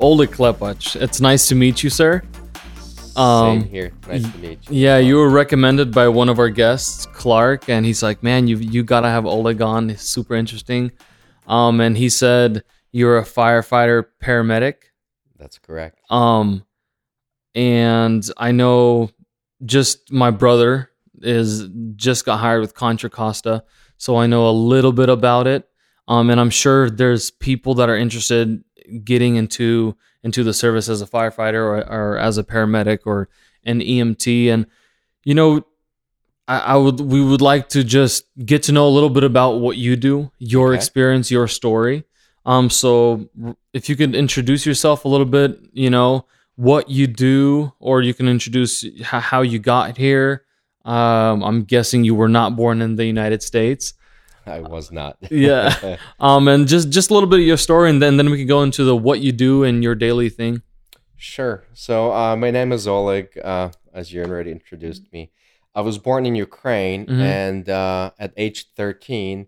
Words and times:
Oleg 0.00 0.30
Klepach. 0.30 1.00
It's 1.00 1.20
nice 1.20 1.48
to 1.48 1.54
meet 1.54 1.82
you, 1.82 1.90
sir. 1.90 2.22
Um, 3.16 3.60
Same 3.60 3.70
here. 3.70 3.92
Nice 4.08 4.30
to 4.30 4.38
meet 4.38 4.70
you. 4.70 4.76
Yeah, 4.76 4.98
you 4.98 5.16
were 5.16 5.28
recommended 5.30 5.92
by 5.92 6.08
one 6.08 6.28
of 6.28 6.38
our 6.38 6.48
guests, 6.48 7.06
Clark, 7.06 7.68
and 7.68 7.84
he's 7.84 8.02
like, 8.02 8.22
"Man, 8.22 8.46
you 8.46 8.56
you 8.56 8.82
gotta 8.82 9.08
have 9.08 9.26
Oleg 9.26 9.60
on. 9.60 9.90
It's 9.90 10.04
super 10.04 10.34
interesting." 10.34 10.92
Um, 11.46 11.80
and 11.80 11.96
he 11.96 12.08
said 12.08 12.64
you're 12.92 13.18
a 13.18 13.24
firefighter 13.24 14.06
paramedic. 14.22 14.74
That's 15.38 15.58
correct. 15.58 16.00
Um, 16.10 16.64
and 17.54 18.28
I 18.36 18.52
know 18.52 19.10
just 19.64 20.12
my 20.12 20.30
brother 20.30 20.90
is 21.20 21.68
just 21.96 22.24
got 22.24 22.38
hired 22.38 22.60
with 22.60 22.74
Contra 22.74 23.10
Costa, 23.10 23.64
so 23.96 24.16
I 24.16 24.26
know 24.26 24.48
a 24.48 24.52
little 24.52 24.92
bit 24.92 25.08
about 25.08 25.46
it. 25.46 25.66
Um, 26.08 26.30
and 26.30 26.40
I'm 26.40 26.50
sure 26.50 26.90
there's 26.90 27.30
people 27.30 27.74
that 27.74 27.88
are 27.88 27.96
interested 27.96 28.64
getting 29.04 29.36
into 29.36 29.96
into 30.22 30.44
the 30.44 30.52
service 30.52 30.88
as 30.88 31.00
a 31.00 31.06
firefighter 31.06 31.54
or, 31.54 31.78
or 31.90 32.18
as 32.18 32.38
a 32.38 32.44
paramedic 32.44 33.00
or 33.06 33.28
an 33.64 33.80
EMT. 33.80 34.48
And 34.48 34.66
you 35.24 35.34
know, 35.34 35.64
I, 36.46 36.58
I, 36.58 36.76
would 36.76 37.00
we 37.00 37.22
would 37.22 37.40
like 37.40 37.68
to 37.70 37.84
just 37.84 38.24
get 38.44 38.64
to 38.64 38.72
know 38.72 38.86
a 38.86 38.90
little 38.90 39.10
bit 39.10 39.24
about 39.24 39.60
what 39.60 39.76
you 39.76 39.96
do, 39.96 40.30
your 40.38 40.68
okay. 40.68 40.76
experience, 40.76 41.30
your 41.30 41.48
story. 41.48 42.04
Um, 42.46 42.70
so 42.70 43.28
if 43.72 43.88
you 43.88 43.96
could 43.96 44.14
introduce 44.14 44.64
yourself 44.64 45.04
a 45.04 45.08
little 45.08 45.26
bit, 45.26 45.58
you 45.72 45.90
know, 45.90 46.26
what 46.56 46.90
you 46.90 47.06
do, 47.06 47.72
or 47.78 48.02
you 48.02 48.14
can 48.14 48.28
introduce 48.28 48.84
how 49.02 49.42
you 49.42 49.58
got 49.58 49.96
here. 49.96 50.44
Um, 50.84 51.42
I'm 51.42 51.64
guessing 51.64 52.04
you 52.04 52.14
were 52.14 52.28
not 52.28 52.56
born 52.56 52.82
in 52.82 52.96
the 52.96 53.04
United 53.04 53.42
States. 53.42 53.94
I 54.50 54.60
was 54.60 54.90
not. 54.92 55.16
yeah. 55.30 55.96
Um, 56.20 56.48
and 56.48 56.68
just 56.68 56.90
just 56.90 57.10
a 57.10 57.14
little 57.14 57.28
bit 57.28 57.40
of 57.40 57.46
your 57.46 57.56
story, 57.56 57.88
and 57.90 58.02
then 58.02 58.16
then 58.16 58.30
we 58.30 58.38
can 58.38 58.46
go 58.46 58.62
into 58.62 58.84
the 58.84 58.96
what 58.96 59.20
you 59.20 59.32
do 59.32 59.64
and 59.64 59.82
your 59.82 59.94
daily 59.94 60.28
thing. 60.28 60.62
Sure. 61.16 61.64
So 61.74 62.12
uh, 62.12 62.36
my 62.36 62.50
name 62.50 62.72
is 62.72 62.86
Oleg. 62.86 63.38
Uh, 63.38 63.70
as 63.92 64.12
you 64.12 64.22
already 64.22 64.50
introduced 64.50 65.12
me, 65.12 65.32
I 65.74 65.80
was 65.80 65.98
born 65.98 66.26
in 66.26 66.34
Ukraine, 66.34 67.06
mm-hmm. 67.06 67.20
and 67.20 67.68
uh, 67.68 68.10
at 68.18 68.32
age 68.36 68.72
13, 68.76 69.46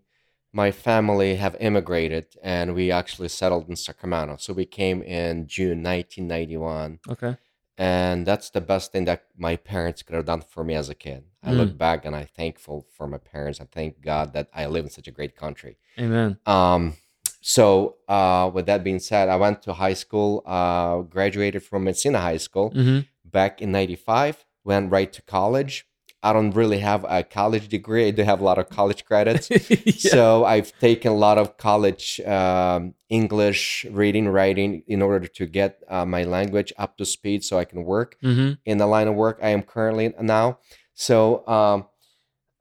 my 0.52 0.70
family 0.70 1.36
have 1.36 1.56
immigrated 1.60 2.26
and 2.42 2.74
we 2.74 2.90
actually 2.90 3.28
settled 3.28 3.68
in 3.68 3.76
Sacramento. 3.76 4.36
So 4.38 4.52
we 4.52 4.66
came 4.66 5.02
in 5.02 5.46
June 5.46 5.82
1991. 5.82 7.00
Okay. 7.08 7.36
And 7.78 8.26
that's 8.26 8.50
the 8.50 8.60
best 8.60 8.92
thing 8.92 9.06
that 9.06 9.24
my 9.36 9.56
parents 9.56 10.02
could 10.02 10.14
have 10.14 10.26
done 10.26 10.42
for 10.42 10.62
me 10.62 10.74
as 10.74 10.88
a 10.88 10.94
kid. 10.94 11.24
I 11.42 11.50
mm. 11.50 11.56
look 11.56 11.78
back 11.78 12.04
and 12.04 12.14
I'm 12.14 12.26
thankful 12.26 12.86
for 12.96 13.06
my 13.06 13.18
parents. 13.18 13.60
I 13.60 13.64
thank 13.64 14.00
God 14.00 14.34
that 14.34 14.48
I 14.54 14.66
live 14.66 14.84
in 14.84 14.90
such 14.90 15.08
a 15.08 15.10
great 15.10 15.36
country. 15.36 15.78
Amen. 15.98 16.38
Um, 16.46 16.94
so 17.40 17.96
uh, 18.08 18.50
with 18.52 18.66
that 18.66 18.84
being 18.84 19.00
said, 19.00 19.28
I 19.28 19.36
went 19.36 19.62
to 19.62 19.72
high 19.72 19.94
school, 19.94 20.42
uh, 20.46 20.98
graduated 21.00 21.62
from 21.62 21.84
Messina 21.84 22.20
High 22.20 22.36
School 22.36 22.70
mm-hmm. 22.70 23.00
back 23.24 23.60
in 23.62 23.72
95, 23.72 24.44
went 24.64 24.92
right 24.92 25.12
to 25.12 25.22
college 25.22 25.86
I 26.22 26.32
don't 26.32 26.52
really 26.52 26.78
have 26.78 27.04
a 27.08 27.24
college 27.24 27.68
degree. 27.68 28.06
I 28.06 28.10
do 28.12 28.22
have 28.22 28.40
a 28.40 28.44
lot 28.44 28.58
of 28.58 28.68
college 28.68 29.04
credits. 29.04 29.50
yeah. 29.70 29.92
So 29.96 30.44
I've 30.44 30.72
taken 30.78 31.12
a 31.12 31.16
lot 31.16 31.36
of 31.36 31.56
college 31.56 32.20
um, 32.20 32.94
English 33.08 33.86
reading, 33.90 34.28
writing 34.28 34.84
in 34.86 35.02
order 35.02 35.26
to 35.26 35.46
get 35.46 35.82
uh, 35.88 36.06
my 36.06 36.22
language 36.22 36.72
up 36.78 36.96
to 36.98 37.04
speed 37.04 37.42
so 37.42 37.58
I 37.58 37.64
can 37.64 37.84
work 37.84 38.16
mm-hmm. 38.22 38.52
in 38.64 38.78
the 38.78 38.86
line 38.86 39.08
of 39.08 39.16
work 39.16 39.40
I 39.42 39.48
am 39.48 39.62
currently 39.62 40.14
now. 40.20 40.58
So 40.94 41.46
um, 41.48 41.86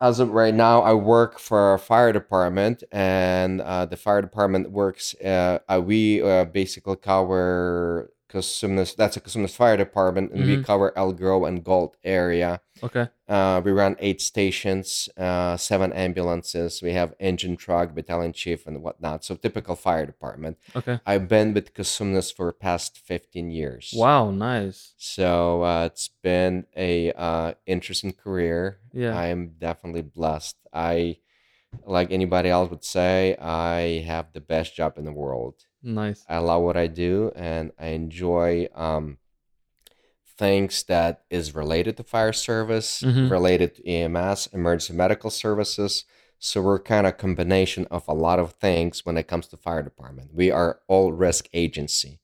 as 0.02 0.20
of 0.20 0.32
right 0.32 0.54
now, 0.54 0.82
I 0.82 0.96
work 0.96 1.38
for 1.38 1.76
a 1.76 1.80
fire 1.80 2.12
department, 2.12 2.84
and 2.92 3.62
uh, 3.62 3.86
the 3.86 3.98
fire 3.98 4.22
department 4.24 4.72
works. 4.72 5.14
Uh, 5.22 5.60
we 5.84 6.24
uh, 6.24 6.46
basically 6.46 6.96
cover 6.96 8.12
Cosumnes. 8.32 8.96
That's 8.96 9.18
a 9.18 9.22
Cosumnes 9.22 9.56
Fire 9.56 9.78
Department, 9.78 10.32
and 10.32 10.42
mm-hmm. 10.42 10.58
we 10.58 10.64
cover 10.64 10.94
Elk 10.98 11.18
Grove 11.18 11.44
and 11.44 11.64
Galt 11.64 11.98
area. 12.04 12.62
Okay. 12.82 13.10
Uh, 13.28 13.62
we 13.64 13.72
run 13.72 13.96
eight 14.00 14.22
stations, 14.22 15.10
uh, 15.18 15.56
seven 15.58 15.94
ambulances. 15.94 16.82
We 16.82 16.94
have 16.94 17.14
engine 17.20 17.56
truck, 17.58 17.94
battalion 17.94 18.34
chief, 18.34 18.66
and 18.66 18.82
whatnot. 18.82 19.24
So 19.24 19.36
typical 19.36 19.76
fire 19.76 20.06
department. 20.06 20.58
Okay. 20.76 21.00
I've 21.06 21.28
been 21.28 21.54
with 21.54 21.74
Cosumnes 21.74 22.34
for 22.34 22.52
past 22.54 22.98
fifteen 22.98 23.52
years. 23.52 23.94
Wow, 23.96 24.32
nice. 24.32 24.94
So 24.98 25.64
uh, 25.64 25.86
it's 25.86 26.10
been 26.24 26.66
a 26.76 27.12
uh, 27.12 27.54
interesting 27.66 28.14
career. 28.14 28.80
Yeah. 28.94 29.18
I 29.18 29.28
am 29.28 29.56
definitely 29.60 30.04
blessed. 30.04 30.58
I, 30.74 31.18
like 31.86 32.12
anybody 32.12 32.50
else 32.50 32.70
would 32.70 32.84
say, 32.84 33.36
I 33.38 34.04
have 34.08 34.34
the 34.34 34.42
best 34.42 34.76
job 34.76 34.98
in 34.98 35.06
the 35.06 35.12
world. 35.14 35.56
Nice. 35.84 36.26
I 36.30 36.38
love 36.38 36.62
what 36.64 36.78
I 36.78 36.88
do, 36.88 37.32
and 37.36 37.72
I 37.80 37.88
enjoy 37.88 38.68
um, 38.76 39.18
things 40.38 40.84
that 40.84 41.24
is 41.30 41.56
related 41.56 41.98
to 41.98 42.04
fire 42.04 42.34
service, 42.34 43.02
mm-hmm. 43.02 43.32
related 43.32 43.76
to 43.76 43.88
EMS, 43.88 44.50
emergency 44.54 44.94
medical 44.94 45.30
services. 45.30 46.06
So 46.40 46.62
we're 46.62 46.80
kind 46.80 47.06
of 47.06 47.18
combination 47.18 47.86
of 47.92 48.04
a 48.08 48.14
lot 48.16 48.40
of 48.40 48.54
things 48.54 49.06
when 49.06 49.18
it 49.18 49.28
comes 49.28 49.48
to 49.50 49.58
fire 49.58 49.84
department. 49.84 50.32
We 50.34 50.50
are 50.50 50.80
all 50.88 51.12
risk 51.12 51.48
agency. 51.54 52.20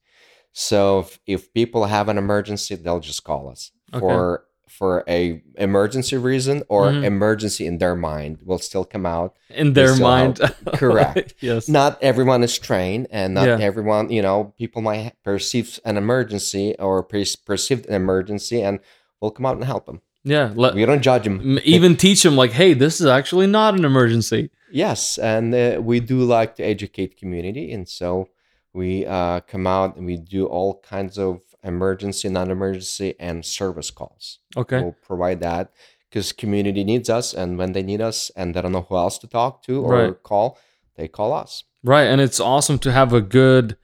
So 0.52 1.02
if, 1.02 1.20
if 1.28 1.54
people 1.54 1.86
have 1.86 2.10
an 2.10 2.18
emergency, 2.18 2.74
they'll 2.74 3.00
just 3.00 3.24
call 3.24 3.50
us 3.50 3.72
okay. 3.94 4.00
for 4.00 4.46
for 4.68 5.04
a 5.08 5.42
emergency 5.56 6.18
reason 6.18 6.64
or 6.70 6.88
mm-hmm. 6.88 7.04
emergency 7.04 7.66
in 7.66 7.78
their 7.78 7.96
mind 7.96 8.40
will 8.44 8.60
still 8.60 8.86
come 8.86 9.06
out. 9.06 9.36
In 9.50 9.74
their 9.74 9.96
mind. 9.96 10.40
correct. 10.74 11.36
Yes. 11.48 11.70
Not 11.70 12.02
everyone 12.02 12.44
is 12.44 12.58
trained 12.58 13.08
and 13.12 13.36
not 13.36 13.48
yeah. 13.48 13.58
everyone 13.60 14.10
you 14.10 14.22
know 14.22 14.54
people 14.58 14.82
might 14.82 15.14
perceive 15.24 15.80
an 15.86 15.98
emergency 15.98 16.76
or 16.80 17.04
per- 17.04 17.24
perceived 17.46 17.86
an 17.86 17.94
emergency 17.94 18.62
and 18.62 18.80
we'll 19.22 19.32
come 19.32 19.46
out 19.46 19.56
and 19.56 19.64
help 19.64 19.86
them 19.86 20.02
yeah 20.24 20.52
let, 20.56 20.74
we 20.74 20.86
don't 20.86 21.02
judge 21.02 21.24
them 21.24 21.60
even 21.64 21.96
teach 21.96 22.24
them 22.24 22.36
like 22.36 22.52
hey 22.52 22.74
this 22.74 23.00
is 23.00 23.08
actually 23.08 23.48
not 23.48 23.76
an 23.76 23.86
emergency. 23.86 24.50
Yes 24.72 25.18
and 25.18 25.54
uh, 25.54 25.80
we 25.82 26.00
do 26.00 26.24
like 26.24 26.56
to 26.56 26.64
educate 26.64 27.18
community 27.18 27.72
and 27.72 27.88
so 27.88 28.30
we 28.74 29.06
uh, 29.06 29.40
come 29.42 29.66
out 29.66 29.96
and 29.96 30.06
we 30.06 30.18
do 30.18 30.46
all 30.46 30.80
kinds 30.82 31.18
of 31.18 31.42
emergency, 31.68 32.30
non-emergency, 32.30 33.16
and 33.20 33.46
service 33.46 33.92
calls. 33.92 34.40
Okay, 34.56 34.82
we'll 34.82 34.96
provide 35.04 35.42
that 35.42 35.72
because 36.10 36.32
community 36.32 36.84
needs 36.84 37.10
us, 37.10 37.34
and 37.34 37.58
when 37.58 37.74
they 37.74 37.84
need 37.84 38.02
us, 38.02 38.32
and 38.36 38.56
they 38.56 38.62
don't 38.62 38.72
know 38.72 38.86
who 38.88 38.98
else 38.98 39.18
to 39.20 39.28
talk 39.28 39.64
to 39.64 39.84
or 39.84 39.94
right. 39.94 40.24
call, 40.24 40.58
they 40.96 41.08
call 41.08 41.34
us. 41.34 41.64
Right, 41.84 42.06
and 42.06 42.22
it's 42.22 42.40
awesome 42.40 42.80
to 42.80 42.92
have 42.92 43.14
a 43.14 43.22
good 43.22 43.78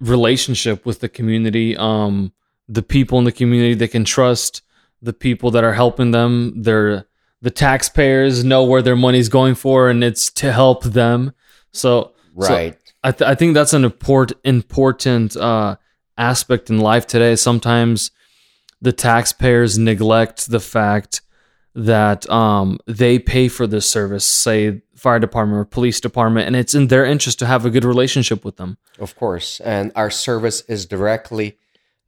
relationship 0.00 0.86
with 0.86 1.00
the 1.00 1.08
community. 1.08 1.76
Um, 1.76 2.32
the 2.68 2.82
people 2.82 3.18
in 3.18 3.24
the 3.24 3.32
community 3.32 3.74
they 3.74 3.88
can 3.88 4.04
trust 4.04 4.62
the 5.02 5.12
people 5.12 5.50
that 5.50 5.64
are 5.64 5.74
helping 5.74 6.12
them. 6.12 6.62
They're 6.62 7.06
the 7.42 7.50
taxpayers 7.50 8.42
know 8.42 8.64
where 8.64 8.80
their 8.80 8.96
money's 8.96 9.28
going 9.28 9.54
for, 9.54 9.90
and 9.90 10.02
it's 10.02 10.30
to 10.32 10.50
help 10.50 10.82
them. 10.82 11.32
So, 11.72 12.14
right. 12.34 12.72
So 12.72 12.78
I, 13.04 13.12
th- 13.12 13.28
I 13.28 13.34
think 13.34 13.52
that's 13.52 13.74
an 13.74 13.84
important 13.84 14.40
important 14.44 15.36
uh, 15.36 15.76
aspect 16.16 16.70
in 16.70 16.78
life 16.78 17.06
today. 17.06 17.36
Sometimes 17.36 18.10
the 18.80 18.92
taxpayers 18.92 19.78
neglect 19.78 20.50
the 20.50 20.60
fact 20.60 21.22
that 21.74 22.28
um, 22.30 22.78
they 22.86 23.18
pay 23.18 23.48
for 23.48 23.66
this 23.66 23.90
service, 23.90 24.24
say 24.24 24.82
fire 24.94 25.18
department 25.18 25.60
or 25.60 25.64
police 25.64 26.00
department, 26.00 26.46
and 26.46 26.54
it's 26.54 26.74
in 26.74 26.86
their 26.86 27.04
interest 27.04 27.38
to 27.40 27.46
have 27.46 27.66
a 27.66 27.70
good 27.70 27.84
relationship 27.84 28.44
with 28.44 28.56
them. 28.56 28.78
Of 28.98 29.16
course, 29.16 29.60
and 29.60 29.90
our 29.96 30.10
service 30.10 30.60
is 30.62 30.86
directly 30.86 31.58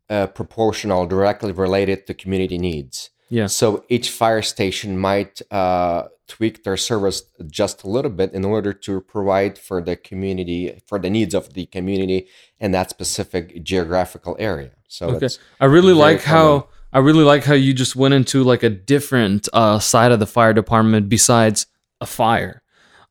uh, 0.08 0.28
proportional, 0.28 1.06
directly 1.06 1.52
related 1.52 2.06
to 2.06 2.14
community 2.14 2.58
needs. 2.58 3.10
Yeah. 3.28 3.46
So 3.46 3.84
each 3.88 4.10
fire 4.10 4.42
station 4.42 4.98
might 4.98 5.42
uh, 5.50 6.04
tweak 6.28 6.64
their 6.64 6.76
service 6.76 7.22
just 7.50 7.84
a 7.84 7.88
little 7.88 8.10
bit 8.10 8.32
in 8.32 8.44
order 8.44 8.72
to 8.72 9.00
provide 9.00 9.58
for 9.58 9.80
the 9.80 9.96
community, 9.96 10.80
for 10.86 10.98
the 10.98 11.10
needs 11.10 11.34
of 11.34 11.54
the 11.54 11.66
community 11.66 12.26
in 12.58 12.72
that 12.72 12.90
specific 12.90 13.62
geographical 13.62 14.36
area. 14.38 14.72
So 14.88 15.10
okay. 15.10 15.28
I 15.60 15.66
really 15.66 15.92
like 15.92 16.22
common. 16.22 16.60
how 16.60 16.68
I 16.92 17.00
really 17.00 17.24
like 17.24 17.44
how 17.44 17.54
you 17.54 17.74
just 17.74 17.94
went 17.94 18.14
into 18.14 18.42
like 18.42 18.62
a 18.62 18.70
different 18.70 19.48
uh, 19.52 19.78
side 19.78 20.12
of 20.12 20.20
the 20.20 20.26
fire 20.26 20.52
department 20.52 21.08
besides 21.08 21.66
a 22.00 22.06
fire. 22.06 22.62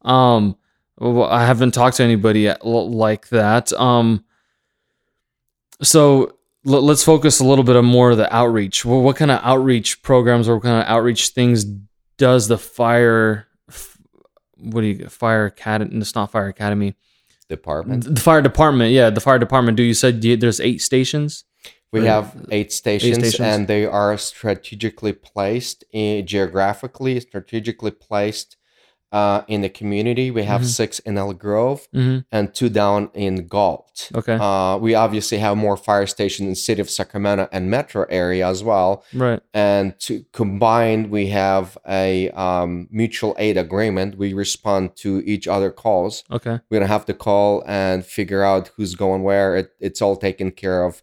Um, 0.01 0.57
I 0.99 1.45
haven't 1.45 1.73
talked 1.73 1.97
to 1.97 2.03
anybody 2.03 2.51
like 2.63 3.29
that. 3.29 3.73
Um, 3.73 4.23
so 5.81 6.37
let's 6.63 7.03
focus 7.03 7.39
a 7.39 7.43
little 7.45 7.63
bit 7.63 7.75
on 7.75 7.85
more 7.85 8.11
of 8.11 8.17
the 8.17 8.33
outreach. 8.33 8.85
Well, 8.85 9.01
what 9.01 9.17
kind 9.17 9.29
of 9.29 9.39
outreach 9.43 10.01
programs 10.01 10.47
or 10.47 10.55
what 10.55 10.63
kind 10.63 10.81
of 10.81 10.87
outreach 10.87 11.29
things 11.29 11.65
does 12.17 12.47
the 12.47 12.57
fire? 12.57 13.47
What 14.57 14.81
do 14.81 14.87
you 14.87 15.07
fire 15.09 15.45
academy? 15.45 15.97
It's 15.97 16.15
not 16.15 16.31
fire 16.31 16.47
academy. 16.47 16.95
Department. 17.47 18.15
The 18.15 18.21
fire 18.21 18.41
department. 18.41 18.91
Yeah, 18.91 19.09
the 19.11 19.21
fire 19.21 19.37
department. 19.37 19.77
Do 19.77 19.83
you 19.83 19.93
said 19.93 20.21
there's 20.21 20.59
eight 20.59 20.81
stations? 20.81 21.43
We 21.91 22.01
or, 22.01 22.05
have 22.05 22.45
eight 22.51 22.73
stations, 22.73 23.17
eight 23.17 23.29
stations, 23.29 23.39
and 23.39 23.67
they 23.67 23.85
are 23.85 24.17
strategically 24.17 25.13
placed, 25.13 25.85
in, 25.93 26.25
geographically 26.25 27.19
strategically 27.21 27.91
placed 27.91 28.57
uh, 29.11 29.43
in 29.47 29.61
the 29.61 29.69
community. 29.69 30.29
We 30.31 30.43
have 30.43 30.61
Mhm. 30.61 30.65
six 30.65 30.99
in 30.99 31.17
Elk 31.17 31.39
Grove 31.39 31.87
hmm 31.93 32.17
and 32.31 32.53
two 32.53 32.69
down 32.69 33.09
in 33.13 33.47
Galt. 33.47 34.11
Okay. 34.13 34.37
Uh, 34.39 34.77
we 34.77 34.93
obviously 34.95 35.37
have 35.37 35.55
more 35.55 35.77
fire 35.77 36.05
stations 36.07 36.45
in 36.45 36.49
the 36.49 36.55
city 36.55 36.81
of 36.81 36.89
Sacramento 36.89 37.47
and 37.51 37.69
metro 37.69 38.05
area 38.09 38.45
as 38.47 38.61
well. 38.63 39.03
right. 39.13 39.39
And 39.53 39.97
to 40.01 40.25
combined, 40.33 41.11
we 41.11 41.27
have 41.27 41.77
a 41.87 42.29
um, 42.31 42.87
mutual 42.91 43.35
aid 43.39 43.57
agreement. 43.57 44.17
We 44.17 44.33
respond 44.33 44.95
to 44.97 45.21
each 45.25 45.47
other 45.47 45.71
calls. 45.71 46.23
Okay. 46.31 46.59
We 46.69 46.79
don't 46.79 46.89
have 46.89 47.05
to 47.05 47.13
call 47.13 47.63
and 47.67 48.05
figure 48.05 48.43
out 48.43 48.71
who's 48.75 48.95
going 48.95 49.23
where. 49.23 49.55
It, 49.55 49.69
it's 49.79 50.01
all 50.01 50.17
taken 50.17 50.51
care 50.51 50.83
of 50.83 51.01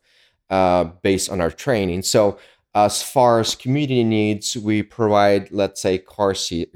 uh, 0.50 0.84
based 1.02 1.31
on 1.31 1.40
our 1.40 1.50
training. 1.50 2.02
So, 2.02 2.37
as 2.74 3.02
far 3.02 3.40
as 3.40 3.54
community 3.54 4.02
needs, 4.04 4.56
we 4.56 4.82
provide, 4.82 5.50
let's 5.50 5.80
say, 5.82 5.98
car 5.98 6.34
seat, 6.34 6.70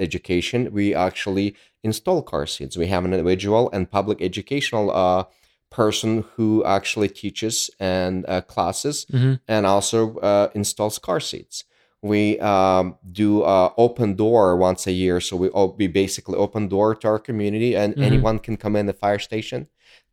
education. 0.00 0.72
We 0.72 0.94
actually 0.94 1.54
install 1.82 2.22
car 2.22 2.46
seats. 2.46 2.76
We 2.76 2.86
have 2.86 3.04
an 3.04 3.12
individual 3.12 3.70
and 3.72 3.90
public 3.90 4.22
educational 4.22 4.90
uh, 4.90 5.24
person 5.70 6.24
who 6.36 6.64
actually 6.64 7.08
teaches 7.08 7.70
and 7.80 8.24
uh, 8.28 8.40
classes 8.42 9.06
hmm 9.10 9.34
and 9.48 9.66
also 9.66 10.16
uh, 10.18 10.48
installs 10.54 10.98
car 10.98 11.18
seats. 11.20 11.64
We 12.00 12.38
um, 12.40 12.96
do 13.10 13.42
uh, 13.42 13.72
open 13.76 14.14
door 14.14 14.56
once 14.56 14.86
a 14.86 14.92
year, 14.92 15.20
so 15.20 15.36
we 15.36 15.50
o- 15.50 15.74
we 15.78 15.88
basically 15.88 16.36
open 16.36 16.68
door 16.68 16.94
to 16.94 17.08
our 17.08 17.18
community, 17.18 17.76
and 17.76 17.94
Mhm. 17.94 18.02
anyone 18.04 18.38
can 18.38 18.56
come 18.56 18.76
in 18.76 18.86
the 18.86 18.92
fire 18.92 19.18
station. 19.18 19.66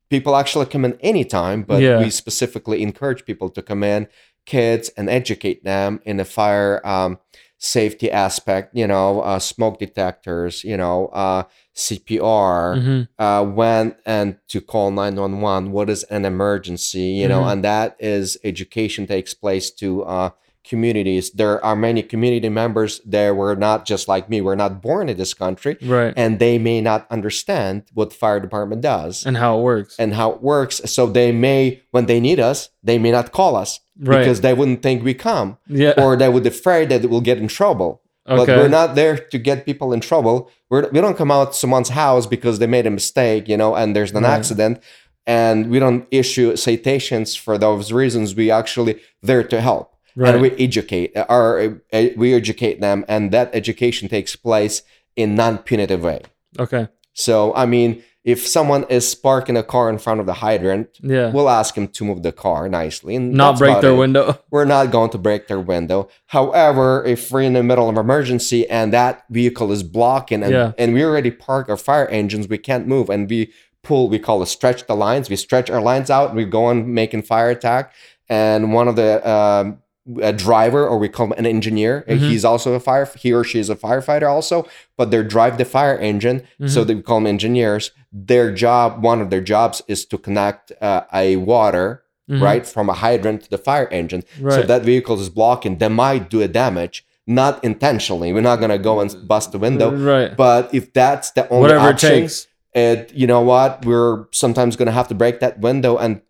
People 0.09 0.35
actually 0.35 0.65
come 0.65 0.83
in 0.85 0.97
anytime, 1.01 1.63
but 1.63 1.81
Yeah. 1.83 1.99
we 1.99 2.09
specifically 2.09 2.81
encourage 2.81 3.23
people 3.25 3.49
to 3.51 3.61
come 3.61 3.83
in, 3.83 4.07
kids, 4.49 4.89
and 4.97 5.09
educate 5.09 5.63
them 5.63 5.99
in 6.05 6.17
the 6.17 6.25
fire 6.25 6.81
um, 6.85 7.19
safety 7.57 8.09
aspect. 8.11 8.75
You 8.75 8.87
know, 8.87 9.21
uh, 9.21 9.39
smoke 9.39 9.79
detectors. 9.79 10.63
You 10.63 10.77
know, 10.77 11.07
uh, 11.13 11.43
CPR 11.75 12.75
hmm 12.81 13.01
uh, 13.19 13.43
when 13.43 13.95
and 14.05 14.37
to 14.47 14.61
call 14.61 14.91
911 14.91 15.71
what 15.71 15.89
is 15.89 16.03
an 16.05 16.23
emergency 16.25 17.07
you 17.21 17.27
know 17.27 17.41
Mhm. 17.43 17.51
and 17.51 17.63
that 17.63 17.95
is 17.99 18.37
education 18.43 19.07
takes 19.07 19.33
place 19.33 19.71
to 19.71 20.03
uh, 20.03 20.29
communities 20.63 21.31
there 21.31 21.63
are 21.63 21.75
many 21.75 22.01
community 22.03 22.49
members 22.49 23.01
there 23.05 23.33
were 23.33 23.55
not 23.55 23.85
just 23.85 24.07
like 24.07 24.29
me 24.29 24.41
we're 24.41 24.55
not 24.55 24.81
born 24.81 25.09
in 25.09 25.17
this 25.17 25.33
country 25.33 25.77
Right. 25.81 26.13
and 26.15 26.39
they 26.39 26.57
may 26.57 26.81
not 26.81 27.07
understand 27.09 27.83
what 27.93 28.13
fire 28.13 28.39
department 28.39 28.81
does 28.81 29.25
And 29.25 29.37
how 29.37 29.59
it 29.59 29.61
works. 29.63 29.95
and 29.97 30.13
how 30.13 30.31
it 30.31 30.41
works 30.41 30.81
so 30.85 31.07
they 31.07 31.31
may 31.31 31.81
when 31.91 32.05
they 32.05 32.19
need 32.19 32.39
us 32.39 32.69
they 32.83 32.97
may 32.99 33.11
not 33.11 33.31
call 33.31 33.55
us 33.55 33.79
Right. 34.01 34.19
because 34.19 34.41
they 34.41 34.53
wouldn't 34.53 34.81
think 34.81 35.03
we 35.03 35.13
come 35.13 35.57
yeah. 35.67 35.93
or 35.97 36.15
they 36.15 36.29
would 36.29 36.45
afraid 36.45 36.89
that 36.89 37.09
we'll 37.09 37.21
get 37.31 37.37
in 37.37 37.47
trouble 37.47 38.01
but 38.25 38.41
okay. 38.41 38.57
we're 38.57 38.67
not 38.67 38.93
there 38.95 39.17
to 39.17 39.37
get 39.39 39.65
people 39.65 39.91
in 39.91 40.01
trouble. 40.01 40.51
We're, 40.69 40.87
we 40.91 41.01
don't 41.01 41.17
come 41.17 41.31
out 41.31 41.53
to 41.53 41.57
someone's 41.57 41.89
house 41.89 42.27
because 42.27 42.59
they 42.59 42.67
made 42.67 42.85
a 42.85 42.91
mistake, 42.91 43.47
you 43.49 43.57
know, 43.57 43.73
and 43.73 43.95
there's 43.95 44.11
an 44.11 44.21
Right. 44.23 44.29
accident, 44.37 44.83
and 45.25 45.71
we 45.71 45.79
don't 45.79 46.05
issue 46.11 46.55
citations 46.55 47.35
for 47.35 47.57
those 47.57 47.91
reasons. 47.91 48.35
We 48.35 48.51
actually 48.51 48.99
there 49.23 49.41
to 49.45 49.61
help, 49.61 49.95
right. 50.19 50.33
and 50.33 50.41
we 50.41 50.51
educate. 50.67 51.07
Our 51.35 51.81
uh, 51.93 52.05
we 52.21 52.33
educate 52.33 52.77
them, 52.81 53.05
and 53.07 53.31
that 53.31 53.47
education 53.53 54.05
takes 54.09 54.35
place 54.35 54.75
in 55.15 55.35
non-punitive 55.35 56.01
way. 56.09 56.21
okay. 56.59 56.87
So, 57.13 57.53
I 57.53 57.65
mean, 57.65 58.01
if 58.23 58.47
someone 58.47 58.85
is 58.89 59.13
parking 59.15 59.57
a 59.57 59.63
car 59.63 59.89
in 59.89 59.97
front 59.97 60.19
of 60.21 60.25
the 60.25 60.35
hydrant, 60.45 60.87
Yeah. 61.01 61.31
we'll 61.33 61.49
ask 61.49 61.75
him 61.75 61.87
to 61.89 62.01
move 62.05 62.21
the 62.23 62.31
car 62.31 62.69
nicely, 62.69 63.13
and 63.15 63.33
not 63.33 63.57
break 63.57 63.81
their 63.81 63.91
it 63.91 63.97
window. 63.97 64.25
we're 64.51 64.69
not 64.77 64.91
going 64.91 65.09
to 65.15 65.17
break 65.17 65.47
their 65.47 65.59
window. 65.59 66.07
However, 66.27 67.03
if 67.05 67.29
we're 67.31 67.41
in 67.41 67.53
the 67.53 67.63
middle 67.63 67.89
of 67.89 67.97
emergency 67.97 68.61
and 68.69 68.93
that 68.93 69.23
vehicle 69.29 69.71
is 69.73 69.83
blocking 69.83 70.43
and, 70.43 70.53
Yeah. 70.53 70.71
and 70.77 70.93
we 70.93 71.03
already 71.03 71.31
park 71.31 71.67
our 71.69 71.77
fire 71.89 72.07
engines, 72.07 72.47
we 72.47 72.57
can't 72.57 72.87
move 72.87 73.09
and 73.09 73.29
we 73.29 73.51
pull, 73.83 74.07
we 74.09 74.19
call 74.19 74.41
it 74.43 74.45
stretch 74.47 74.85
the 74.87 74.95
lines. 74.95 75.29
We 75.29 75.35
stretch 75.35 75.69
our 75.69 75.81
lines 75.81 76.09
out, 76.09 76.35
we 76.35 76.45
go 76.45 76.65
on 76.65 76.93
making 76.93 77.23
fire 77.23 77.49
attack. 77.49 77.93
And 78.29 78.71
one 78.73 78.87
of 78.87 78.95
the 78.95 79.11
um, 79.27 79.79
a 80.21 80.33
driver, 80.33 80.87
or 80.87 80.97
we 80.97 81.07
call 81.09 81.27
him 81.27 81.33
an 81.37 81.45
engineer, 81.45 82.03
Mhm. 82.07 82.17
he's 82.29 82.43
also 82.45 82.73
a 82.73 82.79
fire, 82.79 83.07
he 83.17 83.31
or 83.33 83.43
she 83.43 83.59
is 83.59 83.69
a 83.69 83.75
firefighter 83.75 84.27
also, 84.29 84.67
but 84.97 85.11
they 85.11 85.21
drive 85.23 85.57
the 85.57 85.65
fire 85.65 85.97
engine. 85.97 86.41
So 86.65 86.83
Mhm. 86.83 86.87
they 86.87 86.95
call 86.95 87.17
them 87.19 87.27
engineers. 87.27 87.91
Their 88.11 88.51
job, 88.51 89.03
one 89.03 89.21
of 89.21 89.29
their 89.29 89.41
jobs 89.41 89.81
is 89.87 90.05
to 90.05 90.17
connect 90.17 90.71
uh, 90.81 91.01
a 91.13 91.35
water 91.35 92.01
Mhm. 92.29 92.41
right 92.41 92.65
from 92.65 92.89
a 92.89 92.93
hydrant 92.93 93.43
to 93.43 93.49
the 93.49 93.57
fire 93.57 93.87
engine 93.91 94.21
so 94.39 94.45
Right. 94.45 94.59
if 94.59 94.67
that 94.67 94.83
vehicle 94.83 95.19
is 95.19 95.29
blocking 95.29 95.77
they 95.79 95.87
might 95.89 96.29
do 96.29 96.41
a 96.43 96.47
damage 96.47 97.03
not 97.25 97.63
intentionally 97.63 98.31
we're 98.33 98.41
not 98.51 98.57
going 98.59 98.69
to 98.69 98.77
go 98.77 98.99
and 98.99 99.09
bust 99.27 99.51
the 99.51 99.57
window 99.57 99.89
Right. 99.91 100.37
but 100.37 100.69
if 100.71 100.93
that's 100.93 101.31
the 101.31 101.47
only 101.49 101.63
Whatever 101.63 101.89
option, 101.89 102.11
it 102.11 102.19
takes. 102.21 102.47
it 102.75 103.11
you 103.15 103.25
know 103.25 103.41
what 103.41 103.83
we're 103.85 104.25
sometimes 104.31 104.75
going 104.75 104.85
to 104.85 104.91
have 104.99 105.07
to 105.07 105.15
break 105.15 105.39
that 105.39 105.59
window 105.59 105.97
and 105.97 106.21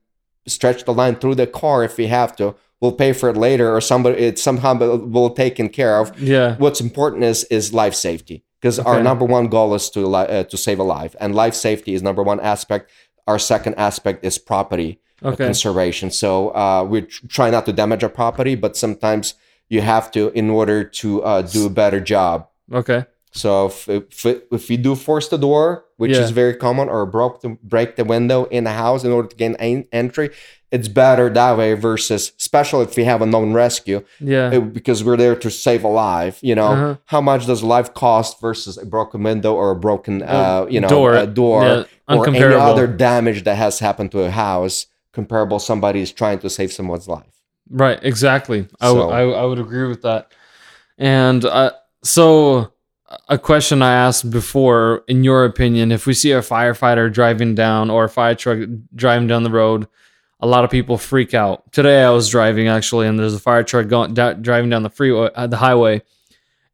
stretch 0.48 0.86
the 0.86 0.94
line 0.94 1.16
through 1.16 1.36
the 1.36 1.48
car 1.48 1.84
if 1.84 1.98
we 1.98 2.08
have 2.08 2.34
to 2.38 2.56
we'll 2.82 2.92
pay 2.94 3.14
for 3.14 3.30
it 3.30 3.38
later 3.38 3.74
or 3.76 3.82
somebody 3.82 4.18
it 4.22 4.40
somehow 4.40 4.74
will 5.16 5.30
taken 5.30 5.70
care 5.70 6.00
of 6.00 6.12
Yeah. 6.20 6.56
what's 6.58 6.82
important 6.82 7.24
is 7.24 7.44
is 7.46 7.74
life 7.74 7.94
safety 7.96 8.44
because 8.62 8.80
our 8.80 9.02
number 9.04 9.26
one 9.26 9.48
goal 9.48 9.74
is 9.76 9.90
to 9.92 10.00
li- 10.06 10.28
uh, 10.38 10.44
to 10.46 10.58
save 10.58 10.80
a 10.80 10.84
life 10.84 11.16
and 11.20 11.36
life 11.36 11.54
safety 11.56 11.94
is 11.94 12.02
number 12.02 12.24
one 12.24 12.40
aspect 12.40 12.90
our 13.28 13.40
second 13.40 13.76
aspect 13.76 14.26
is 14.26 14.38
property 14.38 15.00
uh, 15.24 15.30
Okay. 15.30 15.44
conservation. 15.46 16.10
So 16.12 16.50
uh, 16.56 16.84
we 16.90 17.02
tr- 17.02 17.28
try 17.28 17.50
not 17.50 17.66
to 17.66 17.74
damage 17.74 18.04
our 18.06 18.10
property, 18.10 18.56
but 18.56 18.78
sometimes 18.78 19.34
you 19.68 19.82
have 19.82 20.10
to 20.12 20.32
in 20.34 20.50
order 20.50 20.84
to 21.02 21.22
uh, 21.24 21.42
do 21.42 21.66
a 21.66 21.70
better 21.70 22.00
job. 22.00 22.48
Okay. 22.72 23.04
So 23.32 23.66
if 23.68 23.90
if, 23.90 24.26
if 24.52 24.70
we 24.70 24.78
do 24.78 24.96
force 24.96 25.28
the 25.28 25.38
door, 25.38 25.84
which 26.00 26.12
Yeah. 26.16 26.24
is 26.26 26.32
very 26.32 26.56
common, 26.66 26.88
or 26.90 27.06
broke 27.06 27.36
the, 27.42 27.50
break 27.74 27.90
the 27.96 28.06
window 28.16 28.40
in 28.58 28.66
a 28.68 28.76
house 28.84 29.02
in 29.04 29.12
order 29.12 29.28
to 29.28 29.36
gain 29.44 29.56
en- 29.60 29.86
entry, 29.92 30.30
it's 30.72 30.88
better 30.88 31.30
that 31.30 31.58
way 31.58 31.74
versus, 31.74 32.32
especially 32.40 32.84
if 32.90 32.96
we 32.96 33.04
have 33.04 33.22
a 33.22 33.26
known 33.34 33.54
rescue, 33.54 34.00
Yeah. 34.34 34.52
uh, 34.56 34.60
because 34.78 35.04
we're 35.04 35.18
there 35.18 35.36
to 35.36 35.50
save 35.50 35.84
a 35.84 35.88
life. 35.90 36.38
You 36.50 36.56
know, 36.60 36.72
Uh-huh. 36.74 36.96
how 37.14 37.22
much 37.22 37.46
does 37.48 37.62
life 37.64 37.90
cost 37.94 38.40
versus 38.42 38.78
a 38.78 38.86
broken 38.86 39.24
window 39.24 39.54
or 39.62 39.72
a 39.72 39.76
broken, 39.88 40.24
uh, 40.24 40.66
you 40.70 40.80
know, 40.80 40.88
door. 40.88 41.26
door 41.26 41.64
Yeah. 41.66 41.84
or 42.18 42.28
any 42.30 42.56
other 42.72 42.88
damage 42.88 43.44
that 43.44 43.56
has 43.66 43.80
happened 43.80 44.12
to 44.14 44.20
a 44.24 44.30
house 44.32 44.86
comparable 45.14 45.60
somebody 45.60 46.00
is 46.02 46.12
trying 46.12 46.40
to 46.40 46.50
save 46.50 46.72
someone's 46.72 47.08
life 47.08 47.34
Right, 47.72 48.00
exactly. 48.02 48.68
I, 48.80 48.88
w- 48.88 49.06
So- 49.08 49.12
I, 49.12 49.22
I 49.42 49.46
would 49.46 49.60
agree 49.60 49.88
with 49.88 50.02
that. 50.04 50.32
And 50.98 51.46
uh, 51.46 51.72
so, 52.04 52.72
a 53.28 53.38
question 53.38 53.82
I 53.82 53.94
asked 53.94 54.30
before, 54.30 55.04
in 55.08 55.24
your 55.24 55.46
opinion, 55.46 55.92
if 55.92 56.06
we 56.06 56.14
see 56.14 56.32
a 56.32 56.42
firefighter 56.42 57.12
driving 57.12 57.56
down 57.56 57.90
or 57.90 58.06
a 58.06 58.10
fire 58.10 58.36
truck 58.36 58.60
driving 58.94 59.28
down 59.28 59.44
the 59.44 59.52
road, 59.52 59.88
a 60.40 60.48
lot 60.48 60.64
of 60.64 60.70
people 60.70 60.98
freak 60.98 61.34
out. 61.34 61.72
Today, 61.72 62.04
I 62.04 62.12
was 62.12 62.30
driving 62.30 62.68
actually, 62.68 63.08
and 63.08 63.20
there's 63.20 63.34
a 63.34 63.40
fire 63.40 63.64
truck 63.64 63.88
going 63.88 64.14
da- 64.14 64.34
driving 64.34 64.70
down 64.70 64.84
the 64.84 64.90
freeway, 64.90 65.30
uh, 65.36 65.48
the 65.48 65.58
highway, 65.58 66.02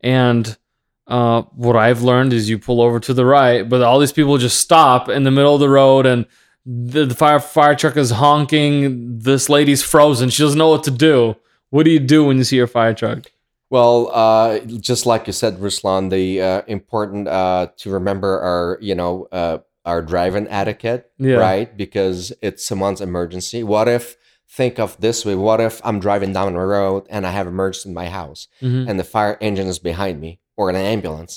and 0.01 0.57
uh, 1.07 1.43
what 1.53 1.75
I've 1.75 2.01
learned 2.01 2.33
is 2.33 2.49
you 2.49 2.59
pull 2.59 2.81
over 2.81 2.99
to 2.99 3.13
the 3.13 3.25
right, 3.25 3.67
but 3.67 3.81
all 3.81 3.99
these 3.99 4.11
people 4.11 4.37
just 4.37 4.59
stop 4.59 5.09
in 5.09 5.23
the 5.23 5.31
middle 5.31 5.53
of 5.53 5.59
the 5.59 5.69
road 5.69 6.05
and 6.05 6.25
the, 6.65 7.05
the 7.05 7.15
fire 7.15 7.39
fire 7.39 7.75
truck 7.75 7.95
is 7.95 8.11
honking. 8.11 9.19
This 9.19 9.49
lady's 9.49 9.83
frozen. 9.83 10.29
She 10.29 10.43
doesn't 10.43 10.57
know 10.57 10.69
what 10.69 10.83
to 10.85 10.91
do. 10.91 11.35
What 11.69 11.83
do 11.83 11.91
you 11.91 11.99
do 11.99 12.25
when 12.25 12.37
you 12.37 12.43
see 12.43 12.59
a 12.59 12.67
fire 12.67 12.93
truck? 12.93 13.31
Well 13.75 13.97
uh, 14.23 14.59
just 14.91 15.03
like 15.11 15.23
you 15.29 15.33
said 15.41 15.53
ruslan 15.65 16.03
the 16.17 16.25
uh, 16.49 16.61
important 16.77 17.23
uh, 17.27 17.63
to 17.81 17.87
remember 17.99 18.31
our 18.49 18.77
you 18.89 18.95
know 19.01 19.13
uh, 19.41 19.57
our 19.91 20.01
driving 20.11 20.47
etiquette 20.61 21.01
Yeah. 21.29 21.37
right 21.49 21.69
because 21.83 22.19
it's 22.47 22.61
someone's 22.71 23.01
emergency 23.09 23.59
what 23.73 23.87
if 23.97 24.05
think 24.59 24.75
of 24.85 24.89
this 25.05 25.17
way 25.25 25.35
what 25.47 25.59
if 25.69 25.75
i'm 25.87 25.99
driving 26.07 26.31
down 26.37 26.53
the 26.53 26.59
road 26.77 27.01
and 27.13 27.21
i 27.29 27.31
have 27.37 27.47
emergency 27.55 27.89
in 27.89 27.95
my 28.03 28.09
house 28.19 28.41
Mhm. 28.61 28.81
and 28.89 28.95
the 29.01 29.03
fire 29.15 29.35
engine 29.47 29.67
is 29.73 29.79
behind 29.91 30.15
me 30.25 30.31
or 30.57 30.65
an 30.69 30.75
ambulance 30.95 31.33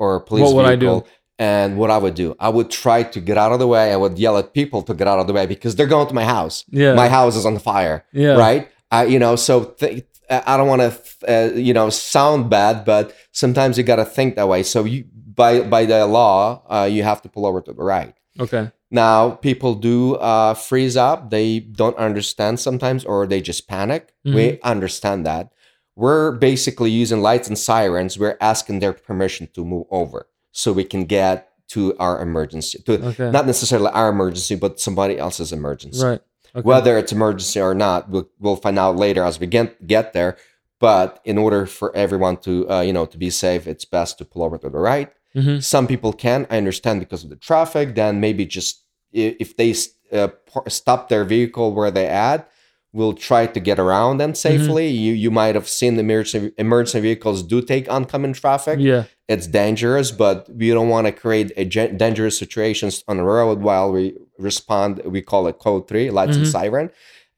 or 0.00 0.08
a 0.16 0.20
police 0.28 0.44
What 0.44 0.54
would 0.56 0.66
I 0.74 0.76
do? 0.86 1.04
and 1.38 1.68
what 1.80 1.90
i 1.96 1.98
would 2.04 2.16
do 2.24 2.28
i 2.46 2.48
would 2.56 2.68
try 2.84 2.98
to 3.14 3.18
get 3.28 3.36
out 3.42 3.52
of 3.54 3.58
the 3.62 3.70
way 3.74 3.84
i 3.92 3.98
would 4.02 4.16
yell 4.24 4.36
at 4.42 4.52
people 4.60 4.80
to 4.88 4.92
get 5.00 5.06
out 5.12 5.20
of 5.22 5.26
the 5.28 5.32
way 5.38 5.46
because 5.54 5.72
they're 5.76 5.92
going 5.96 6.08
to 6.12 6.14
my 6.22 6.24
house 6.36 6.56
Yeah. 6.82 6.94
my 7.02 7.08
house 7.18 7.34
is 7.40 7.46
on 7.50 7.56
fire 7.72 7.98
yeah. 8.24 8.34
right 8.46 8.62
I, 8.90 9.00
you 9.12 9.18
know 9.24 9.34
so 9.36 9.54
th- 9.80 10.04
i 10.30 10.56
don't 10.56 10.68
want 10.68 10.82
to 10.82 10.92
uh, 11.28 11.54
you 11.54 11.72
know 11.72 11.88
sound 11.90 12.50
bad 12.50 12.84
but 12.84 13.14
sometimes 13.32 13.76
you 13.78 13.84
got 13.84 13.96
to 13.96 14.04
think 14.04 14.36
that 14.36 14.48
way. 14.48 14.62
So 14.62 14.84
you 14.84 15.04
by 15.34 15.60
by 15.62 15.86
the 15.86 16.06
law 16.06 16.62
uh, 16.68 16.84
you 16.84 17.02
have 17.02 17.22
to 17.22 17.28
pull 17.28 17.46
over 17.46 17.60
to 17.62 17.72
the 17.72 17.82
right. 17.82 18.14
Okay. 18.40 18.70
now 18.90 19.30
people 19.30 19.74
do 19.74 20.14
uh, 20.16 20.54
freeze 20.54 20.96
up. 20.96 21.30
They 21.30 21.60
don't 21.60 21.96
understand 21.96 22.60
sometimes 22.60 23.04
or 23.04 23.26
they 23.26 23.40
just 23.40 23.66
panic. 23.68 24.14
We 24.24 24.60
understand 24.62 25.24
that. 25.26 25.52
We're 25.96 26.32
basically 26.32 26.90
using 26.90 27.20
lights 27.22 27.48
and 27.48 27.58
sirens. 27.58 28.18
We're 28.18 28.38
asking 28.40 28.78
their 28.80 28.92
permission 28.92 29.48
to 29.54 29.64
move 29.64 29.86
over 29.90 30.28
so 30.52 30.72
we 30.72 30.84
can 30.84 31.04
get 31.06 31.50
to 31.74 31.80
our 31.98 32.20
emergency 32.22 32.78
to 32.86 32.92
Okay. 33.10 33.30
not 33.30 33.44
necessarily 33.46 33.90
our 33.92 34.08
emergency 34.08 34.54
but 34.54 34.78
somebody 34.80 35.18
else's 35.18 35.52
emergency. 35.52 36.04
Right. 36.04 36.20
Okay. 36.54 36.64
whether 36.66 36.96
it's 36.98 37.12
emergency 37.12 37.60
or 37.60 37.74
not 37.74 38.08
we'll, 38.08 38.28
we'll 38.38 38.56
find 38.56 38.78
out 38.78 38.96
later 38.96 39.22
as 39.22 39.38
we 39.38 39.46
get 39.46 39.86
get 39.86 40.12
there 40.12 40.36
but 40.80 41.20
in 41.24 41.36
order 41.38 41.66
for 41.66 41.94
everyone 41.96 42.36
to 42.38 42.68
uh, 42.70 42.80
you 42.80 42.92
know 42.92 43.06
to 43.06 43.18
be 43.18 43.30
safe 43.30 43.66
it's 43.66 43.84
best 43.84 44.18
to 44.18 44.24
pull 44.24 44.42
over 44.42 44.58
to 44.58 44.70
the 44.70 44.78
right 44.78 45.12
Mhm. 45.36 45.62
Some 45.62 45.86
people 45.86 46.12
can. 46.12 46.46
I 46.50 46.56
understand 46.56 47.00
because 47.00 47.22
of 47.22 47.30
the 47.30 47.36
traffic. 47.36 47.94
Then 47.94 48.18
maybe 48.18 48.46
just 48.46 48.82
if 49.12 49.56
they 49.56 49.74
uh, 50.12 50.28
stop 50.68 51.08
their 51.10 51.24
vehicle 51.24 51.72
where 51.74 51.90
they 51.90 52.06
at, 52.06 52.48
will 52.92 53.12
try 53.12 53.46
to 53.46 53.60
get 53.60 53.78
around 53.78 54.18
them 54.18 54.34
safely. 54.34 54.88
You 54.88 55.12
you 55.12 55.30
might 55.30 55.54
have 55.54 55.68
seen 55.68 55.94
the 55.94 56.00
emergency 56.00 56.52
emergency 56.58 57.00
vehicles 57.00 57.42
do 57.42 57.60
take 57.60 57.90
oncoming 57.92 58.32
traffic. 58.32 58.78
Yeah. 58.80 59.04
It's 59.28 59.46
dangerous, 59.46 60.10
but 60.10 60.48
we 60.54 60.70
don't 60.70 60.88
want 60.88 61.06
to 61.06 61.12
create 61.12 61.52
a 61.56 61.64
gen- 61.66 61.96
dangerous 61.98 62.38
situations 62.38 63.04
on 63.08 63.18
the 63.18 63.24
road 63.24 63.60
while 63.60 63.92
we 63.92 64.16
respond. 64.38 65.02
We 65.04 65.20
call 65.20 65.46
it 65.48 65.58
code 65.58 65.86
three, 65.86 66.10
lights 66.10 66.36
and 66.36 66.46
Mhm. 66.46 66.50
siren. 66.52 66.90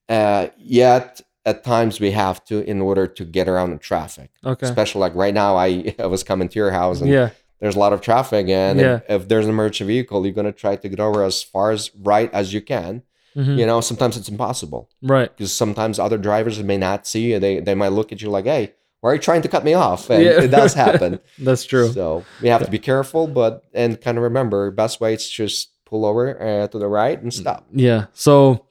Uh, 0.08 0.48
yet 0.56 1.20
at 1.44 1.64
times 1.64 1.98
we 2.00 2.10
have 2.12 2.44
to 2.44 2.60
in 2.68 2.80
order 2.80 3.06
to 3.06 3.24
get 3.24 3.48
around 3.48 3.70
the 3.70 3.78
traffic 3.78 4.30
Okay. 4.44 4.66
especially 4.66 5.00
like 5.00 5.14
right 5.14 5.32
now 5.32 5.56
I, 5.56 5.94
I 5.98 6.06
was 6.06 6.22
coming 6.22 6.48
to 6.48 6.58
your 6.58 6.70
house 6.70 7.00
and 7.00 7.10
Yeah. 7.10 7.30
there's 7.60 7.76
a 7.76 7.78
lot 7.78 7.92
of 7.94 8.00
traffic 8.02 8.48
and 8.48 8.78
Yeah. 8.78 8.96
if, 9.08 9.22
if 9.22 9.28
there's 9.28 9.46
an 9.46 9.50
emergency 9.52 9.84
vehicle 9.84 10.24
you're 10.26 10.34
going 10.34 10.46
to 10.52 10.52
try 10.52 10.76
to 10.76 10.88
get 10.88 11.00
over 11.00 11.24
as 11.24 11.42
far 11.42 11.70
as 11.70 11.90
right 12.02 12.28
as 12.34 12.52
you 12.52 12.60
can 12.60 13.02
Mhm. 13.36 13.56
you 13.58 13.64
know 13.64 13.80
sometimes 13.80 14.16
it's 14.18 14.28
impossible 14.28 14.90
Right. 15.00 15.30
because 15.34 15.52
sometimes 15.52 15.98
other 15.98 16.18
drivers 16.18 16.62
may 16.62 16.76
not 16.76 17.06
see 17.06 17.32
you 17.32 17.38
they, 17.38 17.60
they 17.60 17.74
might 17.74 17.92
look 17.92 18.12
at 18.12 18.20
you 18.20 18.28
like 18.28 18.44
hey 18.44 18.72
why 19.00 19.10
are 19.10 19.14
you 19.14 19.20
trying 19.20 19.42
to 19.42 19.48
cut 19.48 19.64
me 19.64 19.74
off 19.74 20.10
and 20.10 20.22
Yeah. 20.22 20.42
it 20.42 20.48
does 20.48 20.74
happen 20.86 21.20
That's 21.38 21.64
true. 21.64 21.92
so 21.92 22.24
we 22.42 22.48
have 22.48 22.64
to 22.64 22.70
be 22.70 22.78
careful 22.78 23.26
but 23.26 23.64
and 23.74 24.00
kind 24.00 24.16
of 24.18 24.22
remember 24.24 24.70
best 24.70 25.00
way 25.00 25.14
is 25.14 25.28
just 25.28 25.70
pull 25.84 26.04
over 26.04 26.40
uh, 26.40 26.68
to 26.68 26.78
the 26.78 26.86
right 26.88 27.20
and 27.20 27.32
stop 27.32 27.66
Yeah. 27.72 28.06
So, 28.12 28.66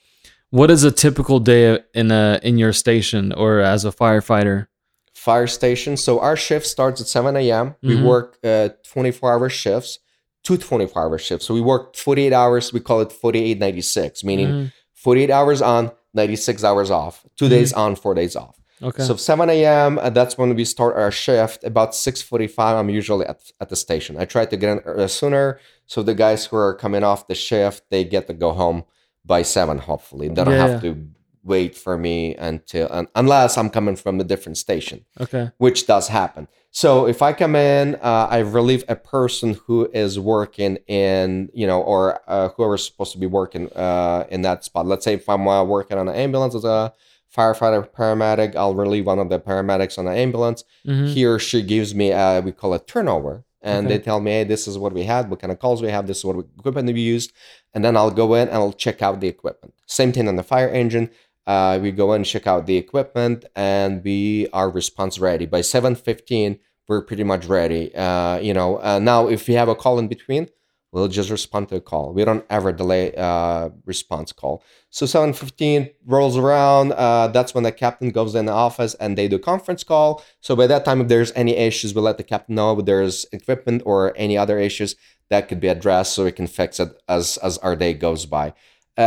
what 0.52 0.72
is 0.72 0.84
a 0.84 0.92
typical 0.92 1.40
day 1.40 1.80
in 1.94 2.10
a 2.12 2.40
in 2.44 2.58
your 2.58 2.74
station 2.74 3.32
or 3.34 3.60
as 3.60 3.86
a 3.86 3.92
firefighter? 3.92 4.68
fire 5.14 5.48
station. 5.48 5.98
So 5.98 6.20
our 6.22 6.38
shift 6.38 6.66
starts 6.66 7.02
at 7.02 7.08
7 7.08 7.36
a.m. 7.36 7.76
We 7.84 7.96
Mhm. 7.96 8.04
work 8.04 8.38
uh, 8.44 8.70
24 8.88 9.34
hour 9.34 9.50
shifts, 9.50 10.00
two 10.46 10.56
24 10.58 11.04
hour 11.04 11.18
shifts. 11.20 11.46
So 11.46 11.54
we 11.54 11.60
work 11.62 11.96
48 11.98 12.32
hours. 12.34 12.72
We 12.72 12.80
call 12.80 13.02
it 13.02 13.12
48 13.12 13.60
96, 13.60 14.24
meaning 14.24 14.48
Mhm. 14.48 14.72
48 14.94 15.30
hours 15.30 15.62
on, 15.62 15.92
96 16.14 16.64
hours 16.64 16.90
off, 16.90 17.26
2 17.36 17.46
Mhm. 17.46 17.50
days 17.50 17.74
on, 17.74 17.96
four 17.96 18.14
days 18.16 18.36
off. 18.38 18.56
Okay. 18.82 19.04
So 19.04 19.16
7 19.16 19.50
a.m. 19.50 20.00
uh, 20.00 20.10
that's 20.10 20.38
when 20.38 20.56
we 20.56 20.66
start 20.66 20.96
our 20.96 21.12
shift. 21.12 21.64
About 21.64 21.92
6:45, 21.92 22.80
I'm 22.80 22.90
usually 22.90 23.26
at, 23.26 23.42
at 23.60 23.70
the 23.70 23.76
station. 23.76 24.18
I 24.18 24.26
try 24.26 24.46
to 24.46 24.58
get 24.58 24.70
in 24.70 24.80
uh, 24.86 25.08
sooner, 25.08 25.60
so 25.86 26.02
the 26.04 26.16
guys 26.16 26.46
who 26.46 26.56
are 26.58 26.74
coming 26.74 27.04
off 27.04 27.28
the 27.28 27.36
shift 27.36 27.84
they 27.90 28.04
get 28.04 28.28
to 28.28 28.34
go 28.34 28.52
home 28.52 28.86
by 29.26 29.42
seven. 29.42 29.80
Hopefully, 29.80 30.30
they 30.30 30.44
don't 30.44 30.54
Yeah, 30.54 30.68
have 30.68 30.82
to 30.82 31.10
wait 31.44 31.76
for 31.76 31.98
me 31.98 32.36
until 32.36 32.88
un, 32.92 33.08
unless 33.16 33.58
I'm 33.58 33.70
coming 33.70 33.96
from 33.96 34.20
a 34.20 34.24
different 34.24 34.58
station 34.58 35.06
okay. 35.20 35.52
which 35.58 35.88
does 35.88 36.10
happen. 36.10 36.48
So 36.72 37.08
if 37.08 37.22
I 37.22 37.34
come 37.34 37.56
in, 37.56 37.96
uh, 37.96 38.28
I 38.30 38.40
relieve 38.40 38.84
a 38.88 38.96
person 38.96 39.56
who 39.66 39.90
is 39.92 40.20
working 40.20 40.78
in, 40.88 41.50
you 41.54 41.66
know, 41.66 41.82
or 41.82 42.20
uh, 42.28 42.50
whoever's 42.50 42.86
supposed 42.86 43.14
to 43.14 43.18
be 43.18 43.26
working 43.26 43.72
uh, 43.74 44.26
in 44.30 44.44
that 44.44 44.64
spot. 44.64 44.86
Let's 44.86 45.04
say 45.04 45.16
if 45.16 45.28
I'm 45.28 45.48
uh, 45.48 45.64
working 45.64 45.98
on 45.98 46.08
an 46.08 46.16
ambulance 46.16 46.54
as 46.54 46.66
a 46.66 46.94
firefighter, 47.36 47.88
paramedic, 47.90 48.56
I'll 48.56 48.76
relieve 48.76 49.06
one 49.06 49.20
of 49.20 49.30
the 49.30 49.40
paramedics 49.40 49.98
on 49.98 50.06
the 50.06 50.12
ambulance. 50.12 50.64
Mhm. 50.86 51.08
He 51.14 51.26
or 51.26 51.40
she 51.40 51.62
gives 51.62 51.94
me, 51.94 52.12
uh, 52.12 52.42
we 52.42 52.52
call 52.52 52.74
it 52.74 52.88
turnover. 52.88 53.44
And 53.62 53.86
Okay. 53.88 53.98
they 53.98 54.04
tell 54.04 54.22
me, 54.22 54.32
hey, 54.32 54.46
this 54.46 54.68
is 54.68 54.78
what 54.78 54.94
we 54.94 55.04
had, 55.04 55.30
what 55.30 55.40
kind 55.42 55.52
of 55.52 55.60
calls 55.60 55.82
we 55.82 55.90
have, 55.90 56.08
this 56.08 56.20
is 56.20 56.26
what 56.26 56.38
equipment 56.58 56.92
we 56.94 57.02
used. 57.02 57.34
And 57.74 57.84
then 57.84 57.98
I'll 57.98 58.10
go 58.12 58.34
in 58.34 58.48
and 58.48 58.56
I'll 58.58 58.72
check 58.72 59.02
out 59.02 59.20
the 59.20 59.28
equipment. 59.28 59.74
Same 59.86 60.12
thing 60.14 60.28
on 60.30 60.38
the 60.38 60.44
fire 60.44 60.70
engine. 60.70 61.10
Uh, 61.46 61.78
we 61.82 61.92
go 61.92 62.14
in, 62.14 62.24
check 62.24 62.48
out 62.48 62.68
the 62.68 62.78
equipment, 62.78 63.44
and 63.56 64.04
we 64.04 64.48
are 64.54 64.70
response 64.70 65.20
ready. 65.20 65.46
By 65.46 65.62
7.15, 65.62 66.60
we're 66.88 67.02
pretty 67.02 67.24
much 67.24 67.46
ready. 67.48 67.94
Uh, 67.96 68.38
you 68.40 68.54
know, 68.54 68.78
uh, 68.82 69.00
now 69.00 69.28
if 69.28 69.48
we 69.48 69.56
have 69.56 69.68
a 69.68 69.76
call 69.76 70.00
in 70.00 70.08
between, 70.08 70.48
we'll 70.92 71.08
just 71.08 71.30
respond 71.30 71.70
to 71.70 71.76
a 71.76 71.82
call. 71.82 72.14
We 72.14 72.26
don't 72.26 72.46
ever 72.50 72.72
delay 72.72 73.14
uh, 73.16 73.70
response 73.86 74.32
call. 74.32 74.64
So 74.90 75.06
7.15 75.06 75.94
rolls 76.06 76.38
around. 76.38 76.94
Uh, 76.94 77.28
that's 77.28 77.54
when 77.54 77.64
the 77.64 77.72
captain 77.72 78.10
goes 78.10 78.36
in 78.36 78.46
the 78.46 78.52
office 78.52 78.96
and 78.96 79.18
they 79.18 79.28
do 79.28 79.36
a 79.36 79.40
conference 79.40 79.84
call. 79.84 80.24
So 80.42 80.56
by 80.56 80.68
that 80.68 80.86
time, 80.86 81.02
if 81.02 81.08
there's 81.08 81.32
any 81.34 81.56
issues, 81.56 81.94
we'll 81.94 82.04
let 82.04 82.18
the 82.18 82.24
captain 82.24 82.56
know 82.56 82.78
if 82.78 82.86
there's 82.86 83.26
equipment 83.32 83.84
or 83.86 84.14
any 84.16 84.38
other 84.38 84.60
issues 84.60 84.96
that 85.30 85.48
could 85.48 85.60
be 85.60 85.68
addressed 85.68 86.14
so 86.14 86.26
we 86.26 86.32
can 86.32 86.48
fix 86.48 86.80
it 86.80 86.90
as, 87.08 87.38
as 87.38 87.58
our 87.60 87.76
day 87.76 87.94
goes 87.94 88.26
by. 88.26 88.54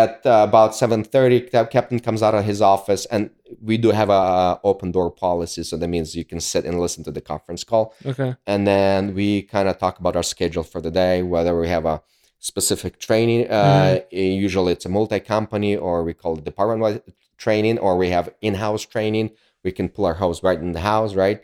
At 0.01 0.25
uh, 0.25 0.47
about 0.49 0.71
7.30, 0.73 1.51
the 1.51 1.67
captain 1.67 2.01
comes 2.07 2.23
out 2.23 2.35
of 2.35 2.45
his 2.51 2.61
office 2.63 3.05
and 3.15 3.23
we 3.69 3.77
do 3.85 3.91
have 4.01 4.09
a, 4.09 4.59
open 4.65 4.91
door 4.97 5.11
policy. 5.11 5.63
So 5.65 5.77
that 5.77 5.89
means 5.89 6.17
you 6.21 6.25
can 6.33 6.41
sit 6.41 6.65
and 6.69 6.81
listen 6.85 7.05
to 7.05 7.13
the 7.17 7.21
conference 7.33 7.63
call 7.71 7.85
Okay. 8.13 8.31
and 8.53 8.61
then 8.73 9.15
we 9.15 9.43
kind 9.55 9.69
of 9.71 9.75
talk 9.85 9.95
about 10.03 10.15
our 10.17 10.23
schedule 10.35 10.63
for 10.73 10.81
the 10.87 10.91
day 11.05 11.15
whether 11.23 11.53
we 11.63 11.69
have 11.77 11.85
a 11.95 11.97
specific 12.53 12.93
training 13.07 13.43
uh, 13.51 14.01
usually 14.47 14.73
it's 14.77 14.87
a 14.87 14.89
multi-company 14.99 15.73
or 15.87 15.95
we 16.09 16.13
call 16.23 16.33
it 16.39 16.45
department-wide 16.51 17.03
training 17.45 17.77
or 17.85 17.93
we 18.03 18.09
have 18.17 18.27
in-house 18.49 18.85
training 18.95 19.27
we 19.65 19.71
can 19.79 19.87
pull 19.95 20.05
our 20.11 20.15
hose 20.23 20.43
right 20.49 20.61
in 20.67 20.73
the 20.73 20.85
house 20.93 21.13
right 21.25 21.39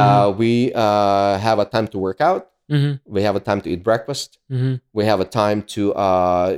uh, 0.00 0.32
we 0.42 0.72
uh, 0.74 1.38
have 1.46 1.58
a 1.58 1.66
time 1.74 1.86
to 1.94 1.98
work 2.08 2.20
out 2.30 2.42
Mm-hmm. 2.70 2.94
we 3.16 3.20
have 3.28 3.36
a 3.36 3.40
time 3.48 3.60
to 3.64 3.68
eat 3.72 3.82
breakfast 3.90 4.38
Mm-hmm. 4.50 4.74
we 4.98 5.04
have 5.04 5.20
a 5.20 5.28
time 5.42 5.58
to 5.74 5.92
uh, 5.94 6.48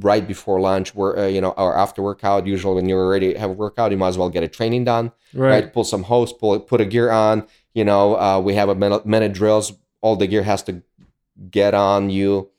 right 0.00 0.26
before 0.28 0.60
lunch 0.60 0.94
where 0.94 1.18
uh, 1.18 1.26
you 1.26 1.40
know 1.40 1.50
or 1.56 1.76
after 1.76 2.00
workout 2.02 2.46
usually 2.46 2.74
when 2.76 2.88
you're 2.88 3.02
already 3.04 3.34
have 3.34 3.50
a 3.50 3.52
workout 3.52 3.90
you 3.90 3.96
might 3.96 4.08
as 4.08 4.18
well 4.18 4.30
get 4.30 4.42
a 4.44 4.48
training 4.48 4.84
done 4.84 5.10
Right. 5.34 5.50
right? 5.64 5.72
Pull 5.72 5.84
some 5.84 6.04
hose, 6.04 6.32
pull 6.32 6.58
put 6.60 6.80
a 6.80 6.84
gear 6.84 7.10
on. 7.10 7.46
You 7.74 7.84
know, 7.84 8.16
uh, 8.18 8.40
we 8.40 8.54
have 8.54 8.68
a 8.70 8.74
minute, 8.74 9.04
minute 9.06 9.32
drills. 9.32 9.72
All 10.00 10.16
the 10.16 10.26
gear 10.26 10.42
has 10.42 10.62
to 10.64 10.82
get 11.50 11.74
on 11.74 12.10
you, 12.10 12.50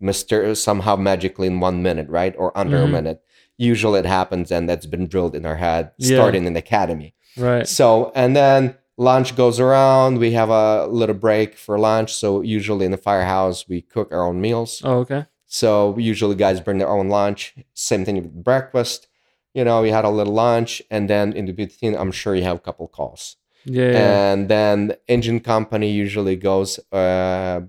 Mister 0.00 0.54
somehow 0.54 0.96
magically 0.96 1.46
in 1.48 1.60
one 1.60 1.82
minute, 1.82 2.08
right, 2.08 2.34
or 2.38 2.56
under 2.56 2.78
Mhm. 2.78 2.84
a 2.84 2.88
minute. 2.88 3.22
Usually 3.56 3.98
it 4.00 4.06
happens, 4.06 4.50
and 4.52 4.68
that's 4.68 4.86
been 4.86 5.06
drilled 5.06 5.34
in 5.34 5.44
our 5.44 5.56
head 5.56 5.90
Yeah. 5.98 6.16
starting 6.16 6.46
in 6.46 6.52
the 6.54 6.60
academy. 6.60 7.14
Right. 7.36 7.66
So, 7.68 8.12
and 8.14 8.34
then 8.36 8.76
lunch 8.96 9.34
goes 9.36 9.58
around. 9.60 10.18
We 10.18 10.32
have 10.32 10.50
a 10.50 10.86
little 10.86 11.14
break 11.16 11.56
for 11.56 11.78
lunch. 11.78 12.14
So 12.14 12.40
usually 12.42 12.84
in 12.86 12.90
the 12.92 12.96
firehouse, 13.10 13.68
we 13.68 13.80
cook 13.82 14.08
our 14.12 14.22
own 14.24 14.40
meals. 14.40 14.80
Oh, 14.84 14.98
okay. 15.00 15.26
So 15.48 15.96
usually 15.98 16.36
guys 16.36 16.60
bring 16.60 16.78
their 16.78 16.88
own 16.88 17.08
lunch. 17.08 17.54
Same 17.74 18.04
thing 18.04 18.16
with 18.16 18.44
breakfast. 18.44 19.08
You 19.54 19.64
know, 19.64 19.82
you 19.82 19.92
had 19.92 20.04
a 20.04 20.10
little 20.10 20.34
lunch, 20.34 20.82
and 20.90 21.08
then 21.10 21.32
in 21.32 21.46
the 21.46 21.52
between, 21.52 21.96
I'm 21.96 22.12
sure 22.12 22.34
you 22.36 22.44
have 22.44 22.56
a 22.56 22.60
couple 22.60 22.86
calls. 22.86 23.36
Yeah. 23.64 24.30
And 24.32 24.48
then 24.48 24.88
the 24.88 24.98
engine 25.08 25.40
company 25.40 25.90
usually 25.90 26.36
goes 26.36 26.78
uh, 26.92 27.62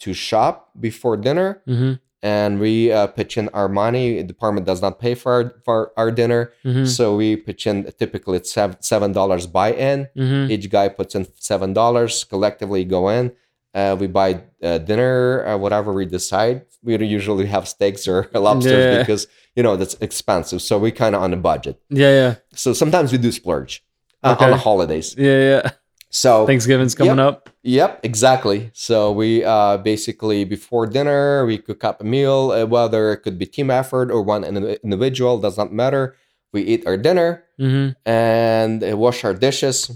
to 0.00 0.12
shop 0.12 0.70
before 0.78 1.16
dinner, 1.16 1.62
Mm-hmm. 1.68 1.92
and 2.22 2.58
we 2.60 2.90
uh, 2.92 3.06
pitch 3.06 3.38
in 3.38 3.48
our 3.50 3.68
money. 3.68 4.16
The 4.16 4.24
department 4.24 4.66
does 4.66 4.82
not 4.82 4.98
pay 4.98 5.14
for 5.14 5.32
our, 5.32 5.54
for 5.64 5.92
our 5.96 6.10
dinner, 6.10 6.52
Mm-hmm. 6.64 6.84
so 6.86 7.16
we 7.16 7.36
pitch 7.36 7.66
in. 7.66 7.84
Typically, 7.98 8.36
it's 8.38 8.52
seven 8.52 8.76
seven 8.82 9.12
dollars 9.12 9.46
buy 9.46 9.72
in. 9.72 10.08
Mm-hmm. 10.16 10.50
Each 10.50 10.68
guy 10.68 10.88
puts 10.88 11.14
in 11.14 11.26
seven 11.38 11.72
dollars. 11.72 12.24
Collectively, 12.24 12.84
go 12.84 13.08
in. 13.08 13.32
Uh, 13.74 13.96
we 13.98 14.06
buy 14.06 14.40
uh, 14.62 14.78
dinner, 14.78 15.44
uh, 15.46 15.56
whatever 15.58 15.92
we 15.92 16.06
decide. 16.06 16.62
We 16.82 16.96
don't 16.96 17.08
usually 17.08 17.46
have 17.46 17.66
steaks 17.66 18.06
or 18.06 18.28
lobsters 18.34 18.72
Yeah. 18.94 18.98
because 19.00 19.26
you 19.56 19.62
know 19.62 19.76
that's 19.76 19.94
expensive. 20.00 20.62
So 20.62 20.78
we 20.78 20.92
kind 20.92 21.14
of 21.14 21.22
on 21.22 21.32
a 21.32 21.36
budget. 21.36 21.80
Yeah. 21.90 22.10
Yeah. 22.10 22.34
So 22.54 22.72
sometimes 22.72 23.10
we 23.12 23.18
do 23.18 23.32
splurge 23.32 23.82
uh, 24.22 24.32
Okay. 24.32 24.44
on 24.44 24.50
the 24.52 24.56
holidays. 24.58 25.14
Yeah. 25.18 25.40
Yeah. 25.50 25.70
So 26.10 26.46
Thanksgiving's 26.46 26.94
coming 26.94 27.18
up. 27.18 27.50
Yep, 27.64 28.00
exactly. 28.04 28.70
So 28.72 29.10
we 29.10 29.42
uh, 29.42 29.78
basically 29.78 30.44
before 30.44 30.86
dinner 30.86 31.44
we 31.44 31.58
cook 31.58 31.82
up 31.82 32.00
a 32.00 32.04
meal, 32.04 32.52
uh, 32.52 32.66
whether 32.66 33.12
it 33.12 33.18
could 33.24 33.36
be 33.36 33.46
team 33.46 33.68
effort 33.70 34.12
or 34.12 34.22
one 34.22 34.44
indi- 34.44 34.78
individual 34.84 35.38
does 35.40 35.56
not 35.58 35.72
matter. 35.72 36.14
We 36.52 36.62
eat 36.62 36.86
our 36.86 36.96
dinner 36.96 37.42
Mm-hmm. 37.58 37.94
and 38.08 38.82
uh, 38.82 38.96
wash 38.96 39.24
our 39.24 39.34
dishes. 39.34 39.90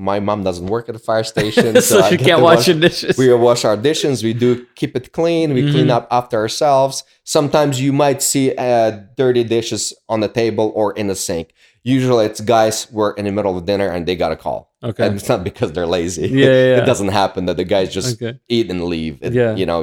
My 0.00 0.20
mom 0.20 0.44
doesn't 0.44 0.66
work 0.68 0.88
at 0.88 0.94
the 0.94 1.00
fire 1.00 1.24
station, 1.34 1.80
so 1.82 1.96
you 2.08 2.16
get 2.18 2.26
can't 2.28 2.38
to 2.38 2.44
wash 2.44 2.68
your 2.68 2.78
dishes. 2.78 3.18
We 3.18 3.34
wash 3.34 3.64
our 3.64 3.76
dishes. 3.76 4.22
We 4.22 4.32
do 4.32 4.64
keep 4.76 4.94
it 4.96 5.12
clean. 5.12 5.52
We 5.54 5.62
clean 5.72 5.88
Mhm. 5.88 5.96
up 5.98 6.06
after 6.12 6.36
ourselves. 6.38 7.02
Sometimes 7.24 7.80
you 7.80 7.92
might 7.92 8.22
see 8.22 8.54
uh, 8.56 8.90
dirty 9.16 9.42
dishes 9.42 9.92
on 10.08 10.20
the 10.20 10.28
table 10.28 10.70
or 10.76 10.92
in 10.92 11.08
the 11.08 11.16
sink. 11.16 11.52
Usually, 11.82 12.26
it's 12.26 12.40
guys 12.40 12.84
who 12.84 13.00
are 13.00 13.12
in 13.18 13.24
the 13.24 13.32
middle 13.32 13.56
of 13.58 13.64
dinner 13.66 13.88
and 13.88 14.06
they 14.06 14.14
got 14.14 14.30
a 14.30 14.36
call. 14.36 14.60
okay. 14.84 15.04
And 15.06 15.16
it's 15.16 15.28
not 15.28 15.42
because 15.42 15.72
they're 15.72 15.86
lazy. 15.98 16.28
Yeah, 16.28 16.46
yeah, 16.46 16.78
it 16.82 16.86
doesn't 16.86 17.08
happen 17.08 17.46
that 17.46 17.56
the 17.56 17.64
guys 17.64 17.92
just 17.92 18.22
okay. 18.22 18.38
eat 18.48 18.70
and 18.70 18.84
leave. 18.84 19.18
It- 19.20 19.32
Yeah. 19.34 19.56
You 19.56 19.66
know, 19.66 19.80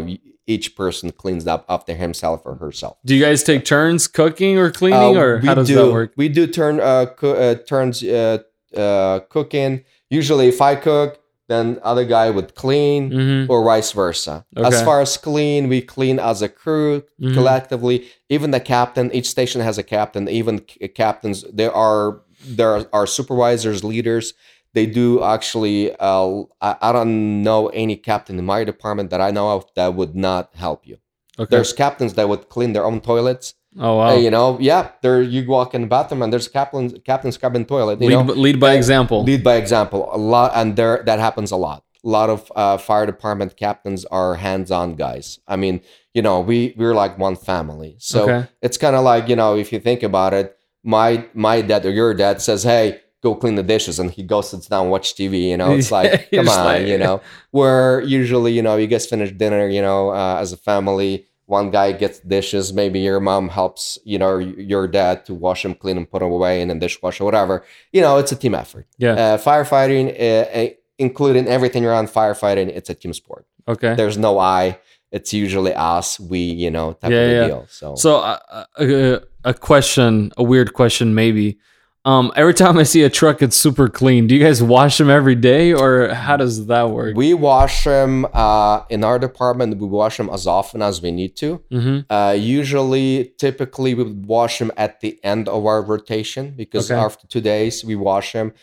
each 0.48 0.76
person 0.78 1.12
cleans 1.12 1.46
up 1.48 1.66
after 1.68 1.94
himself 1.94 2.42
or 2.46 2.56
herself. 2.56 2.96
Do 3.04 3.16
you 3.16 3.22
guys 3.28 3.44
take 3.44 3.66
turns 3.66 4.08
cooking 4.08 4.58
or 4.60 4.72
cleaning, 4.72 5.18
Uh, 5.18 5.22
or 5.24 5.40
we 5.42 5.48
how 5.48 5.56
does 5.56 5.68
do, 5.68 5.76
that 5.76 5.92
work? 5.92 6.14
We 6.16 6.30
do 6.30 6.46
turn 6.48 6.80
uh, 6.80 7.08
co- 7.20 7.34
uh 7.34 7.56
turns 7.68 8.02
uh, 8.04 8.38
uh 8.78 9.20
cooking. 9.36 9.84
Usually, 10.10 10.48
if 10.48 10.62
I 10.62 10.76
cook, 10.76 11.20
then 11.48 11.80
other 11.84 12.06
guy 12.06 12.30
would 12.32 12.56
clean, 12.56 13.12
Mm-hmm. 13.12 13.52
or 13.52 13.64
vice 13.64 13.92
versa. 13.92 14.46
As 14.58 14.82
far 14.84 15.00
as 15.02 15.16
clean, 15.18 15.68
we 15.70 15.82
clean 15.82 16.18
as 16.20 16.42
a 16.42 16.50
crew 16.50 17.04
Mhm. 17.22 17.34
collectively. 17.34 18.06
Even 18.30 18.52
the 18.52 18.60
captain, 18.60 19.12
each 19.14 19.30
station 19.30 19.62
has 19.62 19.78
a 19.78 19.84
captain. 19.84 20.28
Even 20.28 20.62
c- 20.68 20.88
captains, 20.88 21.44
there 21.54 21.72
are 21.74 22.22
there 22.48 22.86
are 22.94 23.08
supervisors, 23.08 23.84
leaders. 23.84 24.34
they 24.74 24.86
do 24.86 25.24
actually. 25.24 25.96
Uh, 26.00 26.44
I, 26.62 26.76
I 26.82 26.92
don't 26.92 27.42
know 27.44 27.68
any 27.70 27.96
captain 27.96 28.38
in 28.38 28.46
my 28.46 28.64
department 28.66 29.10
that 29.12 29.22
I 29.22 29.32
know 29.32 29.48
of 29.56 29.66
that 29.76 29.94
would 29.96 30.16
not 30.16 30.50
help 30.54 30.86
you. 30.86 30.98
Okay. 31.40 31.48
There's 31.50 31.72
captains 31.74 32.14
that 32.16 32.28
would 32.28 32.50
clean 32.50 32.74
their 32.74 32.84
own 32.86 33.00
toilets. 33.02 33.54
Oh 33.80 33.98
wow. 33.98 34.16
You 34.16 34.32
know, 34.32 34.58
yeah. 34.60 34.90
There, 35.02 35.22
you 35.22 35.46
walk 35.48 35.74
in 35.74 35.82
the 35.82 35.88
bathroom 35.88 36.22
and 36.22 36.32
there's 36.32 36.48
a 36.48 36.50
captain, 36.50 36.90
captain 37.02 37.32
scrubbing 37.32 37.66
toilet. 37.66 38.02
You 38.02 38.10
lead, 38.10 38.28
know, 38.28 38.34
lead 38.34 38.60
by 38.60 38.74
example. 38.74 39.24
lead 39.24 39.44
by 39.44 39.56
example. 39.56 40.10
A 40.14 40.18
lot, 40.18 40.52
and 40.56 40.76
there 40.76 41.04
that 41.06 41.20
happens 41.20 41.52
a 41.52 41.58
lot. 41.58 41.84
A 42.04 42.08
lot 42.08 42.30
of 42.30 42.52
uh, 42.56 42.78
fire 42.78 43.06
department 43.08 43.58
captains 43.58 44.06
are 44.06 44.36
hands-on 44.36 44.96
guys. 44.96 45.40
I 45.48 45.56
mean, 45.56 45.82
you 46.14 46.22
know, 46.22 46.40
we 46.40 46.74
we're 46.78 46.94
like 46.94 47.18
one 47.18 47.36
family. 47.36 47.96
So 48.00 48.24
Okay. 48.24 48.48
it's 48.62 48.78
kind 48.78 48.96
of 48.96 49.04
like 49.04 49.28
you 49.28 49.36
know, 49.36 49.56
if 49.56 49.72
you 49.74 49.80
think 49.80 50.04
about 50.04 50.34
it, 50.34 50.56
my 50.84 51.26
my 51.34 51.62
dad 51.62 51.86
or 51.86 51.92
your 51.92 52.14
dad 52.14 52.42
says, 52.44 52.62
"Hey, 52.64 53.02
go 53.24 53.34
clean 53.34 53.56
the 53.56 53.64
dishes," 53.64 53.98
and 53.98 54.12
he 54.12 54.22
goes 54.22 54.52
sits 54.52 54.68
down, 54.68 54.90
watch 54.90 55.16
TV. 55.16 55.50
You 55.50 55.58
know, 55.58 55.74
it's 55.74 55.92
like, 56.00 56.30
come 56.30 56.48
on, 56.48 56.66
like- 56.66 56.86
you 56.88 57.00
know. 57.00 57.22
Where 57.52 58.02
usually, 58.02 58.52
you 58.54 58.62
know, 58.62 58.76
you 58.78 58.86
guys 58.86 59.08
finish 59.08 59.32
dinner, 59.32 59.68
you 59.68 59.82
know, 59.82 60.10
uh, 60.12 60.38
as 60.40 60.54
a 60.54 60.58
family. 60.58 61.26
One 61.48 61.70
guy 61.72 61.92
gets 61.92 62.20
dishes. 62.20 62.74
Maybe 62.74 63.00
your 63.00 63.20
mom 63.20 63.50
helps, 63.50 64.00
you 64.04 64.18
know, 64.18 64.38
your 64.40 64.88
dad 64.88 65.26
to 65.28 65.34
wash 65.36 65.62
them, 65.64 65.76
clean 65.76 65.96
them, 65.96 66.06
put 66.08 66.20
them 66.22 66.32
away 66.32 66.62
in 66.62 66.72
a 66.72 66.76
dishwasher, 66.80 67.24
whatever. 67.24 67.64
You 67.94 68.02
know, 68.02 68.18
it's 68.18 68.32
a 68.32 68.36
team 68.36 68.56
effort. 68.56 68.88
yeah. 68.98 69.12
Uh, 69.14 69.38
firefighting, 69.38 70.06
uh, 70.20 70.24
uh, 70.60 70.70
including 70.98 71.48
everything 71.48 71.86
around 71.86 72.08
firefighting, 72.08 72.70
it's 72.70 72.90
a 72.90 72.96
team 72.96 73.14
sport. 73.14 73.46
okay. 73.68 73.94
There's 73.96 74.18
no 74.18 74.40
I. 74.40 74.80
It's 75.12 75.34
usually 75.34 75.74
us, 75.74 76.20
we, 76.20 76.40
you 76.40 76.72
know, 76.72 76.94
type 76.94 77.12
Yeah, 77.12 77.18
of 77.20 77.32
yeah. 77.32 77.48
deal. 77.48 77.66
So, 77.70 77.96
So 77.96 78.18
uh, 78.18 78.66
a, 78.80 79.22
a 79.44 79.54
question, 79.54 80.32
a 80.38 80.44
weird 80.44 80.74
question, 80.74 81.14
maybe. 81.16 81.58
Um, 82.06 82.32
every 82.36 82.54
time 82.54 82.78
I 82.78 82.84
see 82.84 83.02
a 83.02 83.10
truck, 83.10 83.42
it's 83.42 83.58
super 83.58 83.90
clean. 83.90 84.28
Do 84.28 84.36
you 84.36 84.44
guys 84.44 84.62
wash 84.62 85.00
them 85.00 85.10
every 85.10 85.34
day, 85.34 85.74
or 85.74 86.10
how 86.14 86.38
does 86.38 86.68
that 86.68 86.92
work? 86.92 87.16
we 87.18 87.34
wash 87.34 87.84
them 87.84 88.28
uh, 88.32 88.84
in 88.90 89.04
our 89.04 89.18
department. 89.18 89.78
We 89.80 89.88
wash 89.88 90.18
them 90.18 90.30
as 90.30 90.46
often 90.46 90.84
as 90.84 91.02
we 91.02 91.12
need 91.12 91.36
to. 91.38 91.64
mm-hmm. 91.72 92.00
Uh, 92.14 92.34
usually, 92.34 93.34
typically, 93.40 93.96
we 93.96 94.04
wash 94.04 94.60
them 94.60 94.72
at 94.78 95.02
the 95.02 95.20
end 95.24 95.50
of 95.50 95.66
our 95.66 95.82
rotation 95.82 96.54
because 96.56 96.92
Okay. 96.92 97.00
after 97.00 97.26
two 97.28 97.42
days, 97.42 97.84
we 97.84 97.96
wash 97.96 98.34
them. 98.34 98.54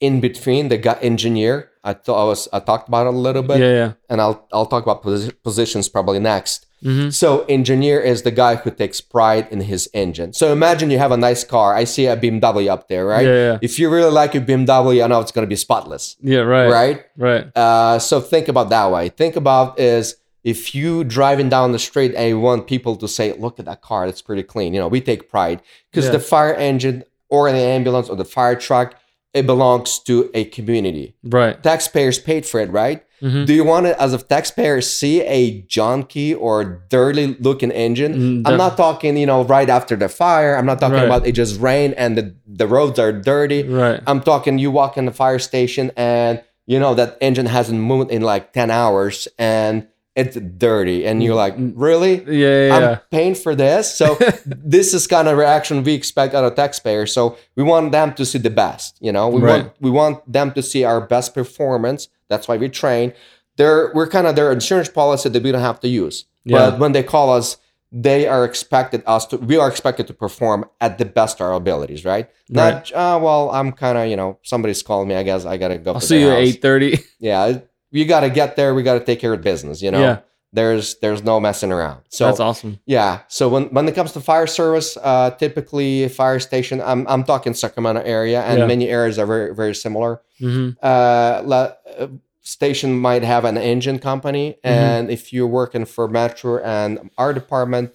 In 0.00 0.20
between, 0.20 0.68
the 0.68 0.78
gut 0.78 0.98
engineer. 1.02 1.70
I 1.84 1.92
thought 1.94 2.22
I 2.24 2.26
was 2.26 2.48
I 2.52 2.58
talked 2.60 2.86
about 2.88 3.06
it 3.06 3.14
a 3.14 3.16
little 3.18 3.42
bit, 3.42 3.58
Yeah, 3.58 3.72
yeah. 3.80 3.92
and 4.08 4.20
I'll 4.20 4.46
I'll 4.52 4.66
talk 4.66 4.82
about 4.84 5.02
posi- 5.02 5.34
positions 5.42 5.88
probably 5.88 6.18
next. 6.20 6.66
Mm-hmm. 6.82 7.10
So 7.10 7.44
engineer 7.44 8.00
is 8.00 8.22
the 8.22 8.30
guy 8.30 8.56
who 8.56 8.70
takes 8.70 9.00
pride 9.00 9.46
in 9.50 9.60
his 9.62 9.88
engine. 9.94 10.32
So 10.32 10.52
imagine 10.52 10.90
you 10.90 10.98
have 10.98 11.12
a 11.12 11.16
nice 11.16 11.44
car. 11.44 11.74
I 11.74 11.84
see 11.84 12.06
a 12.06 12.16
BMW 12.16 12.68
up 12.68 12.88
there, 12.88 13.06
right? 13.06 13.24
Yeah, 13.24 13.32
yeah. 13.52 13.58
If 13.62 13.78
you 13.78 13.88
really 13.88 14.10
like 14.10 14.34
your 14.34 14.42
BMW, 14.42 15.04
I 15.04 15.06
know 15.06 15.20
it's 15.20 15.32
going 15.32 15.46
to 15.46 15.48
be 15.48 15.56
spotless, 15.56 16.16
Yeah, 16.20 16.40
right. 16.40 16.68
right? 16.70 17.04
Right. 17.16 17.56
Uh, 17.56 17.98
so 17.98 18.20
think 18.20 18.48
about 18.48 18.68
that 18.70 18.90
way. 18.90 19.08
Think 19.10 19.36
about 19.36 19.78
is 19.78 20.16
if 20.44 20.74
you 20.74 21.04
driving 21.04 21.48
down 21.48 21.70
the 21.70 21.78
street 21.78 22.14
and 22.16 22.28
you 22.28 22.40
want 22.40 22.66
people 22.66 22.96
to 22.96 23.06
say, 23.06 23.32
"Look 23.34 23.60
at 23.60 23.64
that 23.66 23.80
car, 23.80 24.06
it's 24.06 24.20
pretty 24.22 24.42
clean." 24.42 24.74
You 24.74 24.80
know, 24.80 24.88
we 24.88 25.00
take 25.00 25.30
pride 25.30 25.62
because 25.90 26.06
Yeah. 26.06 26.12
the 26.12 26.18
fire 26.20 26.52
engine 26.54 27.04
or 27.28 27.50
the 27.52 27.58
ambulance 27.58 28.08
or 28.08 28.16
the 28.16 28.24
fire 28.24 28.56
truck, 28.56 28.96
it 29.34 29.46
belongs 29.46 29.98
to 30.00 30.30
a 30.34 30.44
community. 30.44 31.14
Right. 31.24 31.60
Taxpayers 31.62 32.18
paid 32.18 32.44
for 32.46 32.60
it, 32.60 32.70
right? 32.70 33.02
Mhm. 33.22 33.46
Do 33.46 33.54
you 33.54 33.64
want 33.64 33.86
to, 33.86 34.00
as 34.02 34.12
a 34.12 34.18
taxpayer, 34.18 34.80
see 34.80 35.22
a 35.22 35.62
junky 35.62 36.36
or 36.38 36.82
dirty 36.90 37.36
looking 37.40 37.70
engine? 37.70 38.14
Mm, 38.14 38.48
I'm 38.48 38.56
not 38.58 38.76
talking, 38.76 39.16
you 39.16 39.26
know, 39.26 39.44
right 39.44 39.70
after 39.70 39.94
the 39.96 40.08
fire. 40.08 40.56
I'm 40.56 40.66
not 40.66 40.80
talking 40.80 40.96
Right. 40.96 41.04
about 41.06 41.26
it 41.26 41.32
just 41.32 41.60
rain 41.60 41.94
and 41.96 42.18
the, 42.18 42.34
the 42.46 42.66
roads 42.66 42.98
are 42.98 43.12
dirty. 43.12 43.62
Right. 43.62 44.00
I'm 44.06 44.20
talking 44.20 44.58
you 44.58 44.70
walk 44.72 44.98
in 44.98 45.04
the 45.06 45.12
fire 45.12 45.38
station 45.38 45.92
and 45.96 46.42
you 46.66 46.78
know 46.80 46.94
that 46.94 47.16
engine 47.20 47.46
hasn't 47.46 47.78
moved 47.80 48.10
in 48.10 48.22
like 48.22 48.52
10 48.52 48.70
hours 48.70 49.28
and 49.38 49.86
it's 50.14 50.36
dirty 50.36 51.06
and 51.06 51.22
you're 51.22 51.34
like, 51.34 51.54
really? 51.56 52.22
Yeah, 52.24 52.32
yeah, 52.66 52.66
yeah. 52.80 52.90
I'm 52.90 52.98
paying 53.10 53.34
for 53.34 53.54
this. 53.54 53.94
So 53.94 54.14
this 54.46 54.92
is 54.92 55.06
kind 55.06 55.26
of 55.28 55.38
reaction 55.38 55.82
we 55.82 55.94
expect 55.94 56.34
out 56.34 56.44
of 56.44 56.54
taxpayers. 56.54 57.12
So 57.12 57.36
we 57.56 57.62
want 57.62 57.92
them 57.92 58.12
to 58.14 58.24
see 58.26 58.38
the 58.38 58.50
best. 58.50 58.98
You 59.00 59.12
know, 59.12 59.28
we 59.28 59.40
Right. 59.40 59.62
want 59.64 59.72
we 59.80 59.90
want 59.90 60.32
them 60.32 60.52
to 60.52 60.62
see 60.62 60.84
our 60.84 61.00
best 61.00 61.34
performance. 61.34 62.08
That's 62.28 62.46
why 62.48 62.56
we 62.58 62.68
train. 62.68 63.12
They're 63.56 63.90
we're 63.94 64.08
kind 64.08 64.26
of 64.26 64.36
their 64.36 64.52
insurance 64.52 64.88
policy 64.88 65.28
that 65.30 65.42
we 65.42 65.50
don't 65.52 65.60
have 65.62 65.80
to 65.80 65.88
use. 65.88 66.26
Yeah. 66.44 66.70
But 66.70 66.78
when 66.78 66.92
they 66.92 67.02
call 67.02 67.32
us, 67.32 67.56
they 67.94 68.26
are 68.26 68.44
expected 68.44 69.02
us 69.06 69.26
to 69.26 69.36
we 69.36 69.56
are 69.58 69.68
expected 69.68 70.06
to 70.08 70.14
perform 70.14 70.64
at 70.80 70.96
the 70.98 71.04
best 71.04 71.40
of 71.40 71.46
our 71.46 71.52
abilities, 71.52 72.04
right? 72.04 72.28
Not 72.48 72.90
uh, 72.92 73.18
well, 73.22 73.50
I'm 73.50 73.72
kind 73.72 73.96
of 73.98 74.08
you 74.08 74.16
know 74.16 74.38
somebody's 74.42 74.82
calling 74.82 75.08
me. 75.08 75.14
I 75.14 75.22
guess 75.22 75.44
I 75.44 75.56
gotta 75.58 75.78
go. 75.78 75.92
I'll 75.94 76.00
see 76.00 76.20
you 76.20 76.26
their 76.26 76.36
at 76.36 76.42
eight 76.42 76.60
thirty. 76.62 76.98
Yeah, 77.20 77.60
you 77.92 78.04
got 78.04 78.20
to 78.20 78.30
get 78.30 78.56
there. 78.56 78.74
We 78.74 78.82
got 78.82 78.98
to 78.98 79.04
take 79.04 79.20
care 79.20 79.32
of 79.32 79.40
business. 79.42 79.80
You 79.82 79.90
know, 79.92 80.00
Yeah. 80.00 80.16
there's 80.52 80.96
there's 81.02 81.22
no 81.22 81.38
messing 81.40 81.72
around. 81.72 82.00
So 82.08 82.26
That's 82.26 82.40
awesome. 82.40 82.78
yeah. 82.86 83.20
So 83.28 83.48
when 83.48 83.64
when 83.74 83.86
it 83.88 83.94
comes 83.94 84.12
to 84.12 84.20
fire 84.20 84.46
service, 84.46 84.96
uh, 85.02 85.30
typically 85.38 86.08
fire 86.08 86.40
station, 86.40 86.80
I'm 86.80 87.06
I'm 87.08 87.24
talking 87.24 87.54
Sacramento 87.54 88.02
area, 88.04 88.40
and 88.42 88.58
Yeah. 88.58 88.66
many 88.66 88.88
areas 88.88 89.18
are 89.18 89.26
very 89.26 89.54
very 89.54 89.74
similar. 89.74 90.20
hmm 90.40 90.70
Uh, 90.82 91.42
la- 91.44 91.72
uh, 91.98 92.08
station 92.44 92.98
might 92.98 93.22
have 93.22 93.44
an 93.44 93.56
engine 93.56 93.98
company, 93.98 94.56
and 94.64 95.10
if 95.10 95.32
you're 95.32 95.46
working 95.60 95.84
for 95.86 96.08
Metro 96.08 96.58
and 96.62 97.10
our 97.18 97.32
department. 97.32 97.90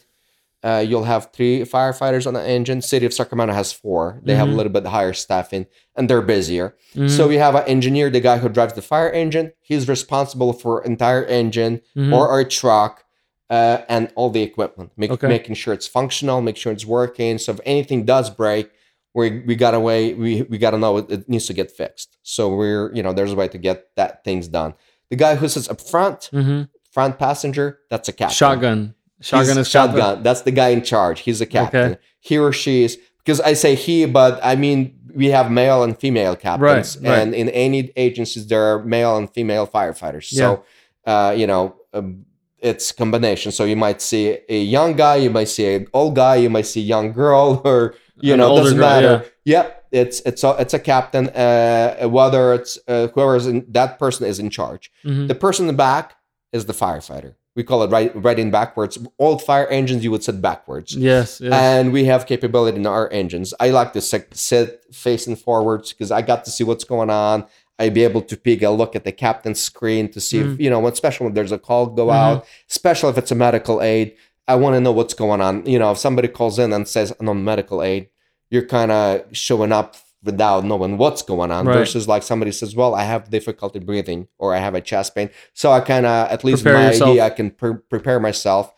Uh, 0.64 0.84
you'll 0.86 1.04
have 1.04 1.30
three 1.34 1.62
firefighters 1.62 2.26
on 2.26 2.34
the 2.34 2.44
engine. 2.48 2.82
City 2.82 3.06
of 3.06 3.14
Sacramento 3.14 3.54
has 3.54 3.72
four. 3.72 4.20
They 4.24 4.36
have 4.36 4.48
a 4.50 4.52
Mhm. 4.52 4.56
little 4.56 4.72
bit 4.72 4.86
higher 4.88 5.14
staffing, 5.14 5.68
and 5.96 6.10
they're 6.10 6.22
busier. 6.22 6.76
Mhm. 6.96 7.10
So 7.10 7.28
we 7.28 7.36
have 7.36 7.54
an 7.56 7.64
engineer, 7.68 8.10
the 8.10 8.20
guy 8.20 8.38
who 8.40 8.50
drives 8.50 8.74
the 8.74 8.82
fire 8.82 9.10
engine. 9.12 9.54
He's 9.62 9.88
responsible 9.88 10.54
for 10.54 10.84
entire 10.84 11.24
engine 11.26 11.82
Mhm. 11.96 12.14
or 12.14 12.28
our 12.30 12.44
truck 12.44 13.04
uh, 13.50 13.82
and 13.88 14.12
all 14.16 14.30
the 14.30 14.42
equipment, 14.42 14.92
make, 14.98 15.10
Okay. 15.12 15.28
making 15.28 15.56
sure 15.56 15.74
it's 15.74 15.88
functional, 15.88 16.42
make 16.42 16.58
sure 16.58 16.74
it's 16.74 16.86
working. 16.86 17.38
So 17.38 17.54
if 17.54 17.60
anything 17.66 18.04
does 18.04 18.30
break, 18.30 18.70
we 19.16 19.40
we 19.48 19.56
got 19.56 19.74
a 19.74 19.80
way 19.80 20.14
we 20.14 20.42
we 20.44 20.58
got 20.58 20.72
to 20.72 20.78
know 20.78 20.98
it, 20.98 21.10
it 21.10 21.30
needs 21.30 21.46
to 21.46 21.54
get 21.54 21.72
fixed. 21.72 22.18
So 22.24 22.54
we're 22.54 22.94
you 22.94 23.02
know 23.02 23.14
there's 23.14 23.32
a 23.32 23.36
way 23.36 23.48
to 23.48 23.58
get 23.58 23.86
that 23.96 24.24
things 24.26 24.48
done. 24.50 24.74
The 25.10 25.16
guy 25.16 25.36
who 25.36 25.48
sits 25.48 25.70
up 25.70 25.80
front, 25.80 26.30
Mhm. 26.34 26.68
front 26.92 27.18
passenger, 27.18 27.80
that's 27.90 28.10
a 28.10 28.12
captain. 28.12 28.36
shotgun. 28.36 28.96
Shotgun 29.22 29.58
is 29.58 29.72
captain? 29.72 29.98
shotgun. 29.98 30.24
That's 30.24 30.42
the 30.42 30.52
guy 30.52 30.70
in 30.70 30.84
charge. 30.84 31.22
He's 31.22 31.42
a 31.42 31.46
captain. 31.46 31.92
Okay. 31.94 32.02
He 32.20 32.38
or 32.38 32.52
she 32.52 32.84
is 32.84 33.00
because 33.20 33.42
I 33.42 33.54
say 33.54 33.76
he, 33.76 34.06
but 34.06 34.40
I 34.44 34.56
mean 34.56 34.94
we 35.14 35.28
have 35.28 35.50
male 35.50 35.84
and 35.84 35.98
female 35.98 36.36
captains, 36.36 36.98
right. 37.02 37.18
and 37.20 37.34
in 37.34 37.50
any 37.50 37.92
agencies 37.96 38.48
there 38.48 38.64
are 38.64 38.84
male 38.84 39.18
and 39.18 39.30
female 39.30 39.66
firefighters. 39.66 40.26
So 40.26 40.64
uh, 41.06 41.34
you 41.36 41.48
know 41.48 41.76
um, 41.94 42.26
it's 42.60 42.92
combination. 42.92 43.52
So 43.52 43.66
you 43.66 43.76
might 43.76 44.02
see 44.02 44.38
a 44.50 44.62
young 44.62 44.96
guy, 44.96 45.16
you 45.18 45.30
might 45.30 45.48
see 45.50 45.74
an 45.76 45.88
old 45.94 46.16
guy, 46.16 46.36
you 46.38 46.50
might 46.50 46.66
see 46.66 46.82
a 46.82 46.86
young 46.86 47.12
girl, 47.12 47.62
or 47.66 47.96
you 48.20 48.34
An 48.34 48.40
know 48.40 48.56
doesn't 48.56 48.78
girl, 48.78 48.90
matter. 48.90 49.26
Yep, 49.46 49.88
it's 49.92 50.20
it's 50.22 50.44
a 50.44 50.56
it's 50.60 50.74
a 50.74 50.80
captain. 50.80 51.30
Uh, 51.30 52.08
whether 52.08 52.54
it's 52.54 52.78
uh, 52.88 53.08
whoever's 53.14 53.48
in 53.48 53.66
that 53.70 54.00
person 54.00 54.26
is 54.28 54.40
in 54.40 54.50
charge. 54.50 54.92
Mhm. 55.06 55.28
The 55.28 55.36
person 55.36 55.64
in 55.64 55.68
the 55.68 55.78
back 55.78 56.16
is 56.52 56.66
the 56.66 56.74
firefighter. 56.74 57.36
We 57.58 57.64
call 57.64 57.82
it 57.84 57.90
right, 57.90 58.12
riding 58.16 58.52
backwards. 58.52 59.00
Old 59.18 59.42
fire 59.44 59.66
engines, 59.68 60.04
you 60.04 60.12
would 60.12 60.24
sit 60.24 60.40
backwards. 60.42 60.96
Yes. 60.96 61.42
yes. 61.42 61.52
And 61.52 61.92
we 61.92 62.06
have 62.06 62.28
capability 62.28 62.78
in 62.78 62.86
our 62.86 63.12
engines. 63.12 63.52
I 63.60 63.72
like 63.72 63.94
to 63.94 64.02
sit, 64.02 64.34
sit 64.38 64.84
facing 64.94 65.36
forwards 65.36 65.92
because 65.92 66.12
I 66.12 66.22
got 66.22 66.46
to 66.46 66.52
see 66.52 66.64
what's 66.64 66.84
going 66.84 67.10
on. 67.10 67.46
I'd 67.80 67.96
be 67.96 68.04
able 68.04 68.22
to 68.22 68.38
peek 68.38 68.62
a 68.62 68.70
look 68.70 68.96
at 68.96 69.04
the 69.06 69.12
captain's 69.12 69.60
screen 69.60 70.08
to 70.12 70.20
see 70.22 70.40
Mm. 70.40 70.54
if, 70.54 70.60
you 70.62 70.70
know, 70.70 70.80
when 70.80 70.94
special 70.94 71.26
when 71.26 71.34
there's 71.34 71.52
a 71.52 71.58
call 71.58 71.88
go 71.88 72.08
Mhm. 72.08 72.14
out, 72.16 72.46
especially 72.70 73.10
if 73.10 73.18
it's 73.18 73.32
a 73.32 73.36
medical 73.36 73.82
aid. 73.82 74.14
I 74.48 74.56
want 74.56 74.76
to 74.76 74.80
know 74.80 74.92
what's 74.92 75.16
going 75.16 75.42
on. 75.42 75.66
You 75.66 75.80
know, 75.80 75.92
if 75.92 75.98
somebody 75.98 76.28
calls 76.28 76.60
in 76.60 76.72
and 76.74 76.88
says, 76.88 77.12
I'm 77.20 77.28
on 77.28 77.44
medical 77.44 77.82
aid, 77.82 78.10
you're 78.52 78.66
kind 78.68 78.92
of 78.92 79.24
showing 79.32 79.72
up 79.72 79.96
without 80.24 80.66
knowing 80.66 80.98
what's 80.98 81.22
going 81.22 81.52
on 81.52 81.66
Right. 81.66 81.76
versus 81.76 82.08
like 82.08 82.24
somebody 82.24 82.52
says, 82.52 82.76
well, 82.76 82.96
I 82.96 83.04
have 83.04 83.30
difficulty 83.30 83.80
breathing 83.80 84.28
or 84.40 84.56
I 84.56 84.60
have 84.60 84.76
a 84.76 84.82
chest 84.82 85.14
pain. 85.16 85.30
So 85.54 85.72
I 85.72 85.80
kind 85.80 86.06
of, 86.06 86.30
at 86.30 86.44
least 86.44 86.64
Prepare 86.64 86.80
my 86.82 86.88
yourself. 86.88 87.10
idea, 87.12 87.24
I 87.26 87.30
can 87.30 87.52
pre- 87.52 87.76
prepare 87.90 88.20
myself 88.20 88.74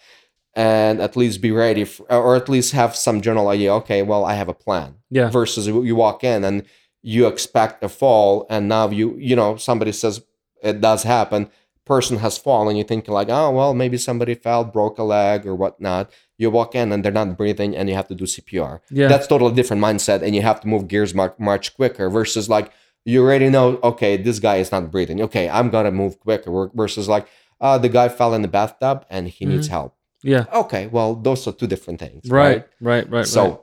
and 0.56 1.00
at 1.02 1.16
least 1.16 1.42
be 1.42 1.52
ready 1.52 1.86
for, 1.86 2.12
or 2.12 2.36
at 2.36 2.50
least 2.50 2.74
have 2.74 2.96
some 2.96 3.22
general 3.22 3.48
idea. 3.48 3.74
Okay, 3.76 4.02
well, 4.02 4.26
I 4.26 4.34
have 4.34 4.50
a 4.50 4.54
plan 4.54 4.96
yeah. 5.10 5.30
versus 5.30 5.68
you 5.68 5.96
walk 5.96 6.24
in 6.24 6.44
and 6.44 6.64
you 7.02 7.28
expect 7.28 7.84
a 7.84 7.88
fall 7.90 8.46
and 8.50 8.68
now 8.68 8.90
you 8.90 9.16
you 9.18 9.34
know 9.34 9.56
somebody 9.56 9.94
says 9.94 10.22
it 10.62 10.82
does 10.82 11.04
happen 11.04 11.50
person 11.86 12.18
has 12.18 12.38
fallen 12.38 12.76
you 12.76 12.84
think 12.84 13.08
like 13.08 13.30
oh 13.30 13.50
well 13.52 13.74
maybe 13.74 13.98
somebody 13.98 14.36
fell 14.36 14.66
broke 14.66 14.98
a 15.00 15.04
leg 15.04 15.48
or 15.48 15.56
whatnot 15.56 16.12
you 16.40 16.50
walk 16.50 16.74
in 16.74 16.92
and 16.92 17.00
they're 17.04 17.12
not 17.22 17.38
breathing 17.38 17.72
and 17.78 17.88
you 17.90 17.96
have 18.00 18.08
to 18.08 18.16
do 18.16 18.26
cpr 18.34 18.80
Yeah. 19.00 19.08
that's 19.12 19.28
totally 19.28 19.54
different 19.60 19.82
mindset 19.84 20.20
and 20.24 20.32
you 20.36 20.42
have 20.50 20.60
to 20.62 20.68
move 20.74 20.88
gears 20.88 21.14
much, 21.14 21.34
much 21.38 21.66
quicker 21.76 22.10
versus 22.10 22.50
like 22.56 22.72
you 23.06 23.22
already 23.24 23.50
know 23.56 23.80
okay 23.92 24.14
this 24.18 24.40
guy 24.40 24.58
is 24.64 24.72
not 24.72 24.84
breathing 24.94 25.22
okay 25.28 25.46
i'm 25.58 25.70
gonna 25.70 25.92
move 25.92 26.14
quicker 26.20 26.50
versus 26.74 27.08
like 27.16 27.26
uh, 27.62 27.78
the 27.78 27.90
guy 27.90 28.08
fell 28.10 28.34
in 28.34 28.42
the 28.42 28.48
bathtub 28.58 29.06
and 29.10 29.28
he 29.28 29.46
needs 29.46 29.68
help 29.68 29.92
yeah. 30.24 30.46
okay 30.64 30.88
well 30.88 31.14
those 31.16 31.48
are 31.48 31.54
two 31.62 31.68
different 31.68 32.00
things 32.00 32.22
Right. 32.30 32.66
Right. 32.82 33.06
Right. 33.10 33.28
so 33.28 33.44
right. 33.44 33.60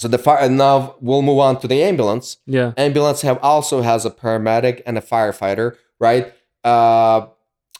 So 0.00 0.06
the 0.06 0.18
fire 0.26 0.48
now 0.48 0.94
we'll 1.00 1.22
move 1.22 1.40
on 1.40 1.58
to 1.62 1.66
the 1.66 1.82
ambulance. 1.82 2.36
Yeah. 2.46 2.70
Ambulance 2.76 3.22
have 3.22 3.38
also 3.42 3.82
has 3.82 4.04
a 4.06 4.12
paramedic 4.12 4.80
and 4.86 4.96
a 4.96 5.00
firefighter, 5.00 5.74
right? 5.98 6.32
Uh, 6.62 7.26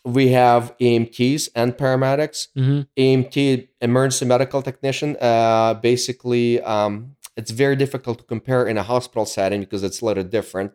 we 0.09 0.29
have 0.29 0.75
EMTs 0.81 1.49
and 1.55 1.77
paramedics. 1.77 2.49
hmm 2.55 2.81
EMT, 2.97 3.68
emergency 3.81 4.25
medical 4.25 4.61
technician. 4.62 5.16
Uh, 5.21 5.75
basically, 5.75 6.61
um, 6.62 7.14
it's 7.37 7.53
very 7.53 7.77
difficult 7.77 8.18
to 8.18 8.25
compare 8.25 8.66
in 8.66 8.77
a 8.77 8.83
hospital 8.83 9.25
setting 9.25 9.61
because 9.61 9.85
it's 9.85 10.01
a 10.01 10.05
little 10.05 10.25
different. 10.25 10.73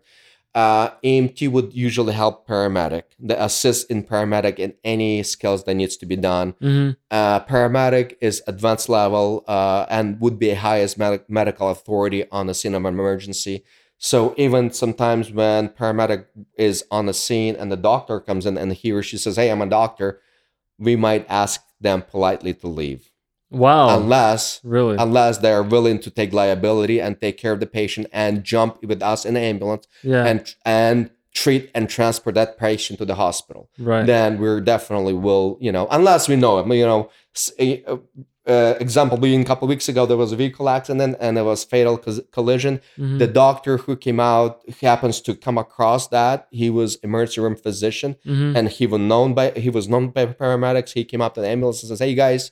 Uh, 0.55 0.89
EMT 1.03 1.49
would 1.51 1.73
usually 1.73 2.13
help 2.13 2.47
paramedic, 2.47 3.03
the 3.19 3.43
assist 3.43 3.89
in 3.89 4.03
paramedic 4.03 4.59
in 4.59 4.73
any 4.83 5.23
skills 5.23 5.63
that 5.63 5.73
needs 5.73 5.97
to 5.97 6.05
be 6.05 6.15
done. 6.15 6.55
hmm 6.61 6.91
Uh, 7.11 7.39
paramedic 7.41 8.15
is 8.21 8.41
advanced 8.47 8.89
level 8.89 9.43
uh, 9.47 9.85
and 9.89 10.19
would 10.21 10.37
be 10.39 10.49
highest 10.53 10.97
med- 10.97 11.25
medical 11.27 11.69
authority 11.69 12.21
on 12.31 12.47
the 12.47 12.53
scene 12.53 12.73
of 12.75 12.85
an 12.85 12.93
emergency. 12.93 13.63
So 14.03 14.33
even 14.35 14.69
sometimes 14.73 15.31
when 15.31 15.69
paramedic 15.69 16.25
is 16.57 16.83
on 16.91 17.05
the 17.05 17.13
scene 17.13 17.55
and 17.55 17.71
the 17.71 17.77
doctor 17.77 18.19
comes 18.19 18.45
in 18.45 18.57
and 18.57 18.73
he 18.73 18.91
or 18.91 19.01
she 19.01 19.17
says, 19.17 19.37
"Hey, 19.37 19.49
I'm 19.49 19.61
a 19.61 19.65
doctor," 19.65 20.19
we 20.77 20.97
might 20.97 21.25
ask 21.29 21.61
them 21.79 22.01
politely 22.01 22.53
to 22.55 22.67
leave, 22.67 23.11
Wow. 23.49 23.97
unless 23.97 24.59
really? 24.61 24.97
unless 24.99 25.37
they 25.37 25.53
are 25.53 25.63
willing 25.63 25.99
to 25.99 26.09
take 26.11 26.33
liability 26.33 26.99
and 26.99 27.19
take 27.21 27.37
care 27.37 27.53
of 27.53 27.61
the 27.61 27.65
patient 27.65 28.07
and 28.11 28.43
jump 28.43 28.83
with 28.83 29.01
us 29.01 29.23
in 29.25 29.35
the 29.35 29.39
ambulance 29.39 29.87
yeah. 30.03 30.25
and 30.25 30.53
and 30.65 31.09
treat 31.33 31.71
and 31.73 31.89
transport 31.89 32.35
that 32.35 32.57
patient 32.59 32.99
to 32.99 33.05
the 33.05 33.15
hospital 33.15 33.69
right. 33.79 34.05
then 34.05 34.37
we're 34.37 34.61
definitely 34.61 35.13
will 35.13 35.57
you 35.61 35.71
know 35.71 35.87
unless 35.91 36.27
we 36.27 36.35
know 36.35 36.59
him 36.59 36.71
you 36.73 36.85
know 36.85 37.09
a- 37.59 37.83
uh, 38.47 38.73
example 38.79 39.17
being 39.17 39.41
a 39.41 39.45
couple 39.45 39.67
weeks 39.67 39.87
ago 39.87 40.05
there 40.05 40.17
was 40.17 40.31
a 40.33 40.35
vehicle 40.35 40.67
accident 40.67 41.15
and 41.19 41.37
it 41.37 41.43
was 41.43 41.63
fatal 41.63 41.97
cos- 41.97 42.19
collision 42.31 42.81
Mhm. 42.97 43.17
the 43.19 43.27
doctor 43.27 43.77
who 43.77 43.95
came 43.95 44.19
out 44.19 44.61
happens 44.81 45.21
to 45.21 45.33
come 45.45 45.57
across 45.57 46.07
that 46.09 46.47
he 46.51 46.69
was 46.69 46.95
emergency 47.03 47.39
room 47.41 47.55
physician 47.55 48.15
Mhm. 48.25 48.55
and 48.57 48.69
he 48.77 48.85
was 48.85 48.99
known 48.99 49.33
by 49.33 49.51
he 49.65 49.69
was 49.69 49.87
known 49.87 50.09
by 50.09 50.25
paramedics 50.25 50.91
he 50.93 51.03
came 51.05 51.21
up 51.21 51.33
to 51.35 51.41
the 51.41 51.47
ambulance 51.47 51.81
and 51.81 51.87
says 51.89 51.99
hey 51.99 52.13
guys 52.15 52.51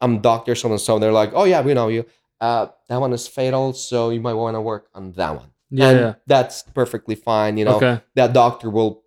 i'm 0.00 0.20
doctor 0.20 0.54
so 0.54 0.70
and 0.70 0.80
so 0.80 0.98
they're 0.98 1.12
like 1.22 1.32
oh 1.34 1.44
yeah 1.44 1.60
we 1.60 1.74
know 1.74 1.88
you 1.88 2.04
uh, 2.40 2.66
that 2.88 3.00
one 3.00 3.12
is 3.12 3.26
fatal 3.28 3.72
so 3.72 4.10
you 4.10 4.20
might 4.20 4.34
want 4.34 4.54
to 4.54 4.60
work 4.60 4.84
on 4.94 5.12
that 5.12 5.32
one 5.42 5.50
yeah. 5.70 5.88
and 5.88 5.98
yeah. 6.00 6.14
that's 6.26 6.62
perfectly 6.80 7.14
fine 7.14 7.56
you 7.58 7.64
know 7.64 7.76
okay. 7.76 8.00
that 8.14 8.32
doctor 8.32 8.68
will 8.70 9.02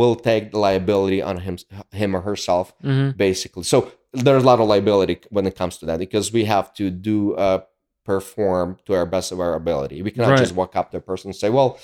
will 0.00 0.14
take 0.16 0.50
the 0.52 0.58
liability 0.58 1.20
on 1.22 1.38
him 1.46 1.56
him 1.92 2.14
or 2.16 2.20
herself 2.20 2.74
hmm 2.82 3.10
basically 3.16 3.62
so 3.64 3.90
there's 4.14 4.42
a 4.42 4.46
lot 4.46 4.60
of 4.60 4.68
liability 4.68 5.20
when 5.30 5.46
it 5.46 5.54
comes 5.56 5.76
to 5.78 5.86
that 5.86 5.98
because 5.98 6.32
we 6.32 6.44
have 6.44 6.72
to 6.74 6.90
do 6.90 7.34
uh 7.34 7.60
perform 8.04 8.76
to 8.86 8.94
our 8.94 9.06
best 9.06 9.32
of 9.32 9.40
our 9.40 9.54
ability. 9.54 10.02
We 10.02 10.10
cannot 10.10 10.30
Right. 10.30 10.38
just 10.38 10.54
walk 10.54 10.76
up 10.76 10.90
to 10.90 10.98
a 10.98 11.00
person 11.00 11.28
and 11.30 11.36
say 11.36 11.50
well 11.50 11.78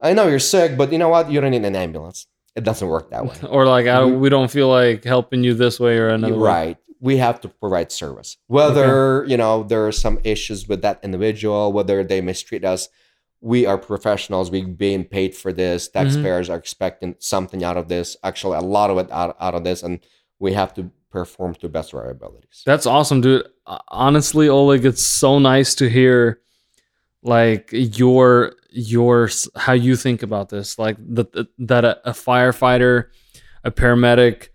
i 0.00 0.12
know 0.12 0.26
you're 0.26 0.38
sick 0.56 0.76
but 0.76 0.92
you 0.92 0.98
know 0.98 1.08
what? 1.08 1.30
You 1.30 1.40
don't 1.40 1.50
need 1.52 1.64
an 1.64 1.76
ambulance. 1.76 2.26
It 2.54 2.64
doesn't 2.64 2.86
work 2.88 3.10
that 3.10 3.24
way. 3.24 3.36
Or 3.48 3.64
like, 3.66 3.86
I, 3.86 4.04
We- 4.04 4.28
don't 4.28 4.50
feel 4.50 4.68
like 4.68 5.04
helping 5.04 5.42
you 5.44 5.54
this 5.54 5.80
way 5.80 5.96
or 5.98 6.08
another. 6.08 6.34
way. 6.36 6.40
right. 6.56 6.76
We 7.00 7.16
have 7.16 7.40
to 7.40 7.48
provide 7.48 7.90
service. 7.90 8.36
Whether 8.46 9.24
you 9.26 9.36
know 9.36 9.62
there 9.64 9.86
are 9.88 9.92
some 9.92 10.18
issues 10.24 10.68
with 10.68 10.82
that 10.82 11.00
individual 11.02 11.72
whether 11.72 12.04
they 12.04 12.20
mistreat 12.20 12.64
us 12.64 12.88
we 13.40 13.66
are 13.66 13.76
professionals. 13.76 14.52
We're 14.52 14.68
being 14.68 15.04
paid 15.04 15.34
for 15.34 15.52
this. 15.52 15.88
Mm-hmm. 15.88 15.98
taxpayers 15.98 16.48
are 16.48 16.56
expecting 16.64 17.16
something 17.18 17.64
out 17.64 17.76
of 17.76 17.88
this. 17.88 18.16
Actually 18.22 18.58
a 18.58 18.60
lot 18.78 18.88
of 18.90 18.98
it 18.98 19.10
out, 19.10 19.36
out 19.40 19.54
of 19.56 19.64
this 19.64 19.82
and 19.82 19.98
we 20.38 20.52
have 20.52 20.72
to 20.74 20.90
perform 21.12 21.54
to 21.54 21.60
the 21.60 21.68
best 21.68 21.92
of 21.92 22.00
our 22.00 22.10
abilities 22.10 22.62
That's 22.64 22.86
awesome, 22.86 23.20
dude. 23.20 23.46
Uh, 23.66 23.78
Honestly, 23.88 24.48
Oleg, 24.48 24.84
it's 24.84 25.06
so 25.06 25.38
nice 25.38 25.74
to 25.76 25.88
hear 25.88 26.40
like 27.22 27.68
your 27.72 28.54
your 28.70 29.28
how 29.54 29.72
you 29.74 29.96
think 29.96 30.22
about 30.22 30.48
this. 30.48 30.78
Like 30.78 30.96
that 31.14 31.46
that 31.58 31.84
a, 31.84 32.08
a 32.10 32.12
firefighter, 32.12 33.06
a 33.62 33.70
paramedic 33.70 34.48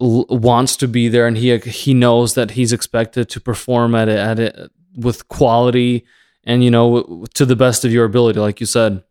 l- 0.00 0.26
wants 0.28 0.76
to 0.76 0.88
be 0.88 1.08
there, 1.08 1.26
and 1.26 1.36
he 1.36 1.56
he 1.58 1.94
knows 1.94 2.34
that 2.34 2.52
he's 2.52 2.72
expected 2.72 3.28
to 3.30 3.40
perform 3.40 3.94
at 3.94 4.08
it 4.08 4.18
at 4.18 4.38
it 4.38 4.70
with 4.94 5.28
quality 5.28 6.06
and 6.44 6.62
you 6.62 6.70
know 6.70 7.26
to 7.34 7.44
the 7.44 7.56
best 7.56 7.84
of 7.84 7.92
your 7.92 8.04
ability, 8.04 8.38
like 8.38 8.60
you 8.60 8.66
said. 8.66 9.02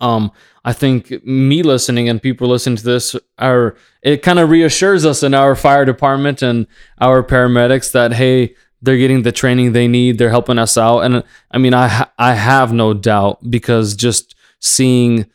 Um, 0.00 0.32
I 0.64 0.72
think 0.72 1.24
me 1.24 1.62
listening 1.62 2.08
and 2.08 2.20
people 2.20 2.48
listening 2.48 2.76
to 2.76 2.84
this 2.84 3.16
are 3.38 3.76
it 4.02 4.22
kind 4.22 4.38
of 4.38 4.50
reassures 4.50 5.06
us 5.06 5.22
in 5.22 5.32
our 5.32 5.54
fire 5.54 5.84
department 5.84 6.42
and 6.42 6.66
our 7.00 7.22
paramedics 7.22 7.92
that 7.92 8.12
hey 8.12 8.54
they're 8.82 8.98
getting 8.98 9.22
the 9.22 9.32
training 9.32 9.72
they 9.72 9.88
need 9.88 10.18
they're 10.18 10.30
helping 10.30 10.58
us 10.58 10.76
out. 10.76 11.00
And 11.00 11.24
i 11.50 11.58
mean 11.58 11.72
i 11.72 12.06
i 12.18 12.34
have 12.34 12.72
no 12.72 12.92
doubt 12.92 13.38
because 13.48 13.94
just 13.96 14.34
seeing 14.60 15.26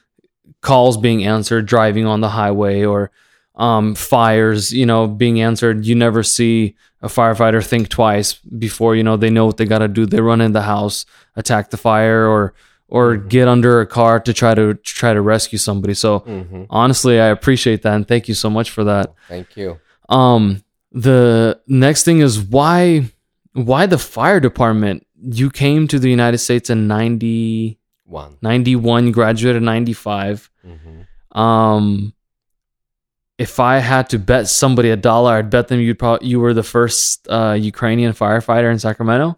calls 0.62 0.97
being 0.97 1.26
answered 1.26 1.65
driving 1.65 2.06
on 2.06 2.21
the 2.21 2.30
highway 2.30 2.84
or 2.84 3.10
um, 3.56 3.95
fires 3.95 4.71
you 4.71 4.86
know 4.86 5.08
being 5.08 5.41
answered 5.41 5.86
you 5.86 5.95
never 5.95 6.24
see 6.24 6.76
a 7.02 7.08
firefighter 7.08 7.65
think 7.65 7.89
twice 7.89 8.34
before 8.34 8.95
you 8.95 9.04
know 9.04 9.17
they 9.17 9.30
know 9.30 9.45
what 9.45 9.58
they 9.58 9.65
got 9.65 9.80
to 9.80 9.88
do. 9.88 10.06
They 10.06 10.21
run 10.21 10.41
in 10.41 10.52
the 10.52 10.62
house 10.62 11.06
attack 11.36 11.69
the 11.69 11.78
fire 11.78 12.28
or 12.28 12.54
or 12.91 13.15
Mhm. 13.15 13.30
get 13.30 13.47
under 13.47 13.80
a 13.82 13.86
car 13.88 14.19
to 14.19 14.32
try 14.34 14.54
to 14.54 14.73
try 14.84 15.13
to 15.13 15.21
rescue 15.21 15.58
somebody. 15.58 15.93
So 15.95 16.19
Mhm. 16.19 16.65
honestly 16.69 17.19
i 17.19 17.27
appreciate 17.27 17.82
that 17.84 17.93
and 17.95 18.08
thank 18.08 18.27
you 18.27 18.36
so 18.36 18.49
much 18.49 18.69
for 18.69 18.84
that. 18.84 19.13
Thank 19.27 19.56
you. 19.58 19.80
Um 20.10 20.62
the 20.91 21.58
next 21.67 22.04
thing 22.04 22.19
is 22.19 22.39
why 22.39 23.06
why 23.54 23.86
the 23.86 23.97
fire 23.97 24.39
department? 24.39 25.06
You 25.23 25.49
came 25.49 25.88
to 25.88 25.97
the 25.99 26.10
united 26.10 26.39
states 26.39 26.69
in 26.69 26.88
90 26.88 27.77
one. 28.06 28.38
91 28.41 29.12
graduated 29.12 29.62
in 29.62 29.65
95 29.65 30.49
Mhm. 30.67 31.39
um 31.39 32.13
if 33.38 33.60
i 33.60 33.77
had 33.80 34.10
to 34.10 34.19
bet 34.19 34.47
somebody 34.47 34.89
a 34.89 34.97
dollar 34.97 35.34
i'd 35.36 35.49
bet 35.49 35.67
them 35.69 35.80
you'd 35.80 35.97
probably 35.99 36.27
you 36.27 36.39
were 36.39 36.54
the 36.54 36.63
first 36.75 37.27
uh 37.30 37.56
ukrainian 37.73 38.12
firefighter 38.13 38.69
in 38.71 38.77
sacramento 38.80 39.38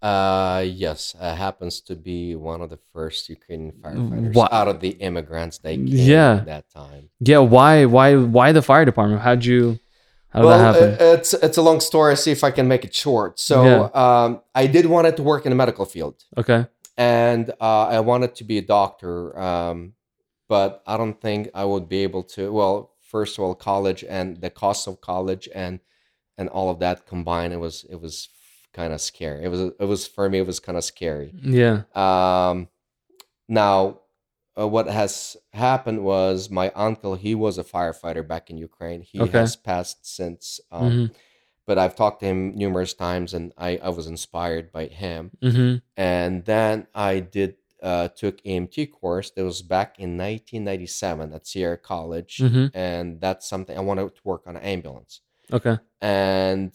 Uh, 0.00 0.64
yes, 0.64 1.16
uh, 1.18 1.34
happens 1.34 1.80
to 1.80 1.96
be 1.96 2.36
one 2.36 2.60
of 2.62 2.70
the 2.70 2.78
first 2.92 3.28
Ukrainian 3.28 3.72
firefighters 3.72 4.34
Wha- 4.34 4.48
out 4.52 4.68
of 4.68 4.78
the 4.80 4.90
immigrants 4.90 5.58
they 5.58 5.76
came 5.76 5.88
Yeah. 5.88 6.34
that 6.46 6.70
time. 6.70 7.10
yeah 7.18 7.38
why 7.38 7.84
why 7.84 8.14
why 8.14 8.52
the 8.52 8.62
fire 8.62 8.84
department 8.84 9.22
how'd 9.22 9.44
you 9.44 9.80
how 10.28 10.40
did 10.40 10.46
well, 10.46 10.58
that 10.58 10.64
happen 10.68 10.88
uh, 11.06 11.14
it's 11.18 11.34
it's 11.34 11.56
a 11.56 11.62
long 11.62 11.80
story. 11.80 12.16
See 12.16 12.30
if 12.30 12.44
I 12.44 12.52
can 12.52 12.68
make 12.68 12.84
it 12.84 12.94
short. 12.94 13.40
So, 13.40 13.92
um, 14.04 14.40
I 14.54 14.64
did 14.68 14.86
wanted 14.86 15.16
to 15.16 15.22
work 15.24 15.42
in 15.46 15.50
the 15.50 15.56
medical 15.56 15.84
field, 15.84 16.16
okay 16.36 16.66
and 16.96 17.50
uh, 17.60 17.86
I 17.96 18.00
wanted 18.00 18.34
to 18.36 18.44
be 18.44 18.58
a 18.58 18.62
doctor, 18.62 19.38
um, 19.38 19.94
but 20.48 20.82
I 20.86 20.96
don't 20.96 21.18
think 21.20 21.48
I 21.54 21.64
would 21.64 21.88
be 21.88 22.02
able 22.02 22.24
to. 22.34 22.52
Well, 22.52 22.76
first 23.00 23.38
of 23.38 23.44
all, 23.44 23.54
college 23.54 24.04
and 24.18 24.40
the 24.44 24.50
cost 24.50 24.86
of 24.88 25.00
college 25.00 25.48
and 25.54 25.80
and 26.36 26.48
all 26.48 26.68
of 26.70 26.78
that 26.80 27.06
combined, 27.06 27.52
it 27.52 27.60
was 27.66 27.84
it 27.88 28.00
was 28.00 28.28
kind 28.78 28.92
of 28.92 29.00
scary. 29.00 29.44
It 29.44 29.48
was 29.48 29.60
it 29.84 29.88
was 29.94 30.06
for 30.06 30.28
me. 30.30 30.38
It 30.38 30.46
was 30.46 30.60
kind 30.60 30.78
of 30.78 30.84
scary. 30.84 31.34
yeah 31.42 31.82
Um, 31.94 32.68
now, 33.48 34.00
uh, 34.58 34.68
what 34.68 34.88
has 34.88 35.36
happened 35.52 36.04
was 36.04 36.50
my 36.50 36.70
uncle. 36.74 37.14
He 37.14 37.34
was 37.34 37.58
a 37.58 37.64
firefighter 37.64 38.26
back 38.26 38.50
in 38.50 38.58
Ukraine. 38.58 39.02
He 39.02 39.20
Okay. 39.20 39.38
has 39.38 39.56
passed 39.56 40.06
since, 40.06 40.60
um, 40.70 40.96
hmm 40.96 41.06
but 41.66 41.78
I've 41.78 41.96
talked 41.96 42.20
to 42.20 42.26
him 42.26 42.56
numerous 42.56 42.94
times, 42.94 43.34
and 43.34 43.52
I 43.58 43.70
I 43.78 43.90
was 43.90 44.06
inspired 44.06 44.72
by 44.72 44.86
him. 44.86 45.32
hmm 45.42 45.76
And 45.96 46.44
then 46.44 46.86
I 46.94 47.20
did 47.20 47.56
uh, 47.82 48.08
took 48.22 48.36
EMT 48.46 48.86
course. 48.86 49.30
That 49.32 49.44
was 49.44 49.62
back 49.62 49.98
in 49.98 50.16
1997 50.16 51.32
at 51.32 51.46
Sierra 51.46 51.78
College, 51.78 52.34
hmm 52.42 52.66
and 52.74 53.20
that's 53.20 53.48
something 53.48 53.76
I 53.76 53.80
wanted 53.82 54.14
to 54.16 54.22
work 54.24 54.44
on 54.46 54.56
an 54.56 54.62
ambulance 54.62 55.20
okay 55.52 55.76
and 56.00 56.72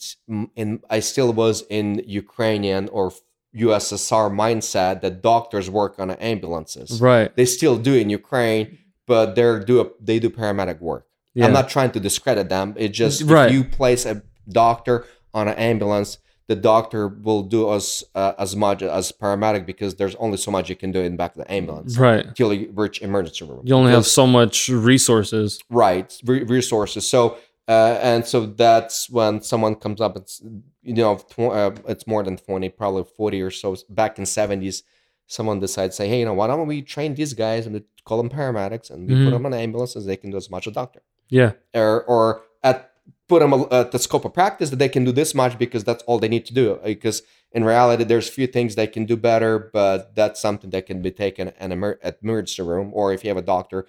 in 0.56 0.80
I 0.90 1.00
still 1.00 1.32
was 1.34 1.64
in 1.70 2.02
Ukrainian 2.06 2.90
or 2.90 3.12
USSR 3.56 4.32
mindset 4.32 5.02
that 5.02 5.22
doctors 5.22 5.70
work 5.70 6.00
on 6.00 6.10
ambulances. 6.12 7.00
right 7.02 7.36
They 7.36 7.46
still 7.46 7.78
do 7.78 7.94
in 7.94 8.10
Ukraine, 8.10 8.78
but 9.06 9.36
they're 9.36 9.60
do 9.60 9.82
a, 9.82 9.86
they 10.02 10.18
do 10.20 10.30
paramedic 10.30 10.80
work. 10.82 11.06
yeah 11.36 11.46
I'm 11.46 11.54
not 11.54 11.70
trying 11.70 11.92
to 11.92 12.00
discredit 12.00 12.50
them. 12.50 12.74
It 12.78 12.90
just 12.90 13.22
Right. 13.24 13.48
if 13.48 13.54
you 13.54 13.64
place 13.64 14.06
a 14.06 14.16
doctor 14.50 15.06
on 15.34 15.48
an 15.48 15.56
ambulance, 15.56 16.18
the 16.48 16.56
doctor 16.56 17.08
will 17.08 17.44
do 17.44 17.62
as 17.78 18.04
uh, 18.16 18.34
as 18.46 18.56
much 18.56 18.82
as 18.82 19.12
paramedic 19.12 19.66
because 19.72 19.92
there's 20.00 20.16
only 20.16 20.38
so 20.46 20.50
much 20.52 20.66
you 20.72 20.76
can 20.76 20.92
do 20.92 21.00
in 21.08 21.12
the 21.14 21.18
back 21.18 21.32
of 21.36 21.40
the 21.44 21.50
ambulance 21.60 21.92
right 21.98 22.26
until 22.26 22.52
you 22.54 22.72
reach 22.84 23.02
emergency 23.02 23.46
room. 23.46 23.62
You 23.70 23.76
only 23.76 23.92
have 23.98 24.06
so 24.20 24.26
much 24.40 24.56
resources. 24.70 25.60
right 25.70 26.10
re- 26.26 26.44
resources 26.44 27.08
so 27.16 27.38
uh, 27.68 27.98
and 28.02 28.26
so 28.26 28.46
that's 28.46 29.10
when 29.10 29.42
someone 29.42 29.76
comes 29.76 30.02
up 30.02 30.16
it's 30.18 30.42
you 30.82 30.94
know 30.94 31.16
tw- 31.18 31.40
uh, 31.40 31.72
it's 31.88 32.06
more 32.08 32.24
than 32.24 32.38
20 32.38 32.70
probably 32.70 33.04
40 33.04 33.42
or 33.42 33.52
so 33.52 33.76
back 33.90 34.18
in 34.20 34.26
70s 34.26 34.84
someone 35.28 35.60
decides 35.60 35.96
say 35.96 36.08
hey 36.08 36.20
you 36.20 36.26
know 36.26 36.34
why 36.34 36.48
don't 36.48 36.68
we 36.68 36.82
train 36.82 37.16
these 37.16 37.34
guys 37.34 37.66
and 37.66 37.82
call 38.06 38.18
them 38.18 38.30
paramedics 38.30 38.90
and 38.92 39.08
we 39.08 39.16
Mhm. 39.16 39.26
put 39.26 39.32
them 39.32 39.46
on 39.46 39.54
ambulances 39.54 40.06
they 40.06 40.18
can 40.18 40.32
do 40.32 40.38
as 40.38 40.50
much 40.50 40.68
as 40.68 40.72
a 40.72 40.76
doctor 40.76 41.02
Yeah. 41.30 41.54
or 41.74 42.04
or 42.04 42.42
at 42.64 42.92
put 43.30 43.40
them 43.40 43.54
at 43.72 43.92
the 43.92 44.00
scope 44.00 44.26
of 44.26 44.34
practice 44.34 44.70
that 44.70 44.80
they 44.80 44.90
can 44.90 45.06
do 45.06 45.12
this 45.14 45.34
much 45.34 45.58
because 45.58 45.84
that's 45.86 46.04
all 46.04 46.20
they 46.20 46.28
need 46.28 46.46
to 46.46 46.54
do 46.54 46.78
because 46.84 47.24
in 47.56 47.64
reality, 47.64 48.04
there's 48.04 48.28
few 48.28 48.48
things 48.48 48.74
they 48.74 48.88
can 48.88 49.06
do 49.06 49.16
better, 49.16 49.70
but 49.72 50.16
that's 50.16 50.42
something 50.42 50.72
that 50.72 50.88
can 50.88 51.04
be 51.04 51.12
taken 51.12 51.54
in 51.60 51.72
emer- 51.72 52.00
at 52.02 52.18
emergency 52.24 52.64
room, 52.64 52.90
or 52.96 53.14
if 53.14 53.24
you 53.24 53.30
have 53.30 53.38
a 53.38 53.44
doctor, 53.44 53.86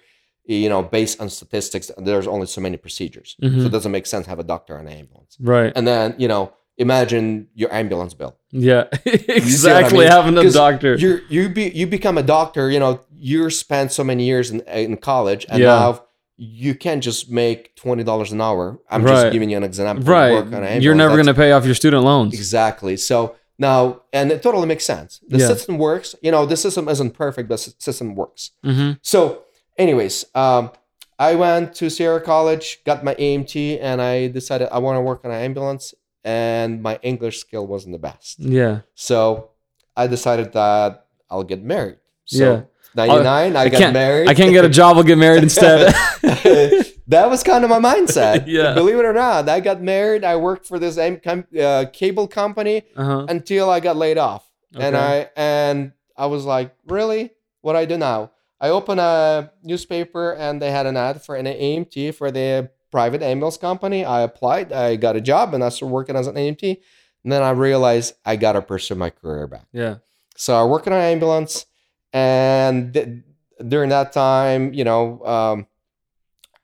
you 0.47 0.69
know, 0.69 0.81
based 0.83 1.19
on 1.21 1.29
statistics, 1.29 1.91
there's 1.97 2.27
only 2.27 2.47
so 2.47 2.61
many 2.61 2.77
procedures, 2.77 3.35
Mhm. 3.41 3.61
so 3.61 3.65
it 3.65 3.71
doesn't 3.71 3.91
make 3.91 4.05
sense 4.05 4.25
to 4.25 4.29
have 4.29 4.39
a 4.39 4.43
doctor 4.43 4.75
and 4.77 4.87
an 4.87 4.95
ambulance. 4.97 5.37
Right. 5.39 5.71
And 5.75 5.87
then 5.87 6.15
you 6.17 6.27
know, 6.27 6.51
imagine 6.77 7.47
your 7.55 7.71
ambulance 7.73 8.13
bill. 8.13 8.35
Yeah. 8.51 8.83
what 9.03 9.07
I 9.07 9.33
exactly. 9.33 9.99
mean? 9.99 10.07
Having 10.07 10.37
a 10.37 10.51
doctor. 10.51 10.95
You 10.95 11.21
you 11.29 11.49
be 11.49 11.69
you 11.69 11.87
become 11.87 12.17
a 12.17 12.23
doctor. 12.23 12.69
You 12.69 12.79
know, 12.79 12.99
you 13.17 13.49
spent 13.49 13.91
so 13.91 14.03
many 14.03 14.23
years 14.25 14.51
in 14.51 14.61
in 14.61 14.97
college, 14.97 15.45
and 15.49 15.59
Yeah. 15.61 15.67
now 15.79 16.01
you 16.37 16.75
can't 16.75 17.01
just 17.01 17.29
make 17.31 17.75
twenty 17.75 18.03
dollars 18.03 18.31
an 18.31 18.41
hour. 18.41 18.79
I'm 18.89 19.05
just 19.07 19.31
giving 19.31 19.49
you 19.49 19.57
an 19.57 19.63
example. 19.63 20.03
Right. 20.05 20.33
work 20.33 20.47
on 20.53 20.63
an 20.63 20.81
You're 20.81 20.95
never 20.95 21.15
going 21.15 21.27
to 21.27 21.33
pay 21.33 21.51
off 21.53 21.65
your 21.65 21.75
student 21.75 22.03
loans. 22.03 22.33
exactly. 22.33 22.97
So 22.97 23.35
now, 23.57 24.01
and 24.11 24.31
it 24.33 24.43
totally 24.43 24.67
makes 24.67 24.83
sense. 24.85 25.21
The 25.29 25.37
Yeah. 25.37 25.47
system 25.47 25.77
works. 25.77 26.13
You 26.21 26.31
know, 26.31 26.45
the 26.45 26.57
system 26.57 26.89
isn't 26.89 27.11
perfect, 27.11 27.47
but 27.47 27.59
the 27.61 27.73
system 27.79 28.13
works. 28.13 28.51
hmm 28.65 28.91
So, 29.01 29.44
anyways, 29.77 30.25
um, 30.35 30.71
I 31.17 31.35
went 31.35 31.75
to 31.75 31.89
Sierra 31.89 32.21
College, 32.21 32.83
got 32.85 33.03
my 33.03 33.15
EMT, 33.15 33.79
and 33.81 34.01
I 34.01 34.27
decided 34.27 34.69
I 34.71 34.79
want 34.79 34.97
to 34.97 35.01
work 35.01 35.23
on 35.23 35.31
an 35.31 35.41
ambulance. 35.41 35.93
And 36.23 36.81
my 36.81 36.99
English 37.03 37.39
skill 37.39 37.67
wasn't 37.67 37.93
the 37.93 37.99
best. 37.99 38.39
Yeah. 38.39 38.81
So 38.95 39.51
I 39.95 40.07
decided 40.07 40.53
that 40.53 41.05
I'll 41.29 41.43
get 41.43 41.63
married. 41.63 41.97
So 42.25 42.37
Yeah. 42.37 42.61
99, 42.95 43.55
I, 43.55 43.59
I 43.59 43.69
got 43.69 43.77
can't- 43.77 43.93
married. 43.93 44.29
I 44.29 44.33
can't 44.33 44.51
get 44.51 44.65
a 44.65 44.69
job. 44.69 44.97
I'll 44.97 45.03
get 45.03 45.17
married 45.17 45.43
instead. 45.43 45.93
that 47.07 47.29
was 47.29 47.43
kind 47.43 47.63
of 47.63 47.69
my 47.69 47.79
mindset. 47.79 48.45
Yeah. 48.55 48.73
Believe 48.73 48.95
it 48.95 49.05
or 49.05 49.13
not, 49.13 49.47
I 49.49 49.59
got 49.59 49.81
married. 49.81 50.23
I 50.23 50.35
worked 50.37 50.65
for 50.65 50.79
this 50.79 50.97
uh, 50.97 51.85
cable 51.93 52.27
company 52.27 52.83
uh-huh. 52.95 53.25
until 53.29 53.69
I 53.69 53.79
got 53.79 53.95
laid 53.95 54.17
off. 54.17 54.49
And 54.73 54.97
I 54.97 55.29
and 55.37 55.93
I 56.17 56.25
was 56.25 56.43
like, 56.43 56.75
really? 56.87 57.31
What 57.61 57.73
do 57.73 57.79
I 57.79 57.85
do 57.85 57.97
now? 57.97 58.31
I 58.59 58.69
opened 58.69 58.99
a 58.99 59.51
newspaper 59.63 60.33
and 60.33 60.61
they 60.61 60.71
had 60.71 60.85
an 60.85 60.97
ad 60.97 61.21
for 61.21 61.35
an 61.35 61.45
EMT 61.45 62.15
for 62.15 62.31
the 62.31 62.69
private 62.91 63.21
ambulance 63.21 63.57
company. 63.57 64.05
I 64.05 64.21
applied, 64.21 64.71
I 64.71 64.95
got 64.95 65.15
a 65.15 65.21
job, 65.21 65.53
and 65.53 65.63
I 65.63 65.69
started 65.69 65.93
working 65.93 66.15
as 66.15 66.27
an 66.27 66.35
EMT. 66.35 66.81
And 67.23 67.31
then 67.31 67.43
I 67.43 67.49
realized 67.51 68.13
I 68.25 68.35
gotta 68.35 68.61
pursue 68.61 68.95
my 68.95 69.09
career 69.09 69.47
back. 69.47 69.65
Yeah. 69.73 69.97
So 70.37 70.55
I 70.55 70.63
work 70.63 70.87
in 70.87 70.93
an 70.93 71.01
ambulance, 71.01 71.65
and 72.13 72.93
th- 72.93 73.07
during 73.67 73.89
that 73.89 74.13
time, 74.13 74.73
you 74.73 74.83
know, 74.83 75.25
um, 75.25 75.67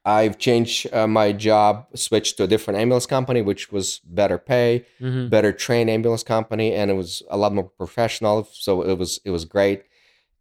I've 0.04 0.38
changed 0.38 0.92
uh, 0.94 1.08
my 1.08 1.32
job, 1.32 1.88
switched 1.96 2.38
to 2.38 2.44
a 2.44 2.48
different 2.48 2.80
ambulance 2.80 3.06
company, 3.06 3.42
which 3.42 3.72
was 3.72 4.00
better 4.06 4.38
pay, 4.38 4.86
hmm 5.00 5.28
better 5.28 5.52
trained 5.52 5.90
ambulance 5.90 6.24
company, 6.24 6.74
and 6.74 6.90
it 6.92 6.96
was 6.96 7.24
a 7.30 7.38
lot 7.38 7.54
more 7.54 7.70
professional. 7.78 8.48
So 8.52 8.82
it 8.82 8.98
was 8.98 9.20
it 9.26 9.32
was 9.32 9.46
great. 9.46 9.84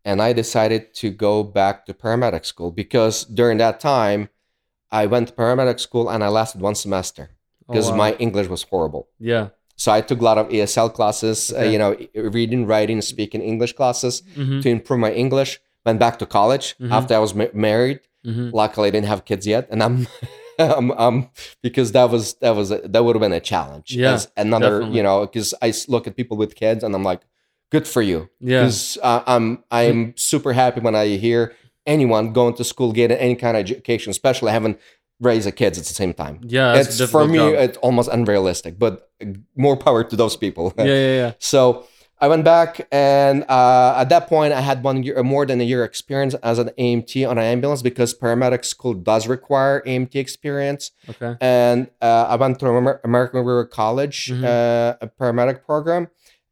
And 0.04 0.22
I 0.22 0.32
decided 0.32 0.94
to 0.94 1.10
go 1.10 1.42
back 1.42 1.84
to 1.86 1.94
paramedic 1.94 2.46
school 2.46 2.70
because 2.70 3.24
during 3.24 3.58
that 3.58 3.80
time, 3.80 4.28
I 4.90 5.06
went 5.06 5.28
to 5.28 5.34
paramedic 5.34 5.78
school 5.80 6.08
and 6.08 6.24
I 6.24 6.28
lasted 6.28 6.60
one 6.60 6.74
semester 6.74 7.30
Oh, 7.68 7.74
because 7.74 7.90
wow. 7.90 7.96
my 7.96 8.12
English 8.14 8.48
was 8.48 8.62
horrible. 8.64 9.08
Yeah. 9.18 9.48
So 9.76 9.92
I 9.92 10.00
took 10.00 10.20
a 10.20 10.24
lot 10.24 10.38
of 10.38 10.48
ESL 10.48 10.90
classes, 10.90 11.52
uh, 11.56 11.62
you 11.62 11.78
know, 11.78 11.96
reading, 12.14 12.66
writing, 12.66 13.00
speaking 13.02 13.40
English 13.42 13.74
classes 13.74 14.22
hmm 14.34 14.60
to 14.60 14.68
improve 14.68 15.00
my 15.00 15.12
English. 15.12 15.60
Went 15.86 15.98
back 15.98 16.18
to 16.18 16.26
college 16.26 16.76
Mhm. 16.78 16.90
after 16.92 17.14
I 17.14 17.18
was 17.18 17.34
ma- 17.34 17.54
married. 17.54 18.00
hmm 18.24 18.50
Luckily, 18.52 18.88
I 18.88 18.90
didn't 18.90 19.06
have 19.14 19.24
kids 19.24 19.46
yet, 19.46 19.68
and 19.70 19.82
I'm, 19.82 20.06
I'm, 20.58 20.90
I'm 20.92 21.30
because 21.62 21.92
that 21.92 22.10
was 22.10 22.34
that 22.42 22.54
was 22.56 22.70
a, 22.70 22.78
that 22.92 23.02
would 23.04 23.16
have 23.16 23.20
been 23.22 23.32
a 23.32 23.40
challenge. 23.40 23.96
Yeah, 23.96 24.18
another, 24.36 24.70
definitely. 24.80 24.96
you 24.98 25.02
know, 25.02 25.16
because 25.26 25.54
I 25.62 25.72
look 25.88 26.06
at 26.06 26.16
people 26.16 26.36
with 26.36 26.54
kids 26.54 26.84
and 26.84 26.94
I'm 26.94 27.02
like, 27.12 27.22
good 27.70 27.86
for 27.86 28.02
you. 28.02 28.28
Yeah. 28.40 28.60
Because 28.60 28.98
uh, 29.02 29.22
I'm 29.26 29.64
I'm 29.70 30.14
super 30.16 30.52
happy 30.52 30.80
when 30.80 30.94
I 30.94 31.06
hear 31.16 31.54
anyone 31.86 32.32
going 32.32 32.54
to 32.54 32.64
school, 32.64 32.92
getting 32.92 33.16
any 33.16 33.34
kind 33.36 33.56
of 33.56 33.60
education, 33.62 34.10
especially 34.10 34.52
having 34.52 34.76
raised 35.20 35.46
a 35.46 35.52
kids 35.52 35.78
at 35.78 35.84
the 35.84 35.94
same 35.94 36.14
time. 36.14 36.40
Yeah. 36.46 36.76
it's 36.76 37.00
for 37.10 37.26
me, 37.26 37.38
job. 37.38 37.54
it's 37.54 37.78
almost 37.78 38.08
unrealistic, 38.12 38.78
but 38.78 39.10
uh, 39.22 39.26
more 39.56 39.76
power 39.76 40.04
to 40.04 40.16
those 40.16 40.36
people. 40.36 40.72
yeah. 40.78 40.84
Yeah. 40.84 41.14
Yeah. 41.22 41.32
So 41.38 41.86
I 42.22 42.28
went 42.28 42.44
back, 42.44 42.86
and 42.92 43.44
uh, 43.48 43.94
at 43.96 44.10
that 44.10 44.28
point, 44.28 44.52
I 44.52 44.60
had 44.60 44.84
one 44.84 45.02
year, 45.02 45.22
more 45.22 45.46
than 45.46 45.58
a 45.58 45.64
year 45.64 45.84
experience 45.84 46.34
as 46.42 46.58
an 46.58 46.68
EMT 46.78 47.26
on 47.26 47.38
an 47.38 47.44
ambulance 47.44 47.80
because 47.80 48.12
paramedic 48.14 48.66
school 48.66 48.92
does 48.92 49.26
require 49.26 49.80
EMT 49.86 50.16
experience. 50.16 50.90
Okay. 51.08 51.34
And 51.40 51.88
uh, 52.02 52.26
I 52.28 52.36
went 52.36 52.60
to 52.60 52.66
Amer- 52.66 53.00
American 53.04 53.38
River 53.40 53.64
College, 53.64 54.30
Mhm. 54.32 54.44
uh, 54.44 54.96
a 55.00 55.06
paramedic 55.08 55.64
program, 55.64 56.08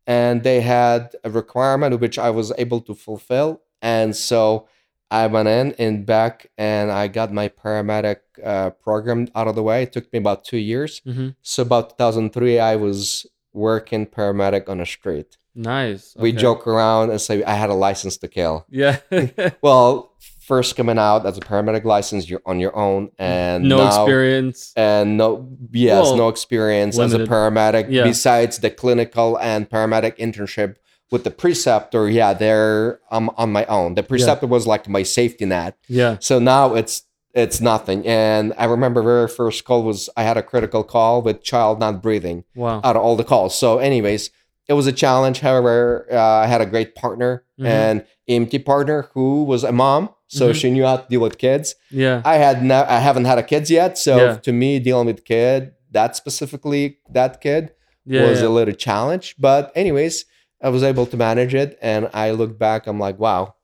and 0.09 0.43
they 0.43 0.61
had 0.63 1.15
a 1.23 1.31
requirement 1.31 2.01
which 2.01 2.19
I 2.19 2.31
was 2.31 2.53
able 2.59 2.81
to 2.89 2.95
fulfill. 2.95 3.61
And 3.83 4.17
so 4.17 4.67
I 5.11 5.27
went 5.27 5.49
in 5.49 5.67
and 5.79 6.05
back, 6.05 6.51
and 6.59 6.91
I 6.91 7.09
got 7.09 7.33
my 7.33 7.49
paramedic 7.49 8.19
uh, 8.45 8.71
program 8.71 9.29
out 9.35 9.49
of 9.49 9.55
the 9.55 9.63
way. 9.63 9.83
It 9.85 9.93
took 9.93 10.13
me 10.13 10.19
about 10.19 10.45
two 10.45 10.59
years. 10.73 11.01
hmm 11.05 11.29
So 11.43 11.63
about 11.63 11.85
2003, 11.99 12.59
I 12.59 12.77
was 12.77 13.27
working 13.53 14.07
paramedic 14.07 14.69
on 14.69 14.81
a 14.81 14.87
street. 14.87 15.37
Nice. 15.55 16.15
We 16.17 16.31
joke 16.33 16.67
around 16.67 17.11
and 17.11 17.21
say 17.21 17.43
I 17.43 17.55
had 17.55 17.71
a 17.71 17.75
license 17.75 18.17
to 18.19 18.29
kill. 18.29 18.65
Yeah. 18.69 18.99
Well, 19.63 20.13
first 20.49 20.75
coming 20.77 20.99
out 20.99 21.27
as 21.27 21.37
a 21.37 21.41
paramedic 21.41 21.85
license, 21.85 22.29
you're 22.31 22.43
on 22.47 22.59
your 22.59 22.75
own, 22.77 23.11
and 23.19 23.65
no 23.69 23.77
now- 23.77 23.89
experience. 23.89 24.73
and 24.77 25.17
no, 25.19 25.47
yes, 25.73 26.03
Well, 26.05 26.17
no 26.17 26.29
experience 26.29 26.99
as 26.99 27.13
a 27.13 27.19
paramedic 27.21 27.87
Yeah. 27.91 28.05
besides 28.05 28.59
the 28.59 28.71
clinical 28.71 29.39
and 29.39 29.69
paramedic 29.69 30.17
internship 30.19 30.77
with 31.13 31.23
the 31.25 31.31
preceptor. 31.31 32.09
Yeah, 32.09 32.33
there 32.33 33.01
I'm 33.11 33.29
on 33.37 33.53
my 33.53 33.65
own. 33.67 33.95
The 33.95 34.03
preceptor 34.03 34.47
was 34.47 34.67
like 34.67 34.89
my 34.89 35.03
safety 35.03 35.45
net. 35.45 35.77
Yeah. 35.89 36.17
So 36.21 36.39
now 36.39 36.75
it's 36.75 37.03
it's 37.35 37.61
nothing. 37.61 38.05
And 38.07 38.53
I 38.59 38.65
remember 38.65 39.01
very 39.03 39.29
first 39.29 39.65
call 39.67 39.83
was 39.85 40.09
I 40.17 40.23
had 40.25 40.37
a 40.39 40.43
critical 40.43 40.83
call 40.83 41.21
with 41.23 41.43
child 41.43 41.79
not 41.79 42.03
breathing 42.03 42.45
Wow. 42.57 42.81
out 42.83 42.97
of 42.97 43.03
all 43.03 43.17
the 43.17 43.23
calls. 43.33 43.55
So, 43.55 43.79
anyways, 43.79 44.31
it 44.67 44.73
was 44.73 44.87
a 44.89 44.93
challenge. 44.93 45.41
However, 45.41 46.07
uh, 46.11 46.19
I 46.45 46.47
had 46.47 46.61
a 46.63 46.67
great 46.67 46.95
partner 46.95 47.45
Mhm. 47.61 47.67
and 47.67 48.05
EMT 48.29 48.59
partner 48.65 49.09
who 49.15 49.45
was 49.45 49.63
a 49.63 49.73
mom, 49.73 50.09
so 50.29 50.51
Mhm. 50.51 50.55
she 50.55 50.71
knew 50.71 50.85
how 50.85 50.97
to 50.99 51.09
deal 51.09 51.21
with 51.21 51.39
kids. 51.39 51.75
Yeah. 51.91 52.23
I 52.25 52.37
had 52.37 52.63
no, 52.63 52.85
I 52.89 52.99
haven't 53.01 53.25
had 53.25 53.39
a 53.39 53.43
kids 53.43 53.71
yet, 53.71 53.99
so 53.99 54.17
Yeah. 54.17 54.35
to 54.37 54.53
me, 54.53 54.79
dealing 54.79 55.07
with 55.07 55.25
kid 55.25 55.73
that 55.91 56.15
specifically 56.17 56.99
that 57.11 57.41
kid 57.41 57.73
Yeah. 58.07 58.29
was 58.29 58.41
yeah. 58.41 58.49
a 58.49 58.51
little 58.51 58.75
challenge. 58.75 59.35
But 59.39 59.73
anyways, 59.75 60.25
I 60.63 60.69
was 60.69 60.83
able 60.83 61.07
to 61.07 61.17
manage 61.17 61.55
it, 61.55 61.79
and 61.81 62.09
I 62.13 62.31
look 62.33 62.59
back, 62.59 62.87
I'm 62.87 62.99
like, 63.01 63.19
wow, 63.19 63.55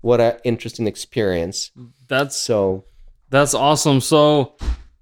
what 0.00 0.20
an 0.20 0.34
interesting 0.44 0.86
experience. 0.86 1.70
That's 2.08 2.36
So 2.36 2.84
That's 3.28 3.54
awesome. 3.54 4.00
So 4.00 4.54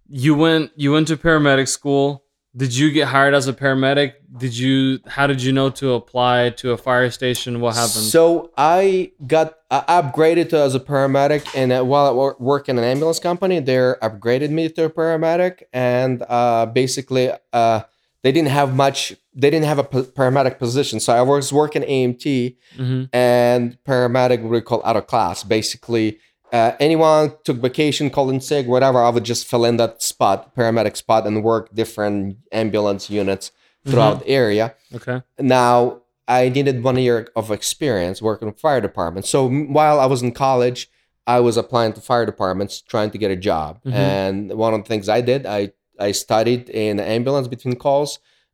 you 0.09 0.35
went 0.35 0.71
you 0.77 0.93
went 0.93 1.07
to 1.09 1.17
paramedic 1.17 1.69
school. 1.69 2.24
Did 2.57 2.77
you 2.77 2.93
get 2.93 3.09
hired 3.09 3.35
as 3.35 3.49
a 3.49 3.53
paramedic? 3.53 4.13
Did 4.37 4.57
you 4.57 5.01
how 5.07 5.27
did 5.27 5.43
you 5.43 5.53
know 5.53 5.71
to 5.71 5.95
apply 5.95 6.51
to 6.51 6.71
a 6.71 6.77
fire 6.77 7.11
station? 7.11 7.61
What 7.61 7.75
happened? 7.75 8.05
So 8.05 8.53
I 8.57 9.11
got 9.27 9.55
I 9.73 9.81
upgraded 10.01 10.51
to, 10.51 10.59
as 10.59 10.75
a 10.77 10.81
paramedic, 10.81 11.45
and 11.57 11.73
uh, 11.73 11.83
while 11.83 12.07
I 12.07 12.13
wor- 12.13 12.37
work 12.39 12.69
in 12.69 12.79
an 12.79 12.85
ambulance 12.85 13.19
company, 13.19 13.59
they 13.59 13.75
upgraded 13.75 14.51
me 14.51 14.69
to 14.69 14.85
a 14.85 14.91
paramedic, 14.91 15.65
and 15.73 16.23
uh, 16.29 16.67
basically 16.67 17.33
uh, 17.53 17.81
they 18.23 18.31
didn't 18.31 18.51
have 18.51 18.75
much. 18.75 19.15
They 19.35 19.51
didn't 19.51 19.67
have 19.67 19.79
a 19.81 19.85
p- 19.85 20.03
paramedic 20.03 20.61
position, 20.61 21.01
so 21.01 21.13
I 21.13 21.23
was 21.23 21.53
working 21.53 21.83
EMT 21.83 22.57
hmm 22.77 23.05
and 23.13 23.77
paramedic. 23.85 24.43
What 24.43 24.51
we 24.51 24.61
call 24.61 24.81
out 24.85 24.97
of 24.97 25.09
class. 25.09 25.43
Basically, 25.43 26.19
uh, 26.57 26.73
anyone 26.79 27.33
took 27.47 27.59
vacation, 27.69 28.05
called 28.15 28.31
in 28.35 28.41
sick, 28.41 28.65
whatever. 28.75 28.99
I 29.03 29.11
would 29.15 29.25
just 29.33 29.43
fill 29.51 29.65
in 29.71 29.77
that 29.83 30.03
spot, 30.03 30.55
paramedic 30.57 30.97
spot, 30.97 31.27
and 31.27 31.43
work 31.53 31.65
different 31.75 32.39
ambulance 32.53 33.05
units 33.11 33.47
throughout 33.87 34.21
the 34.21 34.29
area 34.43 34.67
Okay. 34.99 35.19
now 35.39 36.01
i 36.27 36.49
needed 36.49 36.83
one 36.83 36.97
year 36.97 37.19
of 37.37 37.51
experience 37.51 38.23
working 38.23 38.49
with 38.49 38.59
fire 38.67 38.81
departments 38.81 39.29
so 39.29 39.39
while 39.77 40.01
i 40.01 40.07
was 40.07 40.23
in 40.23 40.33
college 40.33 40.81
i 41.27 41.39
was 41.39 41.59
applying 41.59 41.93
to 41.93 42.01
fire 42.01 42.25
departments 42.33 42.81
trying 42.81 43.11
to 43.11 43.19
get 43.19 43.31
a 43.31 43.37
job 43.51 43.71
Mhm. 43.85 43.93
and 43.93 44.37
one 44.65 44.73
of 44.73 44.81
the 44.83 44.89
things 44.89 45.07
i 45.19 45.21
did 45.21 45.45
i 45.45 45.61
i 46.01 46.13
studied 46.13 46.63
in 46.71 46.97
the 46.97 47.07
ambulance 47.17 47.47
between 47.47 47.77
calls 47.77 48.11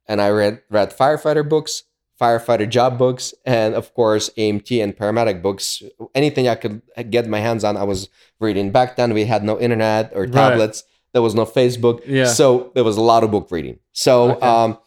and 0.08 0.16
i 0.20 0.28
read 0.40 0.54
read 0.68 0.88
firefighter 1.02 1.44
books 1.54 1.72
firefighter 2.20 2.68
job 2.68 2.98
books 2.98 3.32
and 3.46 3.74
of 3.74 3.94
course 3.94 4.28
amt 4.36 4.70
and 4.82 4.96
paramedic 4.96 5.40
books 5.42 5.82
anything 6.14 6.46
i 6.48 6.54
could 6.54 6.82
get 7.10 7.26
my 7.26 7.40
hands 7.40 7.64
on 7.64 7.76
i 7.76 7.82
was 7.82 8.08
reading 8.40 8.70
back 8.70 8.96
then 8.96 9.14
we 9.14 9.24
had 9.24 9.42
no 9.42 9.58
internet 9.58 10.12
or 10.14 10.22
Right. 10.22 10.32
tablets 10.32 10.84
there 11.12 11.22
was 11.22 11.34
no 11.34 11.46
facebook 11.46 12.00
Yeah. 12.06 12.26
so 12.26 12.70
there 12.74 12.84
was 12.84 12.96
a 12.98 13.00
lot 13.12 13.24
of 13.24 13.30
book 13.30 13.48
reading 13.50 13.78
so 13.92 14.32
Okay. 14.32 14.46
um 14.46 14.78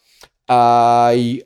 I 0.48 1.42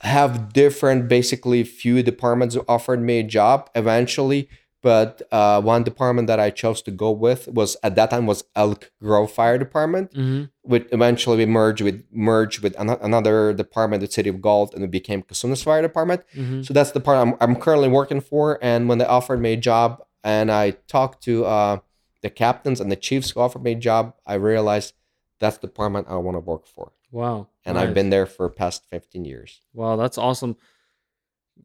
have 0.00 0.52
different, 0.52 1.08
basically, 1.08 1.64
few 1.64 2.02
departments 2.04 2.54
who 2.54 2.64
offered 2.68 3.02
me 3.02 3.18
a 3.18 3.22
job. 3.24 3.68
Eventually, 3.74 4.48
but 4.82 5.22
uh, 5.32 5.60
one 5.60 5.82
department 5.82 6.28
that 6.28 6.38
I 6.38 6.50
chose 6.50 6.82
to 6.82 6.90
go 6.90 7.10
with 7.10 7.48
was 7.48 7.76
at 7.82 7.94
that 7.96 8.10
time 8.10 8.26
was 8.26 8.44
Elk 8.54 8.90
Grove 9.02 9.30
Fire 9.32 9.58
Department, 9.58 10.12
hmm 10.14 10.44
which 10.62 10.86
eventually 10.92 11.38
we 11.38 11.46
merged 11.46 11.80
with 11.80 12.04
merged 12.12 12.62
with 12.62 12.78
ano- 12.78 12.98
another 13.00 13.54
department, 13.54 14.02
the 14.02 14.10
City 14.10 14.28
of 14.28 14.42
Galt, 14.42 14.74
and 14.74 14.84
it 14.84 14.90
became 14.90 15.22
Cosumnes 15.22 15.64
Fire 15.64 15.80
Department. 15.82 16.22
hmm 16.34 16.62
So 16.62 16.74
that's 16.74 16.90
the 16.92 17.00
part 17.00 17.16
I'm, 17.18 17.34
I'm 17.40 17.56
currently 17.56 17.88
working 17.88 18.20
for. 18.20 18.58
And 18.60 18.88
when 18.88 18.98
they 18.98 19.06
offered 19.06 19.40
me 19.40 19.54
a 19.54 19.56
job, 19.56 20.02
and 20.22 20.52
I 20.52 20.72
talked 20.86 21.22
to 21.24 21.46
uh, 21.46 21.78
the 22.20 22.30
captains 22.30 22.80
and 22.80 22.92
the 22.92 22.96
chiefs 22.96 23.30
who 23.30 23.40
offered 23.40 23.62
me 23.62 23.72
a 23.72 23.76
job, 23.76 24.14
I 24.26 24.34
realized 24.34 24.92
that's 25.40 25.56
the 25.58 25.68
department 25.68 26.06
I 26.10 26.16
want 26.16 26.34
to 26.34 26.40
work 26.40 26.66
for. 26.66 26.92
Wow. 27.10 27.48
And 27.64 27.76
nice. 27.76 27.88
I've 27.88 27.94
been 27.94 28.10
there 28.10 28.26
for 28.26 28.48
past 28.50 28.84
15 28.90 29.24
years. 29.24 29.60
Wow, 29.72 29.96
that's 29.96 30.18
awesome. 30.18 30.56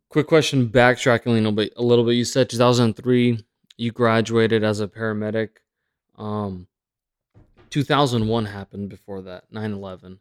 Quick 0.10 0.28
question, 0.28 0.70
backtracking 0.70 1.28
a 1.28 1.32
little 1.32 1.52
bit. 1.52 1.74
A 1.76 1.84
little 1.84 2.06
bit. 2.06 2.14
You 2.14 2.26
said 2.26 2.50
2003. 2.50 3.44
You 3.78 3.92
graduated 3.92 4.64
as 4.64 4.80
a 4.80 4.88
paramedic. 4.88 5.50
Um, 6.18 6.68
2001 7.72 8.46
happened 8.46 8.90
before 8.90 9.24
that. 9.24 9.52
9/11. 9.52 10.20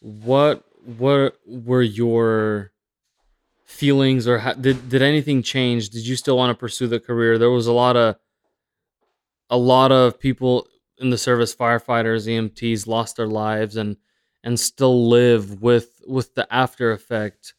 What 0.00 0.64
what 0.84 1.38
were 1.46 1.82
your 1.82 2.72
feelings, 3.64 4.26
or 4.28 4.38
ha- 4.38 4.54
did 4.54 4.88
did 4.88 5.00
anything 5.00 5.42
change? 5.42 5.90
Did 5.90 6.06
you 6.06 6.16
still 6.16 6.36
want 6.36 6.50
to 6.50 6.60
pursue 6.60 6.86
the 6.86 7.00
career? 7.00 7.38
There 7.38 7.50
was 7.50 7.66
a 7.66 7.72
lot 7.72 7.96
of 7.96 8.16
a 9.48 9.56
lot 9.56 9.92
of 9.92 10.18
people 10.18 10.68
in 10.98 11.10
the 11.10 11.18
service, 11.18 11.54
firefighters, 11.54 12.26
EMTs, 12.26 12.86
lost 12.86 13.16
their 13.16 13.26
lives 13.26 13.76
and 13.76 13.96
and 14.44 14.58
still 14.58 15.08
live 15.08 15.62
with 15.62 16.02
with 16.06 16.34
the 16.34 16.52
after 16.52 16.92
effect 16.92 17.54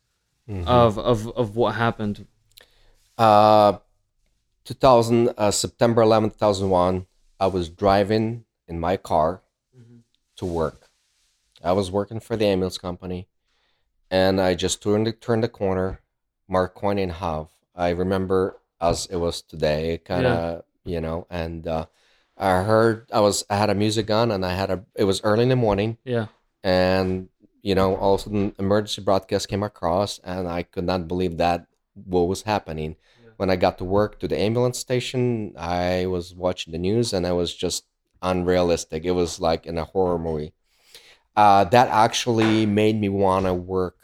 Mhm. 0.49 0.67
of 0.67 0.97
of 0.97 1.27
of 1.29 1.55
what 1.55 1.75
happened. 1.75 2.27
Uh, 3.17 3.77
2000 4.65 5.29
uh, 5.37 5.51
September 5.51 6.01
11th, 6.01 6.33
2001. 6.33 7.05
I 7.39 7.47
was 7.47 7.69
driving 7.69 8.45
in 8.67 8.79
my 8.79 8.97
car 8.97 9.41
to 10.37 10.45
work. 10.45 10.89
I 11.63 11.71
was 11.73 11.91
working 11.91 12.19
for 12.19 12.35
the 12.35 12.45
ambulance 12.45 12.77
company, 12.77 13.27
and 14.09 14.39
I 14.41 14.53
just 14.55 14.81
turned 14.81 15.07
the, 15.07 15.11
turned 15.11 15.43
the 15.43 15.47
corner, 15.47 16.01
Marconi 16.47 17.03
and 17.03 17.11
Howe. 17.13 17.49
I 17.75 17.89
remember 17.89 18.59
as 18.79 19.05
it 19.07 19.17
was 19.17 19.41
today, 19.41 19.99
kind 20.03 20.25
of 20.25 20.63
you 20.85 21.01
know. 21.01 21.25
And 21.29 21.67
uh, 21.67 21.85
I 22.37 22.63
heard 22.63 23.07
I 23.11 23.19
was 23.19 23.43
I 23.49 23.55
had 23.57 23.69
a 23.69 23.75
music 23.75 24.09
on, 24.09 24.31
and 24.31 24.45
I 24.45 24.53
had 24.53 24.69
a. 24.69 24.85
It 24.95 25.03
was 25.05 25.21
early 25.23 25.43
in 25.43 25.49
the 25.49 25.55
morning, 25.55 25.97
Yeah. 26.03 26.27
and 26.63 27.29
you 27.61 27.75
know, 27.75 27.95
all 27.95 28.15
of 28.15 28.21
a 28.21 28.23
sudden, 28.23 28.55
emergency 28.59 29.01
broadcast 29.01 29.47
came 29.47 29.63
across, 29.63 30.19
and 30.23 30.47
I 30.47 30.63
could 30.63 30.83
not 30.85 31.07
believe 31.07 31.37
that 31.37 31.67
what 31.93 32.27
was 32.27 32.43
happening. 32.43 32.95
Yeah. 33.23 33.31
When 33.37 33.49
I 33.49 33.55
got 33.55 33.77
to 33.79 33.85
work 33.85 34.19
to 34.19 34.27
the 34.27 34.39
ambulance 34.39 34.77
station, 34.79 35.53
I 35.57 36.05
was 36.07 36.33
watching 36.35 36.71
the 36.73 36.79
news, 36.79 37.13
and 37.13 37.25
I 37.27 37.31
was 37.33 37.53
just 37.53 37.85
unrealistic. 38.21 39.05
It 39.05 39.11
was 39.11 39.39
like 39.39 39.65
in 39.65 39.77
a 39.77 39.85
horror 39.85 40.19
movie. 40.19 40.53
Uh, 41.35 41.63
that 41.65 41.87
actually 41.89 42.65
made 42.65 42.99
me 42.99 43.09
want 43.09 43.45
to 43.45 43.53
work 43.53 43.97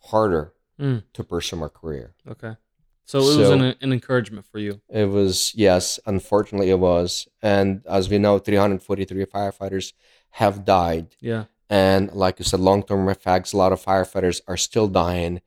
harder 0.00 0.52
Mm. 0.80 1.04
to 1.12 1.22
pursue 1.22 1.56
my 1.56 1.68
career. 1.68 2.14
Okay. 2.26 2.56
So 3.04 3.18
it 3.18 3.36
was 3.38 3.50
an, 3.50 3.60
an 3.80 3.92
encouragement 3.92 4.46
for 4.46 4.58
you. 4.58 4.80
It 4.88 5.08
was 5.08 5.52
yes, 5.54 6.00
unfortunately 6.06 6.70
it 6.70 6.78
was, 6.78 7.28
and 7.42 7.82
as 7.86 8.08
we 8.08 8.18
know, 8.18 8.38
343 8.38 9.26
firefighters 9.26 9.92
have 10.30 10.64
died. 10.64 11.14
Yeah. 11.20 11.44
And 11.72 12.12
like 12.12 12.38
you 12.38 12.44
said, 12.44 12.60
long 12.60 12.82
term 12.82 13.08
effects, 13.08 13.54
a 13.54 13.56
lot 13.56 13.72
of 13.72 13.82
firefighters 13.82 14.42
are 14.46 14.58
still 14.58 14.88
dying 14.88 15.40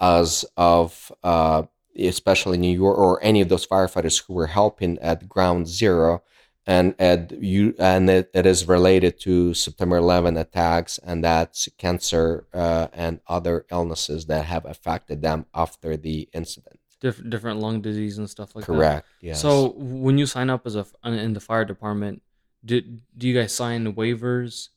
as 0.00 0.44
of, 0.56 1.12
uh, 1.22 1.62
especially 1.96 2.58
New 2.58 2.76
York 2.76 2.98
or 2.98 3.22
any 3.22 3.40
of 3.40 3.48
those 3.48 3.64
firefighters 3.64 4.24
who 4.24 4.34
were 4.34 4.48
helping 4.48 4.98
at 4.98 5.28
ground 5.28 5.68
zero. 5.68 6.24
And 6.66 6.96
at 6.98 7.30
you, 7.30 7.76
and 7.78 8.10
it, 8.10 8.28
it 8.34 8.44
is 8.44 8.66
related 8.66 9.20
to 9.20 9.54
September 9.54 9.96
11 9.96 10.36
attacks, 10.36 10.98
and 10.98 11.24
that's 11.24 11.68
cancer 11.78 12.46
uh, 12.52 12.88
and 12.92 13.20
other 13.28 13.64
illnesses 13.70 14.26
that 14.26 14.46
have 14.46 14.66
affected 14.66 15.22
them 15.22 15.46
after 15.54 15.96
the 15.96 16.28
incident. 16.34 16.80
Different 17.00 17.30
different 17.30 17.60
lung 17.60 17.80
disease 17.80 18.18
and 18.18 18.28
stuff 18.28 18.54
like 18.54 18.66
that. 18.66 18.72
Correct. 18.72 19.06
Yes. 19.22 19.40
So 19.40 19.74
when 19.76 20.18
you 20.18 20.26
sign 20.26 20.50
up 20.50 20.66
as 20.66 20.74
a 20.74 20.84
in 21.04 21.32
the 21.32 21.40
fire 21.40 21.64
department, 21.64 22.20
do 22.64 22.80
do 23.16 23.28
you 23.28 23.32
guys 23.32 23.54
sign 23.54 23.94
waivers, 23.94 24.68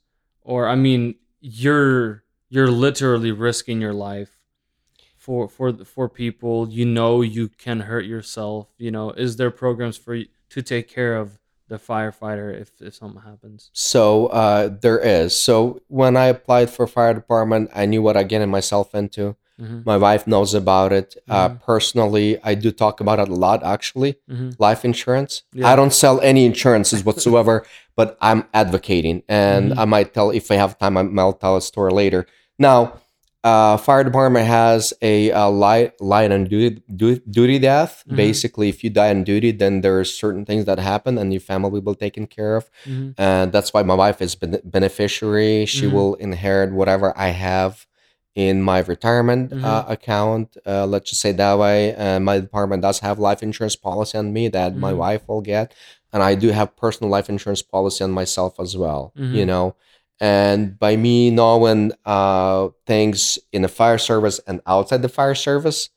or 0.43 0.67
I 0.67 0.75
mean, 0.75 1.15
you're 1.39 2.23
you're 2.49 2.71
literally 2.71 3.32
risking 3.32 3.82
your 3.82 3.93
life 3.93 4.38
for 5.17 5.47
for 5.47 5.73
for 5.86 6.10
people. 6.10 6.69
You 6.69 6.86
know 6.86 7.21
you 7.21 7.49
can 7.49 7.82
hurt 7.82 8.06
yourself. 8.06 8.67
You 8.77 8.91
know, 8.91 9.12
is 9.12 9.38
there 9.38 9.51
programs 9.51 9.97
for 9.97 10.15
you 10.15 10.27
to 10.49 10.62
take 10.62 10.88
care 10.88 11.15
of 11.15 11.39
the 11.67 11.77
firefighter 11.77 12.60
if 12.60 12.82
if 12.82 12.95
something 12.95 13.21
happens? 13.21 13.69
So 13.73 14.27
uh, 14.27 14.69
there 14.82 14.99
is. 14.99 15.39
So 15.39 15.82
when 15.88 16.17
I 16.17 16.25
applied 16.25 16.69
for 16.69 16.88
fire 16.88 17.13
department, 17.13 17.71
I 17.73 17.86
knew 17.86 18.01
what 18.01 18.17
I 18.17 18.23
getting 18.23 18.49
myself 18.49 18.93
into. 18.95 19.36
Hmm 19.62 19.80
My 19.86 19.97
wife 20.08 20.24
knows 20.34 20.52
about 20.63 20.91
it. 21.00 21.10
Uh, 21.30 21.50
Mhm. 21.50 21.62
personally, 21.69 22.28
I 22.43 22.54
do 22.63 22.69
talk 22.84 22.95
about 23.04 23.19
it 23.24 23.30
a 23.30 23.39
lot. 23.45 23.60
Actually, 23.76 24.12
hmm 24.30 24.50
life 24.67 24.82
insurance. 24.91 25.34
Yeah. 25.54 25.71
I 25.71 25.76
don't 25.80 25.93
sell 26.04 26.17
any 26.32 26.43
insurances 26.52 27.00
whatsoever, 27.08 27.56
but 28.00 28.17
I'm 28.30 28.41
advocating, 28.54 29.17
and 29.28 29.65
Mhm. 29.71 29.78
I 29.82 29.86
might 29.95 30.10
tell 30.17 30.30
if 30.39 30.45
I 30.52 30.56
have 30.63 30.74
time. 30.84 30.95
I 30.97 31.04
might 31.04 31.39
tell 31.43 31.56
a 31.58 31.62
story 31.71 31.91
later. 32.02 32.21
Now, 32.58 32.78
uh, 33.52 33.76
fire 33.88 34.04
department 34.10 34.45
has 34.45 34.93
a, 35.02 35.15
uh 35.41 35.50
light 35.50 35.91
light 36.13 36.32
on 36.36 36.41
duty 36.54 36.69
du- 37.02 37.21
duty 37.38 37.58
death. 37.60 37.93
Mhm. 38.08 38.15
Basically, 38.26 38.67
if 38.74 38.78
you 38.84 38.89
die 39.02 39.10
on 39.15 39.24
duty, 39.32 39.52
then 39.62 39.82
there 39.84 39.95
are 40.00 40.06
certain 40.24 40.43
things 40.45 40.63
that 40.69 40.80
happen, 40.91 41.17
and 41.17 41.28
your 41.34 41.41
family 41.52 41.69
will 41.71 41.95
be 41.95 42.04
taken 42.08 42.26
care 42.38 42.54
of 42.60 42.63
hmm 42.86 43.10
and 43.17 43.52
that's 43.54 43.71
why 43.74 43.82
my 43.91 43.97
wife 44.04 44.19
is 44.26 44.36
ben- 44.41 44.62
beneficiary. 44.63 45.65
She 45.65 45.86
Mhm. 45.88 45.91
will 45.95 46.13
inherit 46.28 46.69
whatever 46.80 47.08
I 47.17 47.30
have 47.50 47.74
in 48.36 48.62
my 48.62 48.80
retirement 48.80 49.52
uh, 49.52 49.56
Mhm. 49.84 49.91
account. 49.91 50.58
Uh, 50.65 50.86
let's 50.86 51.10
just 51.10 51.22
say 51.22 51.32
that 51.34 51.58
way. 51.60 51.94
Uh, 51.96 52.20
my 52.20 52.39
department 52.39 52.82
does 52.82 53.00
have 53.00 53.20
life 53.20 53.44
insurance 53.44 53.76
policy 53.76 54.17
on 54.17 54.32
me 54.32 54.48
that 54.50 54.78
my 54.78 54.91
Mhm. 54.91 54.98
wife 54.98 55.28
will 55.28 55.41
get, 55.41 55.74
and 56.13 56.24
I 56.24 56.36
do 56.36 56.50
have 56.50 56.76
personal 56.78 57.10
life 57.12 57.30
insurance 57.30 57.62
policy 57.62 58.04
on 58.04 58.12
myself 58.12 58.60
as 58.60 58.78
well. 58.78 59.13
You 59.15 59.44
Mhm. 59.44 59.48
know. 59.48 59.76
And 60.20 60.78
by 60.78 60.96
me 60.98 61.32
knowing 61.32 61.91
uh, 62.06 62.70
things 62.86 63.39
in 63.52 63.63
the 63.63 63.67
fire 63.67 63.98
service 63.98 64.39
and 64.48 64.62
outside 64.67 65.02
the 65.02 65.10
fire 65.10 65.36
service, 65.36 65.89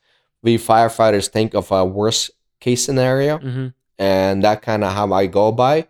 we 0.43 0.57
firefighters 0.59 1.29
think 1.29 1.55
of 1.55 1.71
a 1.71 1.85
worst 1.85 2.31
case 2.61 2.85
scenario 2.85 3.39
hmm 3.39 3.67
and 3.99 4.43
that 4.43 4.61
kind 4.63 4.83
of 4.83 4.93
how 4.93 5.13
I 5.13 5.27
go 5.27 5.53
by, 5.53 5.87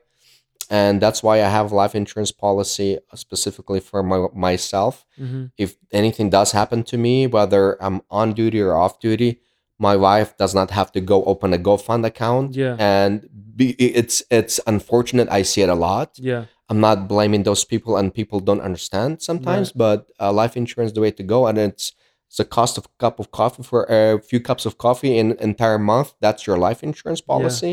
and 0.78 0.94
that's 1.04 1.20
why 1.26 1.36
I 1.46 1.50
have 1.58 1.68
life 1.82 1.94
insurance 2.02 2.32
policy 2.46 2.90
specifically 3.24 3.80
for 3.88 4.00
my, 4.10 4.18
myself. 4.48 4.94
hmm 5.22 5.44
If 5.64 5.70
anything 6.00 6.28
does 6.38 6.50
happen 6.60 6.80
to 6.90 6.96
me, 7.06 7.16
whether 7.36 7.62
I'm 7.84 7.98
on 8.20 8.26
duty 8.40 8.60
or 8.66 8.72
off 8.84 8.94
duty, 9.06 9.30
my 9.78 9.94
wife 10.08 10.30
does 10.42 10.54
not 10.58 10.68
have 10.78 10.90
to 10.92 11.00
go 11.12 11.16
open 11.32 11.52
a 11.52 11.58
GoFund 11.68 12.02
account. 12.12 12.46
Yeah. 12.62 12.76
and 12.94 13.14
be, 13.58 13.66
it's 14.00 14.16
it's 14.38 14.56
unfortunate. 14.72 15.28
I 15.38 15.42
see 15.50 15.62
it 15.66 15.70
a 15.76 15.80
lot. 15.88 16.08
Yeah. 16.30 16.44
I'm 16.70 16.80
not 16.88 16.98
blaming 17.14 17.42
those 17.44 17.64
people, 17.72 17.92
and 17.98 18.06
people 18.20 18.40
don't 18.48 18.64
understand 18.68 19.10
sometimes. 19.28 19.68
But 19.84 19.98
uh, 20.22 20.32
life 20.40 20.54
insurance 20.62 20.90
is 20.90 20.94
the 20.96 21.04
way 21.06 21.12
to 21.12 21.24
go, 21.34 21.38
and 21.48 21.56
it's 21.58 21.86
it's 22.26 22.38
the 22.42 22.48
cost 22.58 22.74
of 22.78 22.84
a 22.86 22.94
cup 23.04 23.20
of 23.20 23.26
coffee 23.30 23.62
for 23.70 23.80
a 24.00 24.02
few 24.30 24.40
cups 24.48 24.64
of 24.66 24.74
coffee 24.86 25.14
in 25.20 25.26
entire 25.50 25.78
month. 25.92 26.08
That's 26.24 26.42
your 26.48 26.58
life 26.66 26.80
insurance 26.88 27.22
policy. 27.32 27.72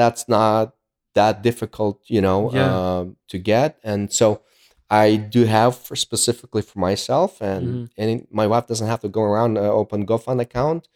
That's 0.00 0.22
not 0.28 0.74
that 1.14 1.42
difficult, 1.42 2.00
you 2.06 2.20
know, 2.20 2.50
Yeah. 2.52 2.98
um, 2.98 3.16
to 3.28 3.38
get. 3.38 3.78
And 3.84 4.12
so, 4.12 4.40
I 4.90 5.16
do 5.16 5.44
have 5.46 5.76
for 5.76 5.96
specifically 5.96 6.60
for 6.62 6.78
myself, 6.78 7.40
and 7.40 7.66
Mhm. 7.66 7.90
and 7.96 8.26
my 8.30 8.46
wife 8.46 8.66
doesn't 8.66 8.86
have 8.88 9.00
to 9.00 9.08
go 9.08 9.22
around 9.22 9.56
uh, 9.56 9.62
open 9.62 10.06
GoFund 10.06 10.40
account. 10.40 10.88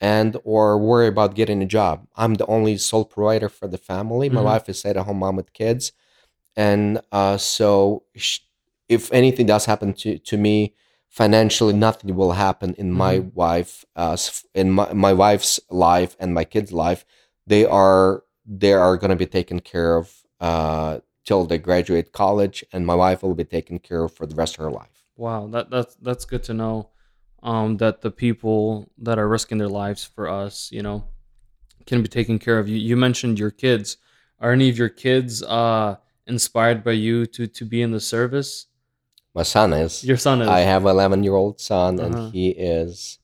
And 0.00 0.36
or 0.44 0.78
worry 0.78 1.06
about 1.06 1.36
getting 1.36 1.62
a 1.62 1.66
job. 1.66 2.08
I'm 2.16 2.34
the 2.34 2.46
only 2.46 2.76
sole 2.76 3.04
provider 3.04 3.48
for 3.48 3.68
the 3.68 3.78
family. 3.78 4.28
My 4.28 4.40
Mhm. 4.40 4.44
wife 4.52 4.68
is 4.68 4.84
at 4.84 4.96
home 4.96 5.18
mom 5.20 5.36
with 5.36 5.52
kids, 5.52 5.92
and 6.56 7.00
uh, 7.12 7.36
so 7.36 8.02
sh- 8.16 8.40
if 8.88 9.12
anything 9.12 9.46
does 9.46 9.66
happen 9.66 9.92
to, 9.94 10.18
to 10.18 10.36
me 10.36 10.74
financially 11.08 11.72
nothing 11.74 12.14
will 12.16 12.32
happen 12.32 12.74
in 12.78 12.90
my 12.90 13.18
wife 13.34 13.84
uh, 13.96 14.16
in 14.54 14.70
my, 14.70 14.92
my 14.92 15.12
wife's 15.12 15.60
life 15.70 16.16
and 16.18 16.32
my 16.34 16.44
kids 16.44 16.72
life 16.72 17.04
they 17.46 17.64
are 17.66 18.22
they 18.46 18.72
are 18.72 18.96
going 18.96 19.10
to 19.10 19.16
be 19.16 19.26
taken 19.26 19.60
care 19.60 19.96
of 19.96 20.12
uh, 20.40 20.98
till 21.24 21.44
they 21.46 21.58
graduate 21.58 22.12
college 22.12 22.64
and 22.72 22.84
my 22.86 22.94
wife 22.94 23.22
will 23.22 23.34
be 23.34 23.44
taken 23.44 23.78
care 23.78 24.04
of 24.04 24.12
for 24.12 24.26
the 24.26 24.34
rest 24.34 24.54
of 24.58 24.64
her 24.64 24.70
life 24.70 24.88
Wow, 25.16 25.46
that 25.48 25.70
that's 25.70 25.94
that's 25.96 26.24
good 26.24 26.42
to 26.44 26.54
know. 26.54 26.88
Um, 27.42 27.76
that 27.78 28.00
the 28.00 28.10
people 28.10 28.88
that 28.98 29.18
are 29.18 29.28
risking 29.28 29.58
their 29.58 29.68
lives 29.68 30.04
for 30.04 30.26
us, 30.28 30.70
you 30.72 30.82
know, 30.82 31.04
can 31.86 32.02
be 32.02 32.08
taken 32.08 32.38
care 32.38 32.58
of. 32.58 32.66
You 32.68 32.76
you 32.78 32.96
mentioned 32.96 33.38
your 33.38 33.50
kids. 33.50 33.98
Are 34.40 34.52
any 34.52 34.68
of 34.70 34.78
your 34.78 34.88
kids 34.88 35.42
uh 35.42 35.96
inspired 36.26 36.82
by 36.82 36.92
you 36.92 37.26
to 37.26 37.46
to 37.46 37.64
be 37.66 37.82
in 37.82 37.90
the 37.92 38.00
service? 38.00 38.66
my 39.34 39.42
son 39.44 39.72
is 39.72 40.02
Your 40.04 40.16
son 40.16 40.40
is. 40.42 40.48
i 40.48 40.60
have 40.60 40.84
an 40.84 40.90
11 40.90 41.22
year 41.24 41.34
old 41.34 41.60
son 41.60 42.00
Uh-huh. 42.00 42.06
and 42.06 42.32
he 42.32 42.48
is 42.50 43.18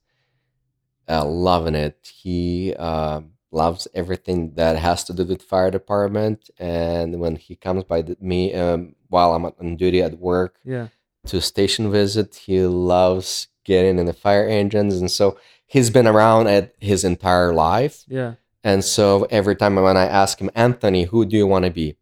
uh, 1.08 1.24
loving 1.24 1.74
it 1.74 2.12
he 2.22 2.74
uh, 2.78 3.20
loves 3.51 3.88
everything 3.94 4.53
that 4.55 4.76
has 4.76 5.05
to 5.05 5.12
do 5.12 5.24
with 5.24 5.42
fire 5.42 5.70
department. 5.70 6.51
And 6.59 7.18
when 7.20 7.36
he 7.36 7.57
comes 7.57 7.84
by 7.84 8.03
the, 8.03 8.16
me 8.20 8.55
um, 8.55 8.94
while 9.09 9.32
I'm 9.34 9.44
on 9.46 9.76
duty 9.76 10.03
at 10.03 10.18
work 10.18 10.59
Yeah. 10.64 10.88
to 11.26 11.40
station 11.40 11.90
visit, 11.90 12.34
he 12.46 12.61
loves 12.62 13.49
getting 13.64 13.99
in 13.99 14.07
the 14.07 14.12
fire 14.12 14.46
engines, 14.46 14.96
and 14.99 15.11
so 15.11 15.38
he's 15.66 15.90
been 15.90 16.07
around 16.07 16.46
at 16.46 16.74
his 16.78 17.05
entire 17.05 17.53
life. 17.53 18.05
Yeah. 18.09 18.34
And 18.64 18.84
so 18.84 19.26
every 19.30 19.55
time 19.57 19.76
when 19.76 19.96
I 19.96 20.07
ask 20.07 20.40
him, 20.40 20.51
Anthony, 20.55 21.05
who 21.05 21.24
do 21.26 21.36
you 21.36 21.46
want 21.46 21.64
to 21.64 21.70
be? 21.70 21.96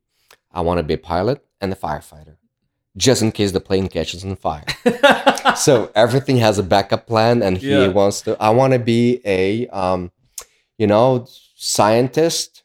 I 0.52 0.60
want 0.62 0.78
to 0.78 0.82
be 0.84 0.94
a 0.94 0.98
pilot 0.98 1.44
and 1.60 1.72
a 1.72 1.76
firefighter, 1.76 2.36
just 2.96 3.20
in 3.22 3.30
case 3.32 3.52
the 3.52 3.60
plane 3.60 3.88
catches 3.88 4.24
on 4.24 4.36
fire. 4.36 4.64
so 5.56 5.90
everything 5.94 6.38
has 6.38 6.58
a 6.58 6.62
backup 6.62 7.06
plan, 7.06 7.42
and 7.42 7.58
he 7.58 7.70
Yeah. 7.70 7.88
wants 7.88 8.22
to. 8.22 8.36
I 8.40 8.50
want 8.50 8.72
to 8.72 8.78
be 8.78 9.20
a, 9.24 9.66
um, 9.68 10.10
you 10.78 10.86
know, 10.86 11.26
scientist 11.54 12.62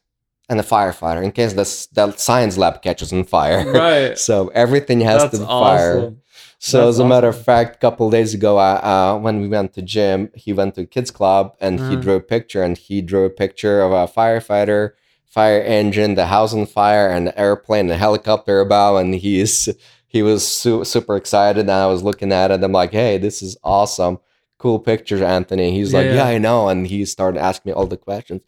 and 0.49 0.59
a 0.59 0.63
firefighter 0.63 1.23
in 1.23 1.31
case 1.31 1.53
the 1.53 1.65
the 1.93 2.11
science 2.17 2.57
lab 2.57 2.81
catches 2.81 3.13
on 3.13 3.23
fire. 3.23 3.63
right. 3.73 4.17
so 4.17 4.49
everything 4.49 5.01
has 5.01 5.23
That's 5.23 5.37
to 5.37 5.39
be 5.39 5.45
fire. 5.45 5.97
awesome. 5.97 6.21
So 6.59 6.85
That's 6.85 6.95
as 6.95 6.99
a 6.99 7.05
matter 7.05 7.27
of 7.29 7.41
fact, 7.43 7.75
a 7.77 7.79
couple 7.79 8.09
days 8.11 8.33
ago, 8.35 8.59
uh, 8.59 8.79
uh, 8.83 9.19
when 9.19 9.41
we 9.41 9.47
went 9.47 9.73
to 9.73 9.81
gym, 9.81 10.29
he 10.35 10.53
went 10.53 10.75
to 10.75 10.85
kids 10.85 11.09
club 11.09 11.55
and 11.59 11.79
he 11.79 11.85
Uh-huh. 11.85 12.01
drew 12.03 12.15
a 12.15 12.19
picture, 12.35 12.61
and 12.61 12.77
he 12.77 13.01
drew 13.01 13.25
a 13.25 13.29
picture 13.31 13.81
of 13.81 13.91
a 13.91 14.05
firefighter, 14.07 14.91
fire 15.25 15.61
engine, 15.61 16.13
the 16.15 16.27
house 16.27 16.53
on 16.53 16.65
fire, 16.67 17.07
and 17.09 17.25
the 17.27 17.39
airplane, 17.39 17.87
the 17.87 17.97
helicopter 17.97 18.59
above, 18.59 18.97
and 19.01 19.15
he's 19.15 19.69
he 20.07 20.21
was 20.21 20.45
su- 20.47 20.83
super 20.83 21.15
excited. 21.15 21.61
And 21.61 21.71
I 21.71 21.87
was 21.87 22.03
looking 22.03 22.31
at 22.33 22.51
it, 22.51 22.61
I'm 22.63 22.73
like, 22.73 22.91
hey, 22.91 23.17
this 23.17 23.41
is 23.41 23.57
awesome, 23.63 24.19
cool 24.61 24.79
picture, 24.79 25.23
Anthony. 25.37 25.67
He's 25.77 25.91
like, 25.93 26.05
Yeah. 26.05 26.15
yeah, 26.19 26.35
I 26.35 26.37
know, 26.37 26.59
and 26.71 26.79
he 26.87 27.05
started 27.05 27.39
asking 27.49 27.69
me 27.69 27.73
all 27.77 27.87
the 27.87 27.97
questions. 28.09 28.41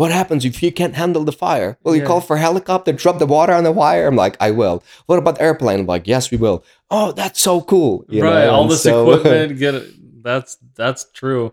What 0.00 0.10
happens 0.12 0.44
if 0.44 0.62
you 0.62 0.70
can't 0.80 0.94
handle 1.02 1.24
the 1.24 1.32
fire? 1.46 1.70
Will 1.82 1.94
you 1.96 2.02
Yeah. 2.02 2.06
call 2.10 2.20
for 2.20 2.36
a 2.36 2.40
helicopter, 2.48 2.92
drop 2.92 3.18
the 3.18 3.26
water 3.26 3.52
on 3.58 3.64
the 3.64 3.72
wire? 3.82 4.06
I'm 4.06 4.16
like, 4.24 4.36
I 4.40 4.50
will. 4.60 4.76
What 5.06 5.18
about 5.18 5.40
airplane? 5.40 5.80
I'm 5.80 5.86
like, 5.86 6.06
yes, 6.14 6.30
we 6.30 6.36
will. 6.44 6.58
Oh, 6.90 7.10
that's 7.20 7.40
so 7.48 7.60
cool. 7.72 8.04
you 8.08 8.22
right. 8.22 8.44
know? 8.44 8.50
All 8.54 8.62
And 8.62 8.70
this 8.70 8.82
so- 8.82 9.10
equipment, 9.12 9.58
get 9.58 9.74
it. 9.74 9.86
That's 10.22 10.56
that's 10.76 11.02
true. 11.20 11.52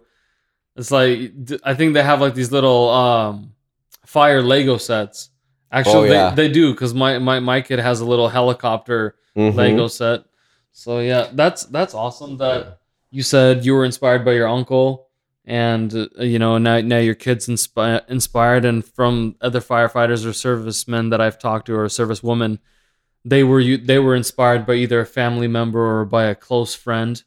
It's 0.76 0.91
like 0.91 1.32
I 1.63 1.74
think 1.78 1.93
they 1.93 2.03
have 2.03 2.20
like 2.22 2.36
these 2.36 2.51
little 2.51 2.89
um 2.89 3.53
fire 4.05 4.41
Lego 4.41 4.78
sets. 4.78 5.30
Actually, 5.72 6.09
Oh, 6.09 6.13
yeah. 6.13 6.30
they, 6.36 6.47
they 6.47 6.53
do 6.53 6.72
because 6.74 6.93
my, 6.93 7.18
my 7.20 7.39
my 7.39 7.61
kid 7.61 7.80
has 7.80 7.99
a 8.01 8.05
little 8.05 8.30
helicopter 8.30 9.16
Mhm. 9.38 9.55
Lego 9.55 9.88
set. 9.88 10.20
So 10.72 10.99
yeah, 10.99 11.24
that's 11.34 11.66
that's 11.66 11.93
awesome 11.93 12.38
that 12.38 12.80
you 13.16 13.24
said 13.24 13.66
you 13.66 13.74
were 13.78 13.86
inspired 13.86 14.24
by 14.26 14.34
your 14.34 14.47
uncle, 14.47 15.07
and 15.45 15.93
uh, 15.93 16.07
you 16.34 16.39
know 16.43 16.57
now 16.57 16.78
now 16.82 16.97
your 17.09 17.16
kids 17.16 17.47
inspi- 17.47 18.03
inspired, 18.09 18.66
and 18.66 18.84
from 18.97 19.36
other 19.41 19.61
firefighters 19.61 20.26
or 20.26 20.34
servicemen 20.34 21.09
that 21.11 21.22
I've 21.22 21.39
talked 21.39 21.66
to 21.68 21.76
or 21.76 21.86
servicewomen, 21.88 22.59
they 23.24 23.43
were 23.43 23.59
you 23.68 23.78
they 23.78 23.99
were 23.99 24.16
inspired 24.16 24.66
by 24.66 24.74
either 24.84 24.99
a 25.01 25.05
family 25.05 25.47
member 25.47 25.82
or 25.99 26.05
by 26.05 26.26
a 26.26 26.36
close 26.36 26.74
friend. 26.86 27.24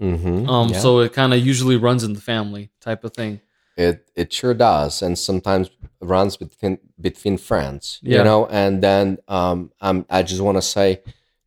Mhm. 0.00 0.48
Um, 0.48 0.68
Yeah. 0.70 0.78
so 0.84 1.00
it 1.00 1.12
kind 1.12 1.32
of 1.34 1.40
usually 1.52 1.76
runs 1.76 2.02
in 2.04 2.12
the 2.14 2.20
family 2.32 2.70
type 2.80 3.04
of 3.04 3.12
thing. 3.14 3.40
it 3.76 3.96
it 4.14 4.32
sure 4.32 4.54
does, 4.54 5.02
and 5.02 5.18
sometimes 5.18 5.70
runs 6.00 6.36
between 6.36 6.78
between 7.00 7.38
friends. 7.38 7.98
Yeah. 8.02 8.18
You 8.18 8.24
know, 8.24 8.40
and 8.62 8.82
then 8.82 9.06
um, 9.28 9.58
um 9.80 10.04
I 10.10 10.22
just 10.22 10.40
want 10.46 10.56
to 10.58 10.62
say, 10.76 11.00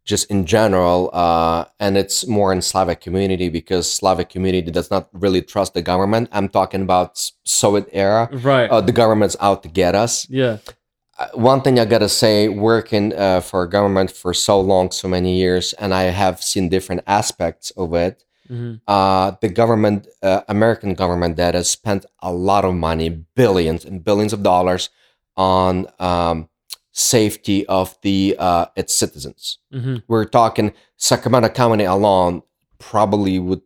just 0.05 0.29
in 0.29 0.45
general, 0.45 1.09
uh, 1.13 1.65
and 1.79 1.97
it's 1.97 2.27
more 2.27 2.53
in 2.53 2.61
Slavic 2.61 3.01
community 3.01 3.49
because 3.49 3.91
Slavic 3.91 4.29
community 4.29 4.71
does 4.71 4.89
not 4.91 5.09
really 5.13 5.41
trust 5.41 5.73
the 5.73 5.81
government. 5.81 6.29
I'm 6.31 6.47
talking 6.49 6.81
about 6.83 7.31
Soviet 7.43 7.89
era. 7.91 8.29
Right. 8.31 8.69
Uh, 8.69 8.81
the 8.81 8.91
government's 8.91 9.35
out 9.41 9.63
to 9.63 9.69
get 9.69 9.95
us. 9.95 10.29
yeah. 10.29 10.57
Uh, 11.17 11.27
one 11.33 11.61
thing 11.61 11.79
I 11.79 11.85
gotta 11.85 12.09
say, 12.09 12.49
working 12.49 13.13
uh, 13.15 13.39
for 13.39 13.63
a 13.63 13.69
government 13.69 14.11
for 14.11 14.33
so 14.33 14.59
long, 14.59 14.91
so 14.91 15.07
many 15.07 15.37
years, 15.37 15.71
and 15.79 15.93
I 15.93 16.03
have 16.11 16.43
seen 16.43 16.67
different 16.69 17.01
aspects 17.07 17.71
of 17.77 17.93
it. 17.93 18.23
hmm 18.49 18.73
Uh, 18.87 19.31
the 19.41 19.47
government, 19.61 20.07
uh, 20.21 20.41
American 20.49 20.93
government, 20.93 21.37
that 21.37 21.53
has 21.55 21.69
spent 21.69 22.05
a 22.19 22.31
lot 22.31 22.63
of 22.65 22.73
money, 22.75 23.09
billions 23.35 23.85
and 23.85 24.03
billions 24.03 24.33
of 24.33 24.43
dollars, 24.43 24.89
on 25.37 25.87
um, 25.99 26.49
safety 26.97 27.65
of 27.67 27.97
the 28.03 28.35
uh, 28.39 28.65
its 28.77 28.95
citizens. 28.95 29.59
hmm 29.71 29.97
We're 30.07 30.23
talking 30.25 30.71
Sacramento 30.97 31.49
County 31.49 31.83
alone 31.83 32.41
probably 32.79 33.37
would 33.37 33.61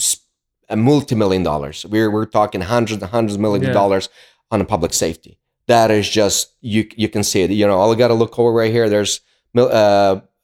sp- 0.00 0.24
a 0.70 0.76
multi-million 0.76 1.42
dollars. 1.42 1.84
We're 1.84 2.10
we're 2.10 2.24
talking 2.26 2.62
hundreds 2.62 3.02
and 3.02 3.10
hundreds 3.10 3.34
of 3.34 3.40
millions 3.40 3.64
Yeah. 3.64 3.70
of 3.70 3.74
dollars 3.74 4.08
on 4.50 4.64
public 4.64 4.94
safety. 4.94 5.38
That 5.66 5.90
is 5.90 6.08
just 6.08 6.54
you 6.62 6.88
you 6.96 7.08
can 7.10 7.22
see 7.22 7.42
it. 7.42 7.50
You 7.50 7.66
know, 7.66 7.76
all 7.78 7.92
I 7.92 7.96
got 7.96 8.08
to 8.08 8.14
look 8.14 8.38
over 8.38 8.50
right 8.52 8.72
here. 8.72 8.88
There's 8.88 9.20
uh, 9.54 9.60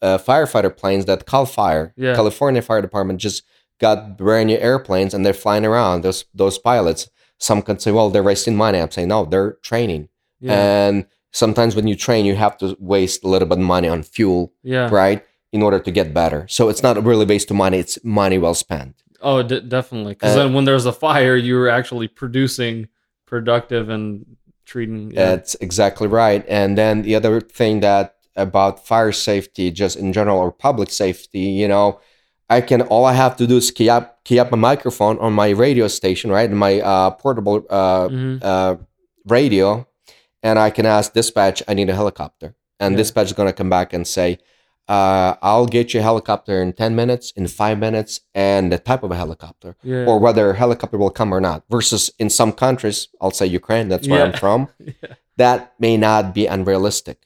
uh, 0.03 0.19
firefighter 0.19 0.77
planes 0.77 1.07
that 1.07 1.25
Cal 1.27 1.47
Fire, 1.47 1.95
Yeah. 1.97 2.15
California 2.15 2.61
Fire 2.61 2.83
Department, 2.83 3.19
just 3.19 3.45
got 3.81 4.19
brand 4.19 4.49
new 4.49 4.59
airplanes 4.59 5.15
and 5.15 5.25
they're 5.25 5.33
flying 5.45 5.65
around. 5.65 6.03
Those 6.03 6.27
those 6.35 6.59
pilots. 6.59 7.09
Some 7.39 7.63
can 7.63 7.79
say, 7.79 7.93
well, 7.93 8.11
they're 8.11 8.23
wasting 8.33 8.57
money. 8.57 8.79
I'm 8.79 8.91
saying, 8.91 9.09
no, 9.09 9.25
they're 9.25 9.53
training. 9.63 10.09
Yeah. 10.41 10.53
And 10.89 11.07
sometimes 11.37 11.77
when 11.77 11.87
you 11.91 11.97
train, 12.07 12.25
you 12.25 12.35
have 12.37 12.57
to 12.63 12.67
waste 12.81 13.25
a 13.25 13.29
little 13.33 13.49
bit 13.49 13.59
of 13.59 13.65
money 13.77 13.89
on 13.89 14.03
fuel 14.03 14.53
yeah. 14.63 14.89
right? 15.03 15.21
In 15.53 15.63
order 15.63 15.79
to 15.87 15.91
get 15.91 16.13
better. 16.13 16.41
So 16.49 16.69
it's 16.71 16.83
not 16.83 16.95
really 17.11 17.25
waste 17.35 17.51
of 17.51 17.57
money, 17.57 17.79
it's 17.85 17.99
money 18.03 18.39
well 18.45 18.55
spent. 18.55 18.95
Oh, 19.21 19.43
d- 19.43 19.61
definitely. 19.77 20.15
Because 20.15 20.35
Uh, 20.37 20.39
then 20.41 20.55
when 20.55 20.65
there's 20.69 20.87
a 20.87 20.93
fire, 21.07 21.37
you're 21.49 21.69
actually 21.79 22.09
producing 22.09 22.89
productive 23.27 23.89
and 23.89 24.25
treating. 24.65 25.11
Yeah. 25.13 25.27
That's 25.31 25.55
exactly 25.61 26.09
right. 26.09 26.45
And 26.49 26.77
then 26.77 27.03
the 27.03 27.15
other 27.15 27.41
thing 27.41 27.81
that 27.81 28.15
about 28.37 28.87
fire 28.87 29.13
safety, 29.13 29.71
just 29.71 29.97
in 29.97 30.13
general, 30.13 30.39
or 30.39 30.51
public 30.53 30.91
safety, 30.91 31.47
you 31.63 31.69
know, 31.69 32.01
I 32.51 32.61
can 32.61 32.83
all 32.83 33.05
I 33.13 33.15
have 33.15 33.35
to 33.37 33.47
do 33.47 33.57
is 33.57 33.71
key 33.71 33.89
up 33.97 34.05
key 34.25 34.39
up 34.43 34.51
my 34.51 34.59
microphone 34.71 35.17
on 35.19 35.33
my 35.33 35.49
radio 35.67 35.89
station, 35.89 36.31
right? 36.31 36.51
My 36.51 36.81
uh, 36.93 37.11
portable 37.23 37.57
uh, 37.71 38.09
Mhm. 38.09 38.39
uh, 38.43 38.75
radio, 39.25 39.87
and 40.43 40.59
I 40.59 40.71
can 40.71 40.87
ask 40.87 41.13
dispatch, 41.13 41.63
I 41.69 41.75
need 41.75 41.89
a 41.91 41.95
helicopter. 41.95 42.55
And 42.79 42.93
Yeah. 42.93 42.99
dispatch 42.99 43.27
is 43.27 43.33
going 43.33 43.49
to 43.49 43.53
come 43.53 43.71
back 43.71 43.93
and 43.93 44.07
say, 44.07 44.39
uh, 44.89 45.35
I'll 45.43 45.67
get 45.67 45.95
you 45.95 46.01
a 46.01 46.03
helicopter 46.03 46.63
in 46.63 46.73
10 46.73 46.95
minutes, 46.95 47.33
in 47.37 47.47
five 47.49 47.79
minutes, 47.79 48.21
and 48.35 48.71
the 48.73 48.79
type 48.79 49.03
of 49.03 49.11
a 49.11 49.17
helicopter, 49.17 49.75
yeah. 49.83 50.05
or 50.07 50.19
whether 50.21 50.51
a 50.51 50.57
helicopter 50.57 50.97
will 50.99 51.11
come 51.11 51.33
or 51.33 51.41
not. 51.41 51.65
Versus 51.71 52.11
in 52.19 52.31
some 52.31 52.53
countries, 52.53 53.09
I'll 53.21 53.33
say 53.33 53.47
Ukraine, 53.47 53.89
that's 53.89 54.07
where 54.07 54.25
I'm 54.25 54.33
from, 54.35 54.69
Yeah. 54.79 55.15
that 55.39 55.75
may 55.81 55.97
not 55.97 56.35
be 56.35 56.47
unrealistic. 56.47 57.19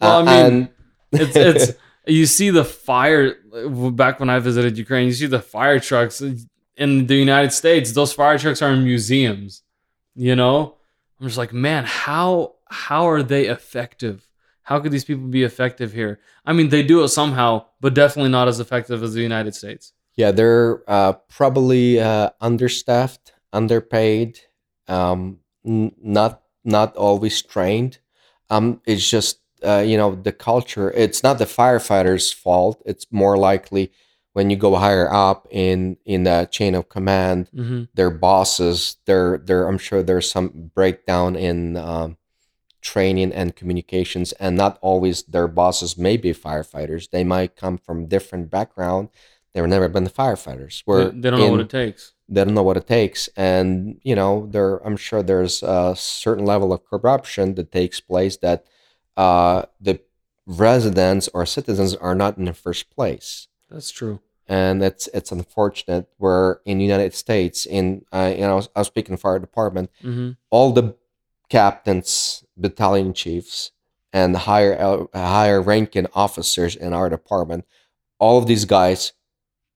Well, 0.00 0.12
I 0.16 0.20
Uh, 0.20 0.24
mean, 0.24 0.54
and- 0.54 0.68
it's 1.12 1.36
it's 1.36 1.72
you 2.06 2.26
see 2.26 2.50
the 2.50 2.64
fire 2.64 3.34
back 3.92 4.18
when 4.20 4.30
I 4.30 4.38
visited 4.38 4.76
Ukraine. 4.78 5.06
You 5.06 5.12
see 5.12 5.26
the 5.26 5.40
fire 5.40 5.78
trucks 5.80 6.22
in 6.76 7.06
the 7.06 7.14
United 7.16 7.52
States. 7.52 7.92
Those 7.92 8.12
fire 8.12 8.38
trucks 8.38 8.60
are 8.62 8.72
in 8.72 8.82
museums. 8.84 9.62
You 10.16 10.34
know, 10.36 10.74
I'm 11.24 11.28
just 11.30 11.38
like, 11.38 11.54
man, 11.54 11.84
how 11.86 12.56
how 12.68 13.08
are 13.08 13.22
they 13.22 13.46
effective? 13.46 14.28
How 14.62 14.78
could 14.78 14.92
these 14.92 15.06
people 15.06 15.26
be 15.26 15.42
effective 15.42 15.94
here? 15.94 16.20
I 16.44 16.52
mean, 16.52 16.68
they 16.68 16.82
do 16.82 17.02
it 17.02 17.08
somehow, 17.08 17.64
but 17.80 17.94
definitely 17.94 18.30
not 18.30 18.46
as 18.46 18.60
effective 18.60 19.02
as 19.02 19.14
the 19.14 19.22
United 19.22 19.54
States. 19.54 19.94
Yeah, 20.16 20.32
they're 20.32 20.82
uh, 20.86 21.14
probably 21.30 21.98
uh, 21.98 22.28
understaffed, 22.42 23.32
underpaid, 23.54 24.40
um, 24.86 25.38
n- 25.64 25.92
not 26.02 26.42
not 26.62 26.94
always 26.94 27.40
trained. 27.40 28.00
Um, 28.50 28.82
it's 28.84 29.08
just 29.08 29.38
uh, 29.66 29.82
you 29.86 29.96
know 29.96 30.14
the 30.14 30.32
culture. 30.32 30.90
It's 30.90 31.22
not 31.22 31.38
the 31.38 31.46
firefighters' 31.46 32.34
fault. 32.34 32.82
It's 32.84 33.06
more 33.10 33.38
likely 33.38 33.92
when 34.34 34.50
you 34.50 34.56
go 34.56 34.76
higher 34.76 35.10
up 35.12 35.48
in 35.50 35.96
in 36.04 36.24
the 36.24 36.46
chain 36.50 36.74
of 36.74 36.88
command, 36.88 37.48
hmm 37.54 37.84
their 37.94 38.10
bosses. 38.10 38.96
There, 39.06 39.38
there. 39.38 39.66
I'm 39.68 39.78
sure 39.78 40.02
there's 40.02 40.30
some 40.30 40.70
breakdown 40.74 41.36
in 41.36 41.76
um, 41.76 42.16
training 42.82 43.32
and 43.32 43.56
communications, 43.56 44.32
and 44.32 44.56
not 44.56 44.78
always 44.82 45.22
their 45.22 45.48
bosses 45.48 45.96
may 45.96 46.16
be 46.16 46.32
firefighters. 46.34 47.10
They 47.10 47.24
might 47.24 47.56
come 47.56 47.78
from 47.78 48.06
different 48.06 48.50
background. 48.50 49.08
They've 49.52 49.66
never 49.66 49.88
been 49.88 50.08
firefighters. 50.08 50.78
They, 50.78 50.92
Where 50.92 51.10
they 51.10 51.30
don't 51.30 51.38
know 51.40 51.50
what 51.52 51.60
it 51.60 51.70
takes. 51.70 52.12
they 52.28 52.44
don't 52.44 52.54
know 52.54 52.62
what 52.70 52.76
it 52.76 52.86
takes 52.88 53.28
and 53.36 54.00
you 54.02 54.16
know 54.16 54.48
there 54.50 54.78
i'm 54.86 54.96
sure 54.96 55.22
there's 55.22 55.62
a 55.62 55.94
certain 55.94 56.46
level 56.46 56.72
of 56.72 56.84
corruption 56.92 57.54
that 57.54 57.70
takes 57.70 58.00
place 58.00 58.36
that 58.38 58.64
uh, 59.16 59.62
the 59.80 60.00
residents 60.46 61.28
or 61.34 61.46
citizens 61.46 61.94
are 61.94 62.14
not 62.14 62.36
in 62.38 62.44
the 62.46 62.52
first 62.54 62.90
place 62.90 63.48
That's 63.74 63.90
true. 63.90 64.16
and 64.46 64.82
it's 64.88 65.06
it's 65.18 65.32
unfortunate 65.32 66.04
where 66.22 66.60
in 66.70 66.76
the 66.78 66.84
united 66.84 67.12
states 67.24 67.58
in 67.78 67.84
uh, 68.18 68.30
you 68.38 68.44
know 68.48 68.58
i 68.76 68.80
was 68.80 68.86
speaking 68.94 69.16
fire 69.24 69.38
department 69.48 69.88
hmm 70.02 70.30
all 70.54 70.68
the 70.78 70.86
captains 71.58 72.44
battalion 72.56 73.12
chiefs 73.14 73.70
and 74.12 74.36
higher 74.48 74.74
uh, 74.80 75.06
higher 75.36 75.60
ranking 75.62 76.06
officers 76.14 76.74
in 76.76 76.92
our 76.92 77.08
department 77.08 77.64
all 78.18 78.36
of 78.38 78.46
these 78.46 78.64
guys 78.64 79.12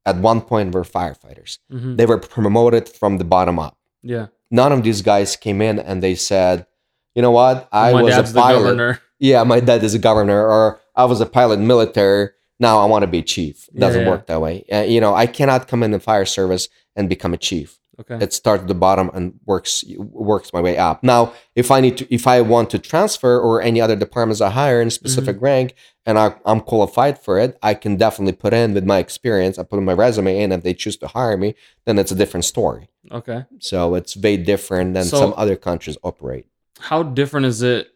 at 0.06 0.16
one 0.30 0.40
point 0.40 0.74
were 0.74 0.84
firefighters 0.84 1.58
hmm 1.70 1.96
they 1.96 2.06
were 2.06 2.18
promoted 2.18 2.88
from 2.88 3.18
the 3.18 3.24
bottom 3.24 3.58
up. 3.58 3.76
Yeah. 4.02 4.26
None 4.50 4.72
of 4.72 4.82
these 4.82 5.02
guys 5.02 5.36
came 5.36 5.60
in 5.60 5.78
and 5.78 6.02
they 6.02 6.14
said, 6.14 6.66
you 7.14 7.20
know 7.20 7.32
what? 7.40 7.68
I 7.72 7.92
My 7.92 8.02
was 8.02 8.16
a 8.16 8.22
pilot. 8.32 8.58
governor. 8.62 9.00
Yeah, 9.18 9.42
my 9.44 9.60
dad 9.60 9.82
is 9.82 9.94
a 9.94 9.98
governor, 9.98 10.40
or 10.46 10.80
I 10.94 11.04
was 11.04 11.20
a 11.20 11.26
pilot 11.26 11.58
military. 11.58 12.30
Now 12.60 12.78
I 12.80 12.86
want 12.86 13.02
to 13.02 13.06
be 13.06 13.22
chief. 13.22 13.68
Yeah, 13.72 13.80
Doesn't 13.80 14.02
yeah. 14.02 14.08
work 14.10 14.26
that 14.26 14.40
way. 14.40 14.64
Uh, 14.72 14.80
you 14.82 15.00
know, 15.00 15.14
I 15.14 15.26
cannot 15.26 15.68
come 15.68 15.82
in 15.82 15.90
the 15.92 16.00
fire 16.00 16.24
service 16.24 16.68
and 16.96 17.08
become 17.08 17.32
a 17.34 17.38
chief. 17.38 17.78
Okay. 18.00 18.18
It 18.24 18.32
starts 18.32 18.62
at 18.62 18.68
the 18.68 18.74
bottom 18.76 19.10
and 19.12 19.40
works 19.44 19.82
works 19.98 20.52
my 20.52 20.60
way 20.60 20.78
up. 20.78 21.02
Now, 21.02 21.32
if 21.56 21.72
I 21.72 21.80
need 21.80 21.98
to, 21.98 22.14
if 22.14 22.28
I 22.28 22.40
want 22.42 22.70
to 22.70 22.78
transfer 22.78 23.40
or 23.40 23.60
any 23.60 23.80
other 23.80 23.96
departments 23.96 24.40
I 24.40 24.50
hire 24.50 24.80
in 24.80 24.86
a 24.88 24.90
specific 24.92 25.36
Mm-hmm. 25.36 25.44
rank 25.44 25.74
and 26.06 26.16
I, 26.16 26.36
I'm 26.46 26.60
qualified 26.60 27.18
for 27.18 27.40
it, 27.40 27.58
I 27.60 27.74
can 27.74 27.96
definitely 27.96 28.34
put 28.34 28.54
in 28.54 28.72
with 28.72 28.84
my 28.84 28.98
experience. 28.98 29.58
I 29.58 29.64
put 29.64 29.78
in 29.78 29.84
my 29.84 29.94
resume 29.94 30.40
in. 30.40 30.52
If 30.52 30.62
they 30.62 30.74
choose 30.74 30.96
to 30.98 31.08
hire 31.08 31.36
me, 31.36 31.56
then 31.86 31.98
it's 31.98 32.12
a 32.12 32.14
different 32.14 32.44
story. 32.44 32.88
Okay. 33.10 33.44
So 33.58 33.96
it's 33.96 34.14
very 34.14 34.36
different 34.36 34.94
than 34.94 35.04
So- 35.04 35.18
some 35.18 35.34
other 35.36 35.56
countries 35.56 35.98
operate. 36.04 36.46
How 36.78 37.02
different 37.02 37.46
is 37.46 37.62
it 37.62 37.88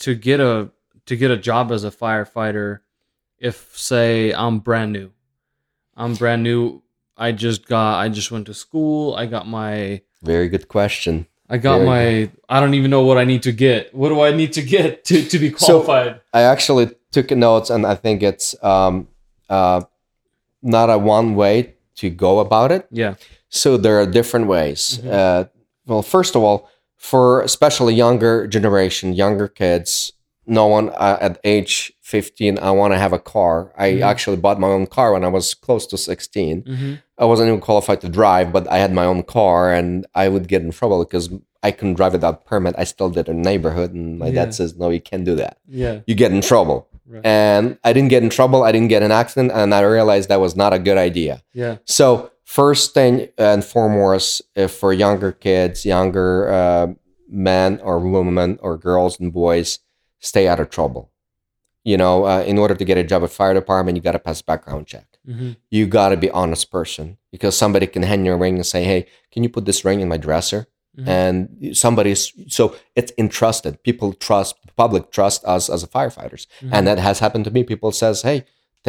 to 0.00 0.14
get 0.14 0.38
a 0.38 0.70
to 1.06 1.16
get 1.16 1.32
a 1.32 1.36
job 1.36 1.72
as 1.72 1.82
a 1.82 1.90
firefighter 1.90 2.78
if 3.38 3.70
say 3.76 4.32
I'm 4.32 4.58
brand 4.60 4.92
new? 4.92 5.10
I'm 5.96 6.14
brand 6.14 6.42
new. 6.42 6.82
I 7.16 7.32
just 7.32 7.66
got 7.66 7.98
I 7.98 8.08
just 8.08 8.30
went 8.30 8.46
to 8.46 8.54
school. 8.54 9.14
I 9.14 9.26
got 9.26 9.46
my 9.46 10.02
Very 10.22 10.48
good 10.48 10.68
question. 10.68 11.26
I 11.50 11.56
got 11.58 11.78
Very 11.78 11.86
my 11.86 12.30
I 12.48 12.60
don't 12.60 12.74
even 12.74 12.90
know 12.90 13.02
what 13.02 13.18
I 13.18 13.24
need 13.24 13.42
to 13.44 13.52
get. 13.52 13.94
What 13.94 14.10
do 14.10 14.20
I 14.20 14.32
need 14.32 14.52
to 14.54 14.62
get 14.62 15.04
to, 15.06 15.22
to 15.24 15.38
be 15.38 15.50
So- 15.54 15.82
qualified? 15.82 16.20
I 16.32 16.42
actually 16.42 16.90
took 17.10 17.30
notes, 17.30 17.70
and 17.70 17.86
I 17.86 17.94
think 17.94 18.22
it's 18.22 18.54
um, 18.62 19.08
uh, 19.48 19.80
not 20.62 20.90
a 20.90 20.98
one 20.98 21.34
way 21.34 21.74
to 21.96 22.10
go 22.10 22.38
about 22.40 22.70
it. 22.70 22.86
yeah. 22.90 23.14
So 23.50 23.78
there 23.78 23.98
are 23.98 24.06
different 24.06 24.46
ways. 24.46 25.00
Mhm. 25.02 25.10
Uh, 25.10 25.44
well, 25.86 26.02
first 26.02 26.36
of 26.36 26.42
all, 26.42 26.68
for 26.96 27.40
especially 27.40 27.94
younger 27.94 28.46
generation, 28.46 29.14
younger 29.14 29.48
kids, 29.48 30.12
no 30.46 30.66
one 30.66 30.90
uh, 30.90 31.16
at 31.20 31.38
age 31.44 31.92
15, 32.08 32.58
I 32.58 32.70
want 32.80 32.92
to 32.94 32.98
have 33.04 33.12
a 33.12 33.18
car. 33.36 33.56
I 33.76 33.88
Mhm. 33.92 34.02
actually 34.12 34.38
bought 34.44 34.58
my 34.58 34.68
own 34.76 34.86
car 34.86 35.08
when 35.12 35.24
I 35.24 35.28
was 35.38 35.46
close 35.66 35.84
to 35.88 35.96
16. 35.98 36.56
hmm 36.66 36.92
I 37.20 37.24
wasn't 37.30 37.48
even 37.48 37.60
qualified 37.60 38.00
to 38.02 38.08
drive, 38.20 38.46
but 38.56 38.64
I 38.70 38.78
had 38.84 38.92
my 39.00 39.04
own 39.12 39.22
car 39.24 39.60
and 39.78 39.90
I 40.14 40.28
would 40.32 40.46
get 40.52 40.62
in 40.62 40.70
trouble 40.70 40.98
because 41.04 41.26
I 41.68 41.70
couldn't 41.76 41.94
drive 42.00 42.12
without 42.18 42.44
permit. 42.50 42.74
I 42.78 42.84
still 42.84 43.10
did 43.10 43.26
in 43.28 43.42
neighborhood 43.42 43.90
and 43.92 44.18
my 44.22 44.28
Yeah. 44.28 44.38
dad 44.44 44.54
says, 44.54 44.70
no, 44.80 44.86
you 44.96 45.00
can't 45.10 45.24
do 45.30 45.34
that. 45.42 45.54
Yeah. 45.82 45.94
You 46.08 46.14
get 46.14 46.30
in 46.36 46.40
trouble. 46.52 46.78
Right. 47.10 47.26
And 47.26 47.64
I 47.88 47.90
didn't 47.94 48.10
get 48.14 48.22
in 48.22 48.30
trouble. 48.38 48.60
I 48.68 48.70
didn't 48.74 48.92
get 48.96 49.02
an 49.02 49.10
accident. 49.22 49.50
And 49.52 49.74
I 49.74 49.80
realized 49.98 50.28
that 50.28 50.40
was 50.46 50.54
not 50.62 50.72
a 50.72 50.78
good 50.88 50.96
idea. 51.08 51.34
Yeah. 51.62 51.74
So 51.98 52.30
first 52.44 52.94
thing 52.94 53.28
and 53.36 53.64
foremost, 53.64 54.30
if 54.54 54.70
for 54.80 54.92
younger 55.04 55.32
kids, 55.32 55.84
younger 55.84 56.30
uh, 56.60 56.86
men 57.28 57.80
or 57.82 57.98
women 57.98 58.58
or 58.62 58.72
girls 58.78 59.18
and 59.20 59.32
boys, 59.32 59.80
stay 60.20 60.46
out 60.50 60.60
of 60.60 60.68
trouble. 60.70 61.10
You 61.90 61.96
know, 62.02 62.14
uh, 62.32 62.42
in 62.50 62.56
order 62.62 62.74
to 62.80 62.84
get 62.90 62.96
a 62.98 63.04
job 63.10 63.20
at 63.26 63.30
fire 63.40 63.54
department, 63.62 63.96
you 63.96 64.02
got 64.08 64.16
to 64.18 64.24
pass 64.28 64.38
background 64.50 64.82
check. 64.92 65.06
hmm 65.26 65.50
You 65.76 65.82
got 65.98 66.08
to 66.12 66.16
be 66.24 66.30
honest 66.40 66.64
person 66.78 67.06
because 67.34 67.54
somebody 67.62 67.86
can 67.94 68.02
hand 68.10 68.20
you 68.26 68.32
a 68.36 68.40
ring 68.44 68.54
and 68.60 68.66
say, 68.74 68.82
"Hey, 68.92 69.00
can 69.32 69.40
you 69.44 69.50
put 69.56 69.64
this 69.68 69.80
ring 69.88 69.98
in 70.04 70.08
my 70.14 70.18
dresser?" 70.26 70.60
Mhm. 70.98 71.08
And 71.16 71.36
somebody's 71.84 72.22
so 72.56 72.64
it's 72.98 73.12
entrusted. 73.24 73.72
People 73.88 74.08
trust, 74.26 74.52
public 74.82 75.04
trust 75.18 75.40
us 75.56 75.64
as 75.74 75.80
a 75.86 75.90
firefighters 75.96 76.44
Mhm. 76.62 76.70
and 76.74 76.82
that 76.88 76.98
has 77.08 77.16
happened 77.24 77.44
to 77.48 77.52
me 77.56 77.60
people 77.72 77.90
says 78.02 78.16
hey 78.28 78.38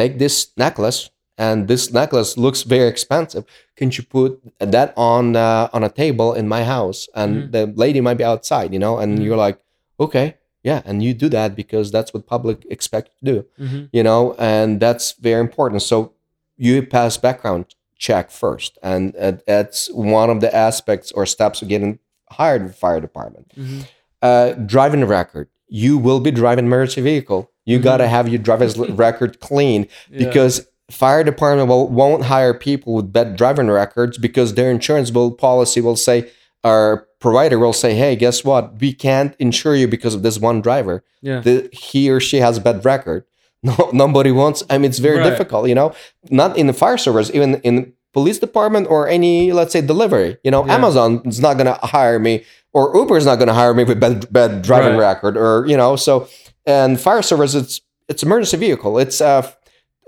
take 0.00 0.12
this 0.24 0.36
necklace 0.64 1.00
and 1.46 1.56
this 1.72 1.82
necklace 2.00 2.30
looks 2.44 2.60
very 2.74 2.88
expensive 2.94 3.44
can 3.78 3.88
you 3.96 4.02
put 4.18 4.30
that 4.76 4.88
on 5.12 5.22
uh, 5.46 5.68
on 5.76 5.82
a 5.90 5.92
table 6.02 6.28
in 6.40 6.46
my 6.56 6.62
house 6.76 7.00
and 7.20 7.30
Mhm. 7.34 7.52
the 7.54 7.62
lady 7.84 8.00
might 8.06 8.18
be 8.22 8.26
outside 8.32 8.68
you 8.76 8.80
know 8.84 8.94
and 9.02 9.10
Mhm. 9.18 9.22
you're 9.24 9.42
like 9.46 9.58
okay 10.06 10.26
yeah 10.62 10.82
and 10.84 11.02
you 11.02 11.14
do 11.14 11.28
that 11.28 11.54
because 11.56 11.90
that's 11.90 12.12
what 12.14 12.26
public 12.26 12.66
expect 12.70 13.10
to 13.18 13.24
do 13.32 13.46
Mhm. 13.58 13.88
you 13.92 14.02
know 14.02 14.34
and 14.38 14.80
that's 14.80 15.12
very 15.12 15.40
important 15.40 15.82
so 15.82 16.12
you 16.56 16.82
pass 16.86 17.16
background 17.16 17.66
check 17.98 18.30
first 18.30 18.78
and 18.82 19.14
uh, 19.16 19.32
that's 19.46 19.90
one 19.92 20.30
of 20.30 20.40
the 20.40 20.54
aspects 20.54 21.12
or 21.12 21.26
steps 21.26 21.62
of 21.62 21.68
getting 21.68 21.98
hired 22.30 22.62
in 22.62 22.70
fire 22.70 23.00
department 23.00 23.52
Mhm. 23.56 23.86
uh, 24.22 24.52
driving 24.52 25.04
record. 25.04 25.48
You 25.68 25.96
will 25.98 26.20
be 26.20 26.30
driving 26.30 26.66
emergency 26.66 27.00
vehicle. 27.00 27.50
You 27.64 27.78
Mhm. 27.78 27.82
gotta 27.82 28.08
have 28.08 28.28
your 28.28 28.38
driver's 28.38 28.76
record 29.06 29.40
clean 29.40 29.86
Yeah. 30.10 30.18
because 30.26 30.66
fire 30.90 31.22
department 31.24 31.68
will, 31.68 31.88
won't 31.88 32.24
hire 32.24 32.52
people 32.52 32.94
with 32.94 33.12
bad 33.12 33.36
driving 33.36 33.68
records 33.70 34.18
because 34.18 34.54
their 34.54 34.70
insurance 34.70 35.10
will 35.12 35.30
policy 35.30 35.80
will 35.80 35.96
say 35.96 36.28
our 36.64 37.06
provider 37.20 37.58
will 37.58 37.72
say, 37.72 37.94
hey, 37.94 38.16
guess 38.16 38.44
what? 38.44 38.80
We 38.80 38.92
can't 38.92 39.34
insure 39.38 39.74
you 39.74 39.86
because 39.88 40.14
of 40.14 40.22
this 40.22 40.38
one 40.38 40.60
driver. 40.60 41.02
yeah. 41.22 41.40
The, 41.40 41.68
he 41.72 42.10
or 42.10 42.20
she 42.20 42.38
has 42.38 42.58
a 42.58 42.60
bad 42.60 42.84
record. 42.84 43.24
No, 43.62 43.90
nobody 43.92 44.30
wants. 44.30 44.62
I 44.70 44.78
mean, 44.78 44.88
it's 44.88 44.98
very 44.98 45.18
Right. 45.18 45.28
difficult. 45.28 45.68
You 45.68 45.74
know, 45.74 45.92
not 46.30 46.56
in 46.56 46.66
the 46.66 46.72
fire 46.72 46.96
service, 46.96 47.30
even 47.34 47.56
in 47.56 47.92
police 48.14 48.38
department 48.38 48.86
or 48.88 49.06
any, 49.06 49.52
let's 49.52 49.72
say, 49.74 49.82
delivery. 49.82 50.38
You 50.42 50.50
know, 50.50 50.64
Yeah. 50.64 50.76
Amazon 50.76 51.20
is 51.26 51.40
not 51.40 51.58
gonna 51.58 51.78
hire 51.82 52.18
me, 52.18 52.44
or 52.72 52.96
Uber 52.96 53.18
is 53.18 53.26
not 53.26 53.38
gonna 53.38 53.52
hire 53.52 53.74
me 53.74 53.84
with 53.84 54.00
bad, 54.00 54.32
bad 54.32 54.62
driving 54.62 54.92
Right. 54.96 55.08
record, 55.12 55.36
or 55.36 55.66
you 55.68 55.76
know. 55.76 55.94
So, 55.96 56.26
and 56.64 56.98
fire 56.98 57.20
service, 57.20 57.54
it's 57.54 57.82
it's 58.08 58.22
emergency 58.22 58.56
vehicle. 58.56 58.98
It's 58.98 59.20
uh, 59.20 59.42
f- 59.44 59.58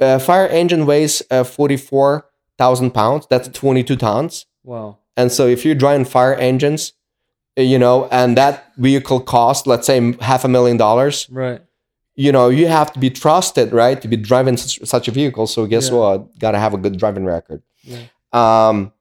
uh 0.00 0.18
fire 0.18 0.46
engine 0.46 0.86
weighs 0.86 1.22
uh, 1.30 1.44
forty 1.44 1.76
four 1.76 2.24
thousand 2.56 2.92
pounds. 2.92 3.26
That's 3.28 3.48
twenty 3.48 3.84
two 3.84 3.96
tons. 3.96 4.46
wow. 4.64 4.96
And 5.16 5.30
so, 5.30 5.46
if 5.46 5.64
you're 5.64 5.74
driving 5.74 6.04
fire 6.06 6.34
engines, 6.34 6.92
uh, 7.58 7.62
you 7.62 7.78
know, 7.78 8.08
and 8.10 8.36
that 8.36 8.72
vehicle 8.76 9.20
costs, 9.20 9.66
let's 9.66 9.86
say, 9.86 10.14
half 10.20 10.44
a 10.44 10.48
million 10.48 10.76
dollars 10.78 11.28
Right. 11.30 11.60
you 12.14 12.32
know, 12.32 12.48
you 12.48 12.66
have 12.66 12.92
to 12.94 12.98
be 12.98 13.10
trusted, 13.10 13.72
right, 13.72 14.00
to 14.02 14.08
be 14.08 14.16
driving 14.16 14.56
such, 14.56 14.86
such 14.88 15.08
a 15.08 15.10
vehicle. 15.10 15.46
So 15.46 15.66
guess 15.66 15.88
Yeah. 15.90 15.96
what? 15.98 16.38
Got 16.38 16.52
to 16.52 16.58
have 16.58 16.74
a 16.74 16.78
good 16.78 16.96
driving 16.98 17.24
record. 17.24 17.62
Yeah. 17.82 17.98
Um, 18.32 18.92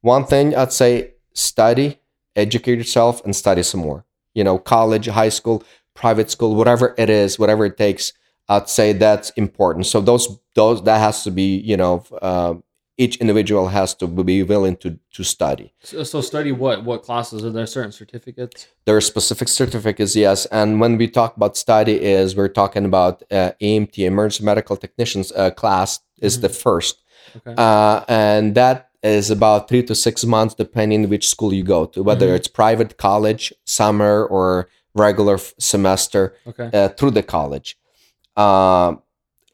one 0.00 0.24
thing 0.24 0.54
I'd 0.54 0.72
say: 0.72 1.12
study, 1.34 1.98
educate 2.36 2.78
yourself, 2.78 3.22
and 3.24 3.34
study 3.36 3.62
some 3.62 3.80
more. 3.80 4.04
You 4.34 4.44
know, 4.44 4.58
college, 4.58 5.06
high 5.06 5.28
school, 5.30 5.62
private 5.94 6.30
school, 6.30 6.54
whatever 6.54 6.94
it 6.98 7.08
is, 7.10 7.38
whatever 7.38 7.64
it 7.66 7.76
takes. 7.76 8.12
I'd 8.48 8.68
say 8.68 8.92
that's 8.92 9.30
important. 9.30 9.86
So 9.86 10.00
those 10.00 10.28
those 10.54 10.82
that 10.84 10.98
has 10.98 11.24
to 11.24 11.30
be, 11.30 11.56
you 11.58 11.76
know, 11.76 12.04
uh, 12.20 12.54
each 12.96 13.16
individual 13.16 13.68
has 13.68 13.94
to 13.94 14.06
be 14.06 14.42
willing 14.42 14.76
to 14.76 14.98
to 15.12 15.24
study. 15.24 15.72
So, 15.82 16.04
so 16.04 16.20
study 16.20 16.52
what? 16.52 16.84
What 16.84 17.02
classes 17.02 17.44
are 17.44 17.50
there? 17.50 17.66
Certain 17.66 17.92
certificates? 17.92 18.68
There 18.84 18.96
are 18.96 19.00
specific 19.00 19.48
certificates, 19.48 20.14
yes. 20.16 20.46
And 20.46 20.80
when 20.80 20.96
we 20.98 21.08
talk 21.08 21.36
about 21.36 21.56
study, 21.56 21.94
is 22.02 22.36
we're 22.36 22.48
talking 22.62 22.84
about 22.84 23.22
uh, 23.30 23.52
EMT, 23.60 23.98
emergency 23.98 24.44
medical 24.44 24.76
technicians 24.76 25.32
uh, 25.32 25.50
class, 25.50 26.00
is 26.20 26.38
Mhm. 26.38 26.42
the 26.42 26.48
first, 26.48 27.02
Okay. 27.36 27.54
uh, 27.56 28.04
and 28.08 28.54
that 28.54 28.90
is 29.02 29.30
about 29.30 29.68
three 29.68 29.82
to 29.82 29.94
six 29.94 30.24
months, 30.24 30.54
depending 30.54 31.08
which 31.08 31.26
school 31.28 31.52
you 31.52 31.64
go 31.64 31.84
to, 31.86 32.02
whether 32.02 32.28
Mhm. 32.28 32.36
it's 32.36 32.48
private 32.48 32.96
college, 32.96 33.52
summer, 33.64 34.24
or 34.24 34.68
regular 34.94 35.34
f- 35.34 35.52
semester 35.58 36.34
okay. 36.46 36.70
uh, 36.72 36.88
through 36.96 37.10
the 37.10 37.22
college. 37.22 37.76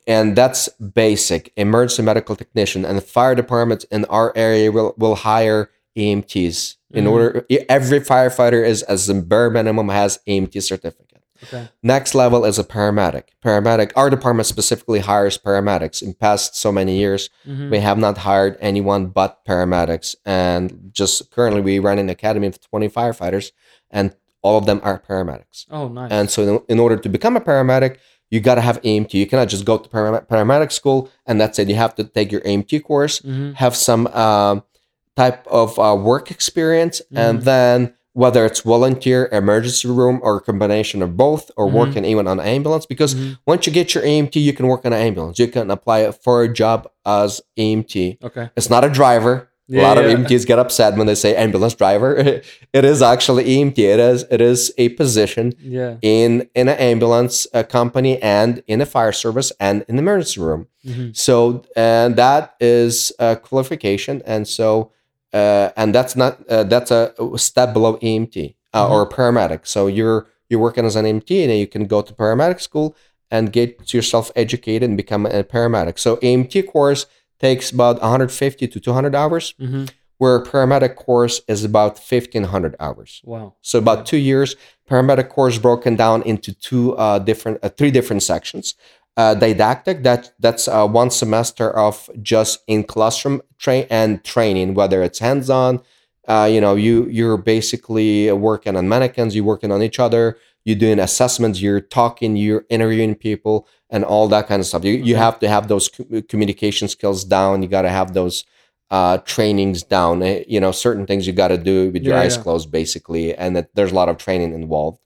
And 0.07 0.35
that's 0.37 0.69
basic 0.79 1.53
emergency 1.57 2.03
medical 2.03 2.37
technician 2.37 2.85
and 2.85 2.97
the 2.99 3.03
fire 3.03 3.35
departments 3.35 3.85
in 3.91 4.05
our 4.07 4.33
area 4.37 4.73
will, 4.73 4.95
will 4.97 5.15
hire 5.17 5.71
EMTs 5.97 6.77
in 6.93 7.05
Mhm. 7.05 7.11
order 7.11 7.47
every 7.69 8.01
firefighter 8.01 8.65
is 8.67 8.83
as 8.85 9.09
a 9.09 9.15
bare 9.15 9.51
minimum 9.51 9.89
has 9.89 10.19
EMT 10.27 10.61
certificate. 10.63 11.07
Okay. 11.45 11.69
Next 11.83 12.15
level 12.15 12.45
is 12.45 12.59
a 12.59 12.65
paramedic. 12.65 13.25
Paramedic, 13.45 13.93
our 13.97 14.11
department 14.11 14.47
specifically 14.47 15.01
hires 15.01 15.39
paramedics. 15.39 16.03
In 16.03 16.13
past 16.15 16.55
so 16.55 16.71
many 16.71 16.99
years, 16.99 17.31
Mhm. 17.49 17.71
we 17.71 17.79
have 17.79 17.99
not 17.99 18.19
hired 18.19 18.57
anyone 18.61 19.07
but 19.07 19.39
paramedics. 19.47 20.15
And 20.27 20.91
just 20.93 21.31
currently 21.31 21.63
we 21.63 21.79
run 21.79 21.99
an 21.99 22.11
academy 22.11 22.47
of 22.47 22.61
20 22.61 22.89
firefighters 22.89 23.53
and 23.91 24.15
all 24.43 24.59
of 24.59 24.67
them 24.67 24.81
are 24.83 24.99
paramedics. 24.99 25.67
Oh, 25.71 25.89
nice. 25.89 26.11
And 26.11 26.31
so, 26.31 26.43
in, 26.43 26.61
in 26.69 26.79
order 26.81 26.97
to 26.97 27.09
become 27.09 27.37
a 27.37 27.41
paramedic, 27.41 27.97
you 28.31 28.41
got 28.41 28.55
to 28.57 28.61
have 28.61 28.81
EMT. 28.83 29.15
You 29.15 29.27
cannot 29.27 29.49
just 29.49 29.65
go 29.65 29.77
to 29.79 29.89
param- 29.89 30.27
paramedic 30.27 30.73
school 30.73 31.11
and 31.27 31.41
that's 31.41 31.59
it. 31.59 31.69
You 31.69 31.75
have 31.77 31.95
to 31.97 32.05
take 32.05 32.31
your 32.33 32.41
EMT 32.43 32.83
course, 32.83 33.21
Mhm. 33.21 33.55
have 33.57 33.75
some 33.77 34.07
um, 34.09 34.63
type 35.17 35.47
of 35.49 35.79
uh, 35.79 35.95
work 35.97 36.31
experience, 36.31 37.03
and 37.15 37.41
Mhm. 37.41 37.45
then 37.45 37.95
whether 38.13 38.45
it's 38.45 38.61
volunteer, 38.61 39.29
emergency 39.33 39.87
room, 39.89 40.19
or 40.23 40.37
a 40.37 40.41
combination 40.41 41.01
of 41.03 41.17
both, 41.17 41.51
or 41.57 41.69
Mhm. 41.69 41.73
working 41.73 42.05
even 42.05 42.27
on 42.27 42.41
an 42.41 42.47
ambulance. 42.47 42.85
Because 42.87 43.15
Mhm. 43.15 43.39
once 43.47 43.67
you 43.67 43.73
get 43.73 43.95
your 43.95 44.05
EMT, 44.05 44.41
you 44.41 44.53
can 44.53 44.67
work 44.67 44.85
on 44.85 44.93
an 44.93 45.01
ambulance. 45.01 45.39
You 45.39 45.47
can 45.49 45.71
apply 45.71 46.11
for 46.11 46.43
a 46.43 46.49
job 46.53 46.89
as 47.07 47.41
EMT. 47.57 48.19
Okay. 48.25 48.51
It's 48.57 48.69
not 48.71 48.85
a 48.85 48.89
driver. 48.89 49.49
A 49.71 49.75
Yeah, 49.75 49.83
lot 49.83 49.99
of 49.99 50.05
yeah. 50.05 50.17
EMTs 50.17 50.47
get 50.47 50.59
upset 50.59 50.97
when 50.97 51.07
they 51.07 51.15
say 51.15 51.35
ambulance 51.37 51.75
driver. 51.75 52.17
it 52.73 52.85
is 52.85 53.03
actually 53.03 53.45
EMT. 53.45 53.79
It 53.79 54.01
is 54.01 54.25
it 54.31 54.41
is 54.41 54.73
a 54.79 54.89
position 54.91 55.53
Yeah. 55.63 55.97
in 56.03 56.49
in 56.55 56.69
an 56.69 56.79
ambulance 56.79 57.47
company 57.69 58.21
and 58.23 58.63
in 58.67 58.81
a 58.81 58.87
fire 58.87 59.13
service 59.13 59.53
and 59.61 59.85
in 59.89 59.97
the 59.97 60.03
emergency 60.03 60.41
room. 60.41 60.67
Mhm. 60.87 61.17
So 61.17 61.63
and 61.77 62.17
that 62.17 62.55
is 62.61 63.13
a 63.19 63.37
qualification, 63.37 64.23
and 64.27 64.47
so 64.49 64.91
uh, 65.33 65.71
and 65.77 65.95
that's 65.95 66.17
not 66.17 66.33
uh, 66.49 66.65
that's 66.65 66.91
a 66.91 67.13
step 67.37 67.73
below 67.73 67.97
EMT 68.03 68.57
uh, 68.75 68.87
Mhm. 68.87 68.91
or 68.91 69.09
paramedic. 69.09 69.61
So 69.67 69.87
you're 69.87 70.27
you're 70.49 70.61
working 70.61 70.85
as 70.85 70.97
an 70.97 71.05
EMT, 71.07 71.31
and 71.45 71.53
you 71.59 71.67
can 71.69 71.85
go 71.87 72.03
to 72.03 72.13
paramedic 72.13 72.61
school 72.61 72.97
and 73.31 73.53
get 73.53 73.95
yourself 73.95 74.33
educated 74.35 74.89
and 74.89 74.97
become 74.97 75.25
a 75.27 75.45
paramedic. 75.45 75.97
So 76.01 76.17
EMT 76.17 76.63
course 76.67 77.07
takes 77.41 77.71
about 77.71 78.01
150 78.01 78.69
to 78.69 78.81
200 78.81 79.15
hours, 79.15 79.55
Mm-hmm. 79.61 79.85
where 80.19 80.43
paramedic 80.43 80.97
course 80.97 81.41
is 81.49 81.65
about 81.65 81.99
1500 81.99 82.77
hours. 82.79 83.23
Wow. 83.25 83.55
So 83.63 83.79
about 83.79 84.05
two 84.07 84.19
years. 84.19 84.55
Paramedic 84.89 85.29
course 85.31 85.57
broken 85.59 85.97
down 85.97 86.23
into 86.23 86.53
two 86.53 86.95
uh, 86.97 87.19
different, 87.19 87.59
uh, 87.63 87.71
three 87.71 87.91
different 87.91 88.23
sections. 88.23 88.75
Uh, 89.17 89.35
didactic 89.35 90.03
that 90.03 90.33
that's 90.39 90.69
uh, 90.69 90.87
one 90.87 91.11
semester 91.11 91.71
of 91.71 92.09
just 92.23 92.61
in 92.67 92.85
classroom 92.85 93.41
train 93.59 93.87
and 93.91 94.23
training, 94.25 94.75
whether 94.75 95.03
it's 95.03 95.19
hands 95.19 95.49
on. 95.51 95.81
Uh, 96.29 96.49
you 96.51 96.61
know, 96.61 96.75
you 96.77 97.07
you're 97.09 97.37
basically 97.37 98.31
working 98.33 98.77
on 98.77 98.89
mannequins, 98.89 99.35
you're 99.35 99.45
working 99.45 99.73
on 99.73 99.83
each 99.83 99.99
other, 99.99 100.37
you're 100.65 100.77
doing 100.79 100.99
assessments, 100.99 101.61
you're 101.61 101.81
talking, 101.81 102.37
you're 102.37 102.65
interviewing 102.69 103.15
people, 103.15 103.67
and 103.89 104.05
all 104.05 104.29
that 104.29 104.47
kind 104.47 104.61
of 104.61 104.67
stuff. 104.67 104.85
You 104.85 104.93
you 104.95 105.17
have 105.17 105.39
to 105.41 105.49
have 105.49 105.69
those 105.69 105.89
co- 105.89 106.23
communication 106.29 106.89
skills 106.89 107.25
down. 107.25 107.63
You 107.63 107.69
got 107.69 107.83
to 107.83 107.91
have 107.91 108.13
those 108.15 108.45
uh, 108.91 109.19
trainings 109.19 109.83
down. 109.83 110.23
Eh, 110.23 110.45
You 110.47 110.61
know, 110.61 110.73
certain 110.73 111.07
things 111.07 111.27
you 111.27 111.33
got 111.33 111.49
to 111.49 111.59
do 111.59 111.91
with 111.91 112.03
your 112.05 112.15
Yeah, 112.15 112.23
eyes 112.23 112.37
yeah. 112.37 112.43
closed, 112.43 112.71
basically, 112.71 113.35
and 113.35 113.57
that 113.57 113.69
there's 113.75 113.93
a 113.93 113.95
lot 113.95 114.09
of 114.09 114.17
training 114.17 114.53
involved. 114.55 114.99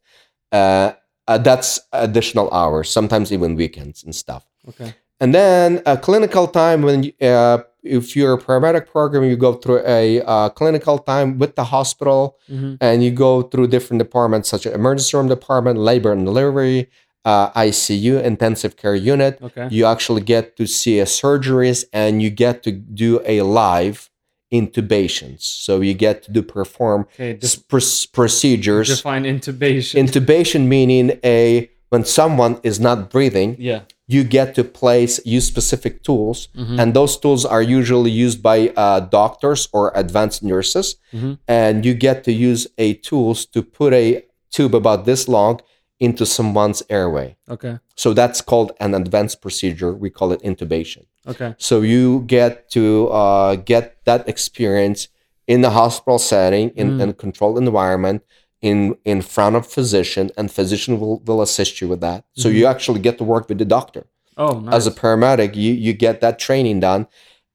Uh, 0.53 0.93
uh, 1.27 1.39
that's 1.39 1.81
additional 1.93 2.51
hours, 2.53 2.91
sometimes 2.91 3.33
even 3.33 3.55
weekends 3.55 4.05
and 4.05 4.15
stuff. 4.15 4.45
Okay. 4.69 4.95
And 5.21 5.35
then 5.35 5.83
a 5.87 5.97
clinical 5.97 6.47
time 6.49 6.83
when 6.83 7.13
uh, 7.21 7.59
if 7.85 8.17
you're 8.17 8.35
a 8.35 8.39
paramedic 8.39 8.87
program, 8.89 9.25
you 9.25 9.37
go 9.37 9.53
through 9.55 9.83
a 9.87 10.21
uh, 10.23 10.49
clinical 10.51 10.99
time 10.99 11.39
with 11.39 11.55
the 11.57 11.65
hospital, 11.65 12.37
Mm-hmm. 12.51 12.75
and 12.81 13.03
you 13.05 13.11
go 13.11 13.43
through 13.43 13.69
different 13.69 13.99
departments 14.03 14.49
such 14.49 14.67
as 14.67 14.73
emergency 14.75 15.17
room 15.17 15.29
department, 15.29 15.79
labor 15.79 16.13
and 16.13 16.25
delivery, 16.27 16.89
uh, 17.25 17.51
ICU, 17.53 18.23
intensive 18.23 18.77
care 18.77 18.95
unit. 18.95 19.39
Okay. 19.43 19.69
You 19.71 19.87
actually 19.87 20.21
get 20.23 20.57
to 20.59 20.67
see 20.67 20.99
a 21.01 21.05
surgeries, 21.05 21.85
and 21.93 22.23
you 22.23 22.31
get 22.31 22.63
to 22.65 22.73
do 22.73 23.21
a 23.25 23.43
live 23.43 24.11
intubations. 24.53 25.43
So 25.43 25.81
you 25.81 25.95
get 25.95 26.23
to 26.25 26.33
do 26.33 26.43
perform 26.43 27.07
Okay. 27.15 27.35
Def- 27.35 27.67
pr- 27.69 27.79
procedures. 28.13 28.89
define 28.89 29.25
intubation. 29.25 29.95
Intubation 30.07 30.67
meaning 30.67 31.19
a 31.25 31.71
when 31.91 32.05
someone 32.05 32.59
is 32.63 32.81
not 32.81 33.11
breathing, 33.11 33.57
yeah. 33.59 33.83
You 34.07 34.23
get 34.25 34.55
to 34.55 34.65
place 34.65 35.19
use 35.25 35.47
specific 35.47 36.03
tools, 36.03 36.49
Mhm. 36.55 36.79
and 36.81 36.93
those 36.95 37.17
tools 37.17 37.45
are 37.47 37.63
usually 37.63 38.11
used 38.11 38.43
by 38.43 38.69
uh, 38.77 39.01
doctors 39.01 39.69
or 39.73 39.93
advanced 39.95 40.43
nurses. 40.43 40.97
Mhm. 41.13 41.39
And 41.49 41.85
you 41.87 41.95
get 41.95 42.25
to 42.25 42.33
use 42.33 42.67
a 42.77 42.95
tools 42.95 43.47
to 43.47 43.63
put 43.63 43.93
a 43.95 44.23
tube 44.51 44.75
about 44.75 45.05
this 45.05 45.27
long 45.29 45.61
into 46.01 46.27
someone's 46.27 46.83
airway. 46.91 47.37
Okay. 47.49 47.79
So 47.97 48.13
that's 48.13 48.41
called 48.43 48.73
an 48.81 48.95
advanced 48.95 49.41
procedure. 49.41 49.93
We 49.95 50.11
call 50.11 50.33
it 50.33 50.43
intubation. 50.43 51.05
Okay. 51.27 51.55
So 51.59 51.81
you 51.81 52.25
get 52.27 52.69
to 52.73 53.09
uh, 53.09 53.57
get 53.57 53.97
that 54.05 54.29
experience 54.29 55.09
in 55.47 55.61
the 55.63 55.71
hospital 55.71 56.19
setting, 56.19 56.71
in, 56.77 56.87
Mm. 56.99 57.01
in 57.03 57.09
a 57.11 57.13
controlled 57.15 57.59
environment, 57.59 58.23
in 58.69 58.97
in 59.05 59.21
front 59.21 59.55
of 59.57 59.67
physician, 59.67 60.31
and 60.39 60.51
physician 60.51 60.99
will, 60.99 61.19
will 61.27 61.43
assist 61.43 61.81
you 61.81 61.87
with 61.93 62.01
that. 62.01 62.25
So 62.33 62.49
Mhm. 62.49 62.55
you 62.57 62.67
actually 62.67 63.01
get 63.01 63.19
to 63.19 63.25
work 63.25 63.45
with 63.51 63.59
the 63.59 63.67
doctor 63.77 64.03
Oh, 64.39 64.55
nice. 64.61 64.75
as 64.77 64.87
a 64.87 64.91
paramedic. 65.01 65.51
You 65.55 65.73
you 65.87 65.93
get 66.07 66.21
that 66.25 66.39
training 66.47 66.81
done, 66.81 67.07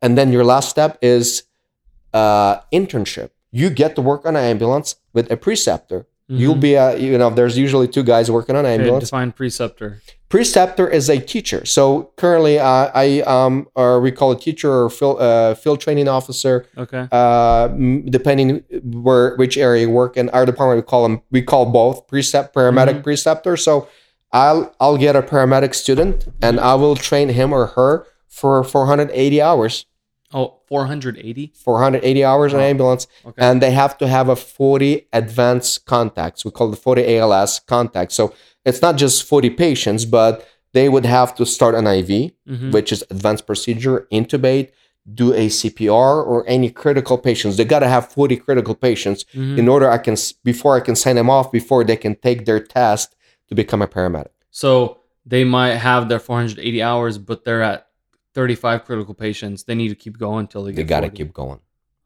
and 0.03 0.11
then 0.17 0.31
your 0.31 0.45
last 0.53 0.67
step 0.69 0.91
is 1.01 1.43
uh, 2.13 2.53
internship. 2.79 3.29
You 3.51 3.69
get 3.81 3.95
to 3.95 4.01
work 4.01 4.21
on 4.25 4.35
an 4.35 4.43
ambulance 4.53 4.95
with 5.13 5.31
a 5.31 5.37
preceptor. 5.45 5.99
You'll 6.31 6.55
Mhm. 6.55 6.59
be 6.61 6.73
a 6.75 6.95
you 6.95 7.17
know 7.17 7.31
there's 7.31 7.57
usually 7.57 7.87
two 7.87 8.03
guys 8.03 8.29
working 8.29 8.55
on 8.55 8.63
an 8.65 8.71
Okay, 8.71 8.81
ambulance 8.83 9.05
define 9.05 9.31
preceptor. 9.31 9.99
preceptor 10.29 10.87
is 10.87 11.09
a 11.09 11.17
teacher. 11.19 11.65
So 11.65 12.11
currently, 12.17 12.59
uh, 12.59 12.91
I 12.93 13.21
um, 13.25 13.67
or 13.73 13.99
we 13.99 14.11
call 14.11 14.31
a 14.31 14.39
teacher 14.39 14.71
or 14.71 14.89
field, 14.91 15.19
uh, 15.19 15.55
field 15.55 15.79
training 15.81 16.07
officer, 16.07 16.65
Okay. 16.77 17.07
uh, 17.11 17.67
depending 18.05 18.63
where 18.83 19.35
which 19.37 19.57
area 19.57 19.81
you 19.87 19.89
work 19.89 20.17
in. 20.17 20.29
Our 20.29 20.45
department 20.45 20.77
we 20.85 20.87
call 20.87 21.01
them 21.03 21.21
we 21.31 21.41
call 21.41 21.65
both 21.65 22.05
precept 22.07 22.53
paramedic 22.55 22.97
Mhm. 22.99 23.03
preceptor. 23.03 23.57
So 23.57 23.87
I'll 24.31 24.71
I'll 24.79 24.97
get 24.97 25.15
a 25.15 25.23
paramedic 25.23 25.73
student 25.73 26.27
and 26.43 26.59
I 26.59 26.75
will 26.75 26.95
train 26.95 27.29
him 27.29 27.51
or 27.51 27.65
her 27.75 28.05
for 28.27 28.63
480 28.63 29.41
hours. 29.41 29.85
Oh, 30.33 30.59
480. 30.67 31.53
480 31.55 32.23
hours 32.23 32.53
in 32.53 32.59
Wow. 32.59 32.65
ambulance 32.65 33.07
Okay. 33.25 33.35
and 33.37 33.61
they 33.61 33.71
have 33.71 33.97
to 33.97 34.07
have 34.07 34.29
a 34.29 34.35
40 34.35 35.07
advanced 35.11 35.85
contacts. 35.85 36.45
We 36.45 36.51
call 36.51 36.69
the 36.69 36.77
40 36.77 37.17
ALS 37.17 37.59
contacts. 37.59 38.15
So 38.15 38.33
it's 38.65 38.81
not 38.81 38.95
just 38.95 39.23
40 39.23 39.49
patients, 39.49 40.05
but 40.05 40.45
they 40.73 40.87
would 40.87 41.05
have 41.05 41.33
to 41.35 41.45
start 41.45 41.73
an 41.73 41.87
IV, 41.87 42.31
Mhm. 42.47 42.71
which 42.71 42.91
is 42.91 43.03
advanced 43.09 43.47
procedure, 43.47 44.07
intubate, 44.11 44.69
do 45.11 45.33
a 45.33 45.49
CPR 45.49 46.21
or 46.21 46.43
any 46.47 46.69
critical 46.69 47.17
patients. 47.17 47.57
They 47.57 47.65
got 47.65 47.79
to 47.79 47.87
have 47.87 48.09
40 48.11 48.35
critical 48.37 48.75
patients 48.75 49.25
Mhm. 49.33 49.57
in 49.57 49.67
order 49.67 49.89
I 49.89 49.97
can 49.97 50.15
before 50.43 50.75
I 50.75 50.81
can 50.81 50.95
sign 50.95 51.15
them 51.15 51.29
off 51.29 51.51
before 51.51 51.83
they 51.83 51.95
can 51.95 52.13
take 52.15 52.45
their 52.45 52.59
test 52.59 53.15
to 53.47 53.55
become 53.55 53.81
a 53.81 53.87
paramedic. 53.87 54.27
So 54.51 54.97
they 55.25 55.43
might 55.43 55.75
have 55.77 56.07
their 56.09 56.19
480 56.19 56.83
hours, 56.83 57.17
but 57.17 57.45
they're 57.45 57.63
at 57.63 57.87
35 58.35 58.85
critical 58.85 59.13
patients. 59.13 59.63
They 59.63 59.75
need 59.75 59.89
to 59.89 59.95
keep 59.95 60.17
going 60.17 60.41
until 60.41 60.63
they 60.63 60.71
They 60.71 60.83
got 60.83 61.01
to 61.01 61.09
keep 61.09 61.33
going. 61.33 61.59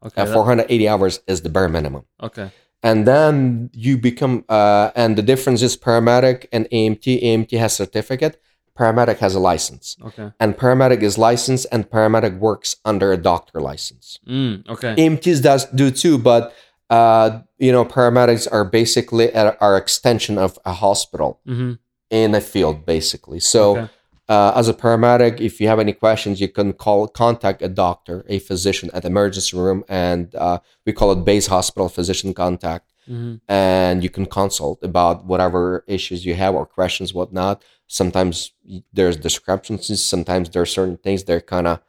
Okay. 0.04 0.22
Uh, 0.22 0.26
480 0.26 0.88
hours 0.88 1.20
is 1.26 1.42
the 1.42 1.48
bare 1.48 1.68
minimum. 1.68 2.04
okay. 2.22 2.50
and 2.82 3.06
then 3.06 3.70
you 3.72 3.96
become 3.96 4.44
uh, 4.50 4.90
and 4.94 5.16
the 5.16 5.22
difference 5.22 5.62
is 5.62 5.74
paramedic 5.76 6.46
and 6.52 6.68
EMT 6.70 7.04
EMT 7.22 7.58
has 7.58 7.72
certificate 7.74 8.34
paramedic 8.78 9.18
has 9.18 9.34
a 9.34 9.40
license 9.40 9.96
Okay. 10.08 10.28
and 10.38 10.56
paramedic 10.58 11.00
is 11.02 11.16
licensed 11.16 11.66
and 11.72 11.88
paramedic 11.88 12.38
works 12.38 12.76
under 12.84 13.08
a 13.12 13.16
doctor 13.16 13.58
license 13.70 14.18
Mm, 14.28 14.68
okay. 14.68 14.92
EMTs 14.96 15.40
does 15.42 15.64
do 15.80 15.90
too 15.90 16.18
but 16.18 16.52
uh, 16.90 17.40
you 17.58 17.72
know 17.72 17.84
paramedics 17.86 18.46
are 18.52 18.64
basically 18.80 19.26
are 19.34 19.76
extension 19.84 20.36
of 20.36 20.58
a 20.66 20.74
hospital 20.84 21.40
hmm 21.46 21.72
in 22.10 22.34
a 22.34 22.40
field 22.52 22.84
basically 22.84 23.40
so 23.40 23.62
Okay. 23.78 23.88
Uh, 24.28 24.52
as 24.56 24.68
a 24.68 24.74
paramedic 24.74 25.40
if 25.40 25.60
you 25.60 25.68
have 25.68 25.78
any 25.78 25.92
questions 25.92 26.40
you 26.40 26.48
can 26.48 26.72
call 26.72 27.06
contact 27.08 27.62
a 27.62 27.68
doctor 27.68 28.24
a 28.28 28.38
physician 28.38 28.90
at 28.94 29.02
the 29.02 29.08
emergency 29.08 29.56
room 29.56 29.84
and 29.88 30.34
uh, 30.36 30.58
we 30.86 30.92
call 30.92 31.12
it 31.12 31.24
base 31.24 31.46
hospital 31.46 31.88
physician 31.88 32.32
contact. 32.34 32.92
Hmm 33.06 33.34
and 33.48 34.02
you 34.02 34.10
can 34.10 34.26
consult 34.26 34.82
about 34.82 35.26
whatever 35.26 35.84
issues 35.86 36.24
you 36.24 36.34
have 36.34 36.54
or 36.54 36.66
questions 36.66 37.12
whatnot. 37.12 37.62
Sometimes 37.86 38.52
there's 38.92 39.16
discrepancies. 39.16 40.02
Sometimes 40.02 40.50
there 40.50 40.62
are 40.62 40.66
certain 40.66 40.96
things 40.96 41.24
they're 41.24 41.40
kind 41.40 41.66
of 41.66 41.80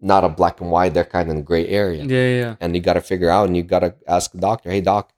not 0.00 0.24
a 0.24 0.28
black 0.28 0.60
and 0.60 0.70
white. 0.70 0.92
They're 0.94 1.04
kind 1.04 1.30
of 1.30 1.36
in 1.36 1.40
a 1.40 1.44
gray 1.44 1.66
area. 1.66 2.04
Yeah, 2.04 2.16
yeah, 2.16 2.40
yeah. 2.40 2.56
and 2.60 2.76
you 2.76 2.82
got 2.82 2.94
to 2.94 3.00
figure 3.00 3.30
out 3.30 3.46
and 3.46 3.56
you 3.56 3.62
got 3.62 3.80
to 3.80 3.94
ask 4.06 4.32
the 4.32 4.38
doctor 4.38 4.70
hey 4.70 4.80
doc 4.80 5.12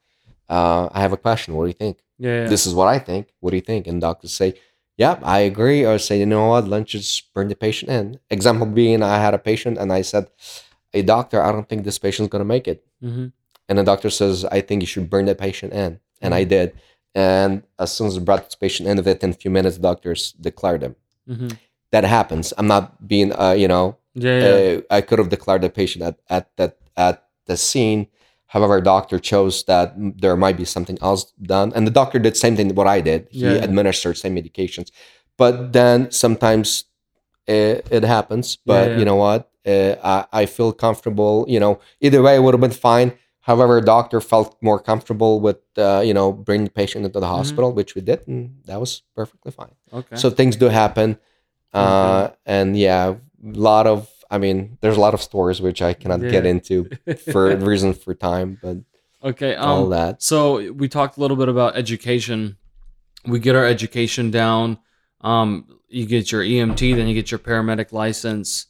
uh, 0.49 0.89
i 0.93 1.01
have 1.01 1.13
a 1.13 1.17
question. 1.17 1.55
What 1.55 1.65
do 1.65 1.69
you 1.69 1.75
think? 1.75 1.99
Yeah, 2.19 2.43
yeah. 2.43 2.49
this 2.49 2.67
is 2.67 2.75
what 2.75 2.89
i 2.89 2.99
think. 2.99 3.29
What 3.41 3.51
do 3.51 3.57
you 3.57 3.67
think? 3.73 3.87
And 3.87 4.01
doctors 4.01 4.33
say 4.33 4.55
yeah 4.99 5.19
i 5.23 5.39
agree 5.41 5.87
or 5.87 5.99
say 5.99 6.19
you 6.19 6.27
know 6.27 6.49
what 6.49 6.69
let's 6.69 6.91
just 6.93 7.33
bring 7.33 7.49
the 7.49 7.57
patient 7.57 7.91
in 7.91 8.19
example 8.31 8.67
being 8.67 9.03
i 9.03 9.19
had 9.19 9.35
a 9.35 9.39
patient 9.39 9.79
and 9.79 9.93
i 9.93 10.03
said 10.03 10.29
hey 10.93 11.03
doctor 11.03 11.43
i 11.43 11.51
don't 11.53 11.69
think 11.69 11.85
this 11.85 11.99
patient's 11.99 12.31
going 12.31 12.41
to 12.41 12.45
make 12.57 12.69
it 12.69 12.85
hmm 13.01 13.29
and 13.69 13.79
the 13.79 13.85
doctor 13.85 14.11
says, 14.11 14.47
I 14.47 14.63
think 14.63 14.83
you 14.83 14.87
should 14.87 15.11
bring 15.11 15.27
the 15.27 15.35
patient 15.35 15.73
in. 15.75 16.01
And 16.23 16.35
I 16.35 16.45
did. 16.45 16.73
And 17.15 17.65
as 17.79 17.93
soon 17.93 18.07
as 18.07 18.17
I 18.17 18.21
brought 18.21 18.45
this 18.45 18.55
patient 18.55 18.89
in, 18.89 18.97
within 18.97 19.31
a 19.31 19.35
few 19.35 19.51
minutes, 19.51 19.77
the 19.77 19.83
doctors 19.83 20.33
declared 20.41 20.83
him. 20.83 20.97
hmm 21.27 21.49
That 21.93 22.05
happens. 22.05 22.55
I'm 22.57 22.67
not 22.67 23.07
being, 23.07 23.33
uh, 23.39 23.53
you 23.53 23.69
know, 23.69 23.99
Yeah, 24.15 24.39
yeah. 24.41 24.79
uh, 24.79 24.81
I 24.91 25.01
could 25.03 25.19
have 25.19 25.29
declared 25.29 25.63
the 25.63 25.71
patient 25.71 26.03
at, 26.05 26.17
at, 26.31 26.49
that 26.57 26.79
at 26.97 27.29
the 27.47 27.57
scene. 27.57 28.09
However, 28.49 28.81
doctor 28.81 29.19
chose 29.19 29.65
that 29.65 29.95
there 29.97 30.37
might 30.37 30.57
be 30.57 30.65
something 30.65 30.99
else 31.03 31.33
done. 31.55 31.73
And 31.75 31.87
the 31.87 31.91
doctor 32.01 32.19
did 32.19 32.37
same 32.37 32.57
thing 32.57 32.75
what 32.75 32.87
I 32.87 33.01
did. 33.01 33.29
He 33.31 33.41
Yeah, 33.41 33.53
yeah. 33.55 33.65
administered 33.65 34.17
same 34.17 34.35
medications. 34.35 34.89
But 35.37 35.73
then 35.73 36.11
sometimes 36.11 36.85
it, 37.47 37.87
it 37.91 38.05
happens. 38.05 38.57
But 38.65 38.91
yeah. 38.91 38.99
you 38.99 39.05
know 39.05 39.17
what? 39.17 39.51
Uh, 39.67 39.95
I, 40.03 40.43
I 40.43 40.47
feel 40.47 40.73
comfortable. 40.73 41.45
You 41.49 41.61
know, 41.61 41.79
either 42.01 42.23
way, 42.23 42.37
it 42.37 42.43
would 42.43 42.55
have 42.55 42.61
been 42.61 42.71
fine. 42.91 43.13
However, 43.41 43.81
doctor 43.81 44.21
felt 44.21 44.57
more 44.63 44.79
comfortable 44.81 45.41
with, 45.41 45.59
uh, 45.79 46.01
you 46.05 46.13
know, 46.15 46.33
bringing 46.33 46.65
the 46.67 46.71
patient 46.71 47.05
into 47.07 47.21
the 47.21 47.27
Mm-hmm. 47.27 47.37
hospital, 47.37 47.73
which 47.73 47.95
we 47.95 48.03
did, 48.03 48.21
and 48.29 48.61
that 48.67 48.79
was 48.81 49.03
perfectly 49.15 49.53
fine. 49.53 49.75
okay. 49.93 50.17
So 50.17 50.29
things 50.31 50.57
do 50.57 50.67
happen, 50.69 51.19
uh, 51.73 52.29
and 52.45 52.77
yeah, 52.77 53.15
a 53.15 53.17
lot 53.43 53.87
of. 53.87 54.09
I 54.31 54.39
mean, 54.39 54.77
there's 54.81 54.97
a 54.97 55.01
lot 55.01 55.15
of 55.15 55.23
stories 55.23 55.61
which 55.61 55.81
I 55.81 55.95
cannot 55.95 56.21
get 56.21 56.45
into 56.45 56.89
for 57.33 57.55
reasons 57.57 57.97
for 57.99 58.15
time, 58.15 58.59
but 58.63 58.77
okay. 59.23 59.55
all 59.55 59.85
Um, 59.85 59.91
that. 59.91 60.23
So 60.23 60.73
we 60.73 60.89
talked 60.89 61.17
a 61.17 61.21
little 61.21 61.37
bit 61.37 61.49
about 61.49 61.77
education. 61.77 62.57
We 63.25 63.39
get 63.41 63.57
our 63.57 63.65
education 63.65 64.31
down. 64.31 64.79
Um, 65.23 65.67
you 65.89 66.05
get 66.07 66.31
your 66.31 66.43
EMT, 66.43 66.97
then 66.97 67.09
you 67.09 67.15
get 67.15 67.31
your 67.31 67.39
paramedic 67.41 67.93
license. 67.93 68.67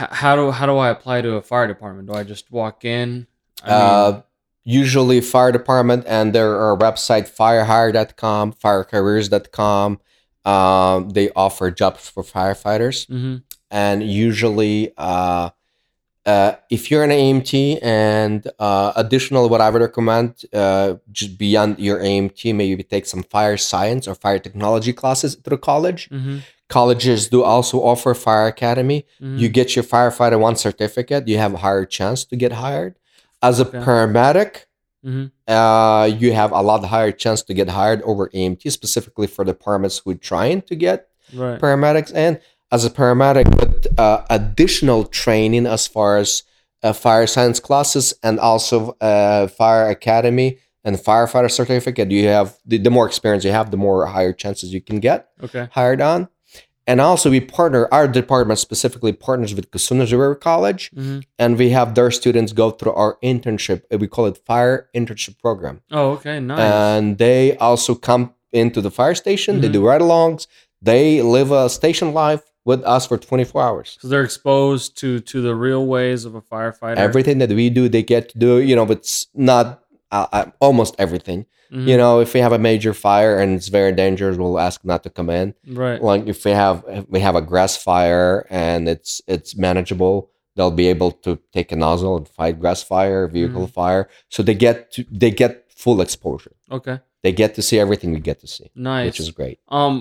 H- 0.00 0.08
how 0.10 0.34
do 0.36 0.50
how 0.50 0.64
do 0.66 0.76
I 0.78 0.88
apply 0.88 1.20
to 1.22 1.34
a 1.34 1.42
fire 1.42 1.66
department? 1.68 2.08
Do 2.08 2.14
I 2.14 2.24
just 2.24 2.50
walk 2.50 2.84
in? 2.84 3.26
I 3.62 3.70
Uh, 3.70 4.22
usually 4.64 5.20
fire 5.20 5.52
department 5.52 6.04
and 6.06 6.34
there 6.34 6.58
are 6.58 6.76
website 6.76 7.28
firehire.com, 7.36 8.54
firecareers.com. 8.54 10.00
Um, 10.44 11.10
they 11.10 11.30
offer 11.36 11.70
jobs 11.70 12.08
for 12.08 12.22
firefighters, 12.24 13.06
Mm-hmm. 13.06 13.36
And 13.72 14.02
usually, 14.02 14.92
uh, 14.98 15.50
uh, 16.24 16.52
if 16.70 16.90
you're 16.90 17.02
an 17.02 17.10
EMT 17.10 17.78
and 17.82 18.46
uh, 18.60 18.92
additional, 18.94 19.48
what 19.48 19.60
I 19.60 19.70
would 19.70 19.82
recommend, 19.82 20.44
uh, 20.52 20.94
just 21.10 21.36
beyond 21.38 21.78
your 21.80 21.98
EMT, 21.98 22.54
maybe 22.54 22.82
take 22.84 23.06
some 23.06 23.22
fire 23.24 23.56
science 23.56 24.06
or 24.06 24.14
fire 24.14 24.38
technology 24.38 24.92
classes 24.92 25.34
through 25.42 25.58
college. 25.58 26.08
Mm-hmm. 26.10 26.38
Colleges 26.68 27.28
do 27.28 27.42
also 27.42 27.78
offer 27.82 28.14
fire 28.14 28.46
academy. 28.46 29.04
Mm-hmm. 29.20 29.38
You 29.38 29.48
get 29.48 29.74
your 29.74 29.84
firefighter 29.84 30.38
one 30.38 30.56
certificate, 30.56 31.26
you 31.26 31.38
have 31.38 31.54
a 31.54 31.58
higher 31.58 31.84
chance 31.84 32.24
to 32.26 32.36
get 32.36 32.52
hired. 32.52 32.94
As 33.42 33.58
a 33.58 33.66
Okay. 33.66 33.78
paramedic, 33.78 34.66
Mm-hmm. 35.04 35.52
uh, 35.52 36.04
you 36.06 36.32
have 36.32 36.52
a 36.52 36.62
lot 36.62 36.84
higher 36.84 37.10
chance 37.10 37.42
to 37.42 37.52
get 37.54 37.68
hired 37.68 38.00
over 38.02 38.28
EMT, 38.32 38.70
specifically 38.70 39.26
for 39.26 39.44
departments 39.44 39.98
who 39.98 40.12
are 40.12 40.14
trying 40.14 40.62
to 40.62 40.76
get 40.76 41.08
Right. 41.34 41.58
paramedics. 41.60 42.12
And 42.14 42.38
as 42.72 42.84
a 42.84 42.90
paramedic, 42.90 43.48
with 43.60 43.86
uh, 44.00 44.24
additional 44.30 45.04
training 45.04 45.66
as 45.66 45.86
far 45.86 46.16
as 46.16 46.42
uh, 46.82 46.92
fire 46.92 47.26
science 47.26 47.60
classes 47.60 48.14
and 48.22 48.40
also 48.40 48.96
uh, 49.00 49.46
fire 49.46 49.88
academy 49.88 50.58
and 50.82 50.96
firefighter 50.96 51.50
certificate, 51.50 52.10
you 52.10 52.26
have 52.26 52.56
the, 52.66 52.78
the 52.78 52.90
more 52.90 53.06
experience 53.06 53.44
you 53.44 53.52
have, 53.52 53.70
the 53.70 53.76
more 53.76 54.06
higher 54.06 54.32
chances 54.32 54.72
you 54.74 54.80
can 54.80 54.98
get 54.98 55.28
Okay. 55.42 55.68
hired 55.72 56.00
on. 56.00 56.28
And 56.84 57.00
also, 57.00 57.30
we 57.30 57.38
partner, 57.40 57.86
our 57.92 58.08
department 58.08 58.58
specifically 58.58 59.12
partners 59.12 59.54
with 59.54 59.70
Cosumnes 59.70 60.10
River 60.10 60.34
College, 60.34 60.90
Mm-hmm. 60.90 61.20
and 61.38 61.56
we 61.56 61.70
have 61.70 61.94
their 61.94 62.10
students 62.10 62.52
go 62.52 62.72
through 62.72 62.94
our 62.94 63.18
internship. 63.22 63.82
uh, 63.94 63.98
We 63.98 64.08
call 64.08 64.26
it 64.26 64.38
Fire 64.44 64.88
Internship 64.92 65.38
Program. 65.38 65.82
Oh, 65.92 66.12
okay. 66.14 66.40
Nice. 66.40 66.58
And 66.58 67.18
they 67.18 67.56
also 67.58 67.94
come 67.94 68.34
into 68.50 68.80
the 68.80 68.90
fire 68.90 69.14
station, 69.14 69.60
they 69.60 69.68
Mhm. 69.68 69.72
do 69.74 69.86
ride 69.86 70.00
alongs, 70.00 70.48
they 70.90 71.22
live 71.22 71.52
a 71.52 71.68
station 71.70 72.12
life 72.12 72.42
with 72.64 72.82
us 72.84 73.06
for 73.06 73.18
24 73.18 73.62
hours. 73.62 73.94
Because 73.96 74.10
they're 74.10 74.22
exposed 74.24 74.96
to 74.98 75.20
to 75.20 75.40
the 75.42 75.54
real 75.54 75.86
ways 75.86 76.24
of 76.24 76.34
a 76.34 76.40
firefighter. 76.42 76.96
Everything 76.96 77.38
that 77.38 77.50
we 77.50 77.70
do, 77.70 77.88
they 77.88 78.02
get 78.02 78.28
to 78.30 78.38
do, 78.38 78.58
you 78.60 78.76
know, 78.76 78.84
it's 78.90 79.26
not 79.34 79.82
uh, 80.10 80.26
uh, 80.32 80.44
almost 80.60 80.94
everything. 80.98 81.46
Mhm. 81.72 81.88
You 81.88 81.96
know, 81.96 82.20
if 82.20 82.34
we 82.34 82.40
have 82.40 82.52
a 82.52 82.58
major 82.58 82.92
fire 82.92 83.38
and 83.40 83.54
it's 83.56 83.68
very 83.68 83.92
dangerous, 83.92 84.36
we'll 84.36 84.58
ask 84.58 84.84
not 84.84 85.02
to 85.04 85.10
come 85.10 85.30
in. 85.30 85.54
Right. 85.66 86.00
like 86.02 86.26
if 86.26 86.44
we 86.44 86.50
have 86.52 86.84
if 86.88 87.04
we 87.08 87.20
have 87.20 87.34
a 87.34 87.40
grass 87.40 87.76
fire 87.76 88.46
and 88.50 88.88
it's 88.88 89.22
it's 89.26 89.56
manageable 89.56 90.28
they'll 90.54 90.70
be 90.84 90.88
able 90.88 91.10
to 91.26 91.38
take 91.56 91.72
a 91.72 91.76
nozzle 91.76 92.14
and 92.18 92.28
fight 92.28 92.60
grass 92.60 92.82
fire 92.82 93.26
vehicle 93.26 93.62
Mm-hmm. 93.62 93.80
fire 93.80 94.02
so 94.28 94.42
they 94.42 94.54
get 94.54 94.92
to 94.92 95.00
they 95.10 95.30
get 95.30 95.52
full 95.82 95.98
exposure 96.02 96.52
Okay. 96.70 97.00
they 97.22 97.32
get 97.32 97.54
to 97.54 97.62
see 97.62 97.78
everything 97.84 98.12
we 98.12 98.20
get 98.20 98.38
to 98.40 98.46
see 98.46 98.68
Nice. 98.74 99.06
which 99.06 99.20
is 99.20 99.30
great 99.30 99.58
um, 99.68 99.94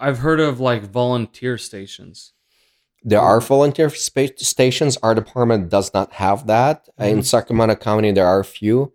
I've 0.00 0.18
heard 0.18 0.40
of 0.40 0.60
like 0.60 0.82
volunteer 0.84 1.58
stations. 1.58 2.32
there 3.02 3.20
are 3.20 3.40
volunteer 3.40 3.88
space 3.88 4.32
stations 4.46 4.98
our 5.02 5.14
department 5.14 5.70
does 5.70 5.88
not 5.94 6.12
have 6.24 6.46
that 6.46 6.76
in 6.98 7.18
Mhm. 7.20 7.24
sacramento 7.24 7.74
county 7.76 8.10
there 8.12 8.26
are 8.32 8.40
a 8.40 8.44
few 8.60 8.92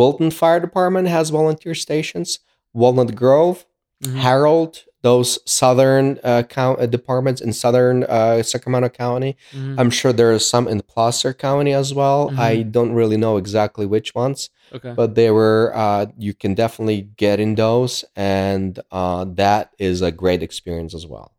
wilton 0.00 0.30
fire 0.30 0.60
department 0.60 1.08
has 1.08 1.30
volunteer 1.30 1.74
stations 1.86 2.28
walnut 2.72 3.10
grove 3.22 3.66
Mhm. 4.04 4.18
herald 4.26 4.72
those 5.02 5.30
southern 5.58 6.06
uh, 6.22 6.42
count, 6.58 6.76
uh, 6.80 6.86
departments 6.98 7.40
in 7.46 7.52
southern 7.52 7.98
uh, 8.04 8.40
sacramento 8.52 8.88
county 9.04 9.32
Mhm. 9.52 9.74
I'm 9.80 9.90
sure 9.98 10.12
there 10.12 10.32
are 10.32 10.38
some 10.54 10.68
in 10.72 10.78
Placer 10.92 11.32
County 11.46 11.72
as 11.82 11.88
well. 12.00 12.20
I 12.50 12.52
don't 12.76 12.92
really 13.00 13.16
know 13.24 13.34
exactly 13.42 13.86
which 13.94 14.14
ones, 14.14 14.38
okay. 14.72 14.92
but 14.94 15.14
they 15.14 15.30
were. 15.30 15.72
Uh, 15.74 16.06
you 16.18 16.34
can 16.34 16.54
definitely 16.54 17.02
get 17.16 17.40
in 17.40 17.54
those, 17.54 18.04
and 18.16 18.78
uh, 18.90 19.24
that 19.34 19.70
is 19.78 20.02
a 20.02 20.10
great 20.12 20.42
experience 20.42 20.94
as 20.94 21.06
well. 21.06 21.32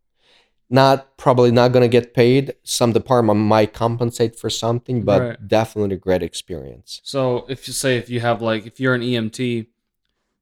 Not 0.70 1.18
probably 1.18 1.52
not 1.52 1.74
going 1.74 1.84
to 1.84 1.90
get 1.90 2.14
paid. 2.14 2.54
Some 2.64 2.94
department 2.94 3.42
might 3.42 3.74
compensate 3.74 4.38
for 4.40 4.50
something, 4.50 5.04
but 5.04 5.22
Right. 5.22 5.48
definitely 5.48 5.96
a 5.96 6.00
great 6.00 6.24
experience. 6.24 7.02
So 7.04 7.46
if 7.50 7.68
you 7.68 7.74
say 7.74 7.98
if 7.98 8.10
you 8.10 8.22
have 8.22 8.42
like 8.42 8.66
if 8.66 8.80
you're 8.80 8.94
an 8.94 9.02
EMT, 9.02 9.68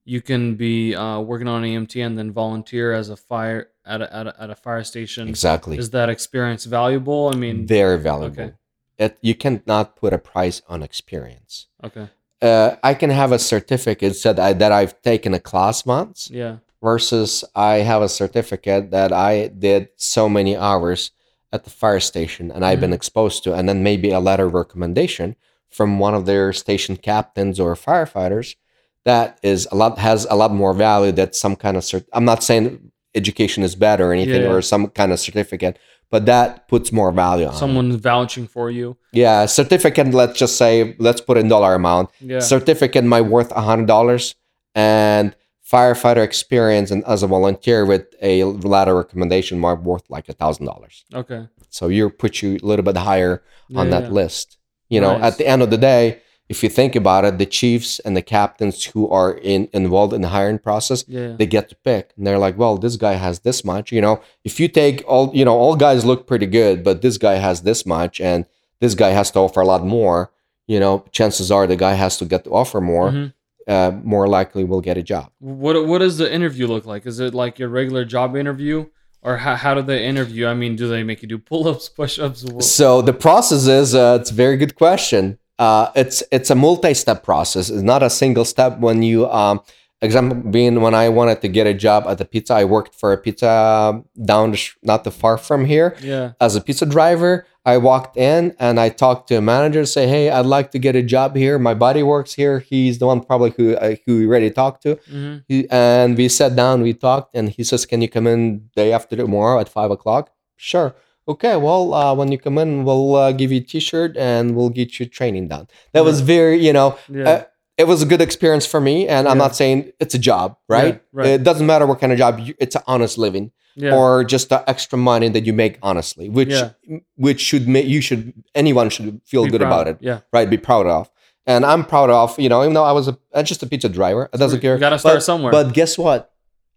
you 0.06 0.22
can 0.22 0.56
be 0.56 0.94
uh, 0.96 1.20
working 1.20 1.48
on 1.48 1.64
an 1.64 1.70
EMT 1.72 2.06
and 2.06 2.18
then 2.18 2.32
volunteer 2.32 2.94
as 2.94 3.10
a 3.10 3.16
fire 3.18 3.70
at 3.86 4.02
a 4.04 4.16
at 4.16 4.28
a, 4.28 4.42
at 4.44 4.50
a 4.52 4.56
fire 4.56 4.84
station. 4.84 5.28
Exactly, 5.28 5.78
Is 5.80 5.90
that 5.92 6.10
experience 6.10 6.66
valuable? 6.66 7.32
I 7.34 7.36
mean, 7.38 7.66
very 7.66 7.98
valuable. 8.00 8.44
okay. 8.44 8.54
It, 9.00 9.18
you 9.22 9.34
cannot 9.34 9.96
put 9.96 10.12
a 10.14 10.18
price 10.20 10.62
on 10.68 10.84
experience. 10.84 11.68
okay, 11.84 12.10
Uh, 12.42 12.76
I 12.84 12.94
can 12.94 13.10
have 13.10 13.32
a 13.32 13.40
certificate 13.40 14.16
said 14.16 14.40
I, 14.40 14.54
that 14.54 14.72
I've 14.72 15.02
taken 15.02 15.34
a 15.34 15.40
class 15.40 15.86
once. 15.86 16.30
yeah, 16.32 16.58
versus 16.82 17.44
I 17.56 17.78
have 17.80 18.02
a 18.02 18.08
certificate 18.08 18.92
that 18.92 19.12
I 19.12 19.48
did 19.48 19.90
so 19.98 20.30
many 20.30 20.56
hours 20.56 21.12
at 21.52 21.66
the 21.66 21.70
fire 21.70 22.00
station 22.00 22.52
and 22.52 22.64
I've 22.64 22.80
been 22.80 22.92
Mhm. 22.92 23.02
exposed 23.02 23.44
to, 23.44 23.54
and 23.54 23.68
then 23.68 23.84
maybe 23.84 24.12
a 24.12 24.20
letter 24.22 24.46
of 24.46 24.54
recommendation 24.54 25.36
from 25.70 26.00
one 26.00 26.16
of 26.16 26.26
their 26.26 26.54
station 26.54 26.96
captains 26.96 27.60
or 27.60 27.76
firefighters 27.76 28.56
that 29.04 29.38
is 29.44 29.68
a 29.72 29.76
lot 29.76 29.98
has 29.98 30.26
a 30.30 30.36
lot 30.36 30.54
more 30.54 30.74
value 30.74 31.12
that 31.12 31.36
some 31.36 31.56
kind 31.58 31.76
of 31.76 31.84
cert- 31.84 32.06
I'm 32.14 32.26
not 32.26 32.44
saying 32.44 32.92
education 33.16 33.64
is 33.64 33.76
bad 33.76 34.00
or 34.00 34.14
anything 34.14 34.44
Yeah. 34.44 34.50
or 34.54 34.62
some 34.62 34.88
kind 34.88 35.12
of 35.12 35.20
certificate, 35.20 35.78
but 36.12 36.26
that 36.26 36.68
puts 36.68 36.92
more 36.92 37.12
value 37.12 37.46
on 37.48 37.54
it. 37.54 37.58
someone's 37.58 37.96
vouching 37.96 38.48
for 38.48 38.70
you. 38.72 38.98
Yeah, 39.12 39.46
certificate. 39.46 40.08
Let's 40.14 40.38
just 40.40 40.58
say 40.58 40.96
let's 41.00 41.22
put 41.22 41.38
in 41.38 41.48
dollar 41.50 41.74
amount 41.76 42.10
Yeah, 42.20 42.40
certificate 42.40 43.04
might 43.06 43.22
worth 43.36 43.52
a 43.52 43.62
hundred 43.62 43.88
dollars 43.88 44.36
and 44.76 45.36
firefighter 45.72 46.24
experience 46.24 46.90
and 46.92 47.04
as 47.06 47.22
a 47.24 47.28
volunteer 47.28 47.86
with 47.86 48.06
a 48.22 48.44
letter 48.44 48.96
recommendation 48.96 49.60
might 49.60 49.80
worth 49.82 50.04
like 50.10 50.28
a 50.28 50.34
thousand 50.34 50.66
dollars 50.66 51.06
okay, 51.14 51.48
so 51.70 51.88
you 51.90 52.10
put 52.10 52.42
you 52.42 52.58
a 52.62 52.66
little 52.66 52.84
bit 52.84 52.98
higher 52.98 53.44
on 53.76 53.86
Yeah, 53.88 53.92
that 54.00 54.04
yeah. 54.06 54.10
list 54.10 54.58
you 54.90 55.00
know 55.00 55.16
Nice. 55.18 55.34
at 55.34 55.38
the 55.38 55.48
end 55.48 55.62
of 55.62 55.70
the 55.70 55.78
day 55.78 56.22
if 56.50 56.64
you 56.64 56.70
think 56.70 56.96
about 56.96 57.24
it 57.26 57.38
the 57.38 57.46
chiefs 57.46 58.00
and 58.06 58.18
the 58.18 58.22
captains 58.38 58.84
who 58.86 59.08
are 59.10 59.32
in 59.54 59.70
involved 59.72 60.14
in 60.14 60.22
the 60.22 60.30
hiring 60.30 60.60
process 60.60 61.06
Yeah, 61.08 61.36
they 61.40 61.46
get 61.46 61.70
to 61.70 61.76
pick 61.90 62.06
and 62.18 62.26
they're 62.26 62.40
like 62.48 62.58
well 62.58 62.76
this 62.78 62.96
guy 62.98 63.14
has 63.14 63.40
this 63.48 63.64
much 63.64 63.92
you 63.92 64.02
know 64.02 64.16
if 64.44 64.60
you 64.60 64.68
take 64.68 65.04
all 65.08 65.32
you 65.34 65.46
know 65.46 65.56
all 65.64 65.76
guys 65.76 66.04
look 66.06 66.26
pretty 66.32 66.48
good 66.48 66.84
but 66.84 67.02
this 67.02 67.18
guy 67.18 67.36
has 67.36 67.62
this 67.62 67.86
much 67.86 68.20
and 68.20 68.46
this 68.82 68.96
guy 68.96 69.10
has 69.20 69.30
to 69.32 69.40
offer 69.40 69.62
a 69.62 69.66
lot 69.74 69.86
more 69.86 70.32
you 70.68 70.80
know 70.80 71.06
chances 71.12 71.52
are 71.52 71.66
the 71.68 71.76
guy 71.76 71.94
has 71.94 72.18
to 72.18 72.26
get 72.26 72.44
to 72.46 72.50
offer 72.62 72.80
more 72.82 73.10
Mhm. 73.12 73.34
uh, 73.68 73.92
more 74.04 74.28
likely 74.28 74.64
will 74.64 74.82
get 74.90 74.98
a 74.98 75.04
job 75.14 75.28
What 75.40 75.76
what 75.90 76.00
does 76.00 76.18
the 76.18 76.28
interview 76.38 76.66
look 76.74 76.86
like? 76.94 77.04
Is 77.12 77.20
it 77.20 77.34
like 77.44 77.54
your 77.62 77.70
regular 77.70 78.04
job 78.16 78.36
interview, 78.36 78.78
or 79.22 79.34
how, 79.44 79.56
how 79.64 79.74
do 79.78 79.82
they 79.92 80.00
interview? 80.12 80.44
I 80.48 80.56
mean, 80.62 80.76
do 80.82 80.86
they 80.94 81.04
make 81.04 81.20
you 81.24 81.28
do 81.34 81.38
pull 81.38 81.68
ups, 81.72 81.88
push 81.90 82.18
ups? 82.26 82.40
so 82.80 82.88
the 83.10 83.14
process 83.28 83.64
is 83.68 83.94
uh, 83.94 84.18
it's 84.20 84.32
a 84.32 84.38
very 84.46 84.58
good 84.58 84.74
question 84.84 85.38
uh, 85.60 85.92
it's 86.02 86.24
it's 86.32 86.50
a 86.50 86.56
multi-step 86.56 87.20
process 87.24 87.70
it's 87.70 87.84
not 87.94 88.02
a 88.02 88.10
single 88.10 88.46
step 88.46 88.80
when 88.80 89.04
you 89.04 89.30
um 89.30 89.60
example 90.02 90.38
being 90.58 90.76
when 90.86 90.96
i 90.96 91.10
wanted 91.10 91.42
to 91.42 91.50
get 91.58 91.68
a 91.68 91.74
job 91.74 92.06
at 92.08 92.18
the 92.18 92.26
pizza 92.34 92.54
i 92.54 92.64
worked 92.64 92.94
for 92.96 93.12
a 93.12 93.18
pizza 93.18 94.02
down 94.32 94.54
sh- 94.54 94.76
not 94.82 95.04
too 95.04 95.12
far 95.12 95.36
from 95.38 95.66
here 95.66 95.90
Yeah, 96.02 96.32
as 96.40 96.56
a 96.56 96.62
pizza 96.62 96.86
driver, 96.86 97.46
I 97.66 97.78
walked 97.78 98.16
in 98.18 98.56
and 98.66 98.80
I 98.80 98.88
talked 98.90 99.28
to 99.30 99.36
a 99.36 99.42
manager, 99.42 99.84
say, 99.86 100.08
"Hey, 100.08 100.26
I'd 100.36 100.46
like 100.58 100.70
to 100.72 100.80
get 100.80 100.96
a 100.96 101.04
job 101.16 101.36
here. 101.36 101.60
My 101.60 101.76
buddy 101.86 102.02
works 102.14 102.34
here. 102.42 102.56
He's 102.72 102.96
the 103.02 103.06
one 103.12 103.20
probably 103.30 103.52
who 103.58 103.66
uh, 103.76 103.96
who 104.06 104.12
we 104.20 104.26
already 104.28 104.50
talked 104.62 104.80
to." 104.86 104.92
hmm 105.12 105.36
He, 105.50 105.58
and 105.70 106.10
we 106.20 106.26
sat 106.30 106.52
down, 106.56 106.76
we 106.88 106.94
talked, 107.08 107.30
and 107.38 107.46
he 107.58 107.64
says, 107.70 107.82
"Can 107.90 108.00
you 108.04 108.10
come 108.16 108.26
in 108.34 108.42
day 108.82 108.90
after 108.98 109.14
tomorrow 109.18 109.60
at 109.64 109.68
five 109.78 109.92
o'clock?" 109.98 110.24
Sure. 110.56 110.90
Okay. 111.30 111.56
Well, 111.56 111.94
uh, 111.94 112.14
when 112.16 112.32
you 112.32 112.38
come 112.40 112.58
in, 112.58 112.84
we'll 112.84 113.16
uh, 113.16 113.32
give 113.32 113.52
you 113.52 113.60
a 113.60 113.64
T-shirt 113.64 114.18
and 114.18 114.56
we'll 114.56 114.70
get 114.80 115.00
you 115.00 115.06
training 115.06 115.48
done. 115.48 115.68
That 115.94 116.04
was 116.04 116.22
very, 116.22 116.58
you 116.66 116.74
know, 116.74 116.98
yeah, 117.08 117.30
uh, 117.30 117.44
it 117.78 117.88
was 117.88 118.02
a 118.02 118.06
good 118.06 118.20
experience 118.20 118.66
for 118.66 118.82
me. 118.82 119.08
And 119.08 119.28
I'm 119.28 119.38
Yeah. 119.38 119.44
not 119.46 119.56
saying 119.56 119.92
it's 120.00 120.16
a 120.16 120.20
job, 120.20 120.58
right? 120.68 121.02
right. 121.14 121.28
It 121.28 121.44
doesn't 121.44 121.66
matter 121.66 121.86
what 121.86 122.00
kind 122.02 122.12
of 122.12 122.18
job. 122.18 122.40
You, 122.40 122.54
it's 122.60 122.76
an 122.76 122.82
honest 122.88 123.18
living 123.18 123.52
yeah, 123.76 123.96
or 123.96 124.24
just 124.24 124.50
the 124.50 124.68
extra 124.68 124.98
money 124.98 125.30
that 125.30 125.46
you 125.46 125.54
make 125.54 125.78
honestly, 125.84 126.28
which 126.30 126.50
Yeah. 126.50 126.72
which 127.16 127.40
should 127.40 127.68
make 127.68 127.86
you 127.86 128.02
should 128.02 128.34
anyone 128.56 128.90
should 128.90 129.22
feel 129.26 129.46
Be 129.46 129.52
good 129.52 129.62
proud. 129.62 129.72
about 129.72 129.88
it, 129.88 129.98
Yeah, 130.02 130.20
right? 130.34 130.50
Be 130.50 130.58
proud 130.58 130.88
of, 130.88 131.10
and 131.46 131.64
I'm 131.66 131.86
proud 131.86 132.10
of. 132.10 132.38
You 132.40 132.50
know, 132.50 132.62
even 132.64 132.74
though 132.74 132.84
I 132.84 132.92
was 132.92 133.08
a 133.08 133.44
just 133.44 133.64
a 133.64 133.68
pizza 133.68 133.88
driver, 133.88 134.30
it 134.34 134.38
doesn't 134.38 134.60
care. 134.60 134.74
You 134.74 134.80
got 134.80 134.90
to 134.90 135.00
start 135.00 135.16
but, 135.18 135.24
somewhere. 135.24 135.52
But 135.52 135.74
guess 135.74 135.98
what? 135.98 136.34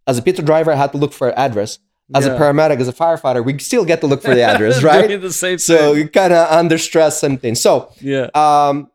As 0.06 0.18
a 0.18 0.22
pizza 0.22 0.42
driver, 0.42 0.70
I 0.70 0.76
had 0.76 0.92
to 0.92 0.98
look 0.98 1.12
for 1.12 1.28
an 1.30 1.34
address. 1.38 1.78
As 2.14 2.26
Yeah. 2.26 2.32
a 2.34 2.38
paramedic, 2.38 2.78
as 2.80 2.88
a 2.88 2.92
firefighter, 2.92 3.44
we 3.44 3.58
still 3.58 3.84
get 3.84 4.00
to 4.02 4.06
look 4.06 4.22
for 4.22 4.34
the 4.34 4.42
address, 4.42 4.82
right? 4.90 5.20
The 5.20 5.32
same 5.32 5.58
so 5.58 5.92
you 5.94 6.08
kind 6.08 6.32
of 6.32 6.50
under 6.50 6.76
stress 6.78 7.20
something. 7.20 7.54
So 7.54 7.88
Yeah. 8.00 8.28
um, 8.34 8.90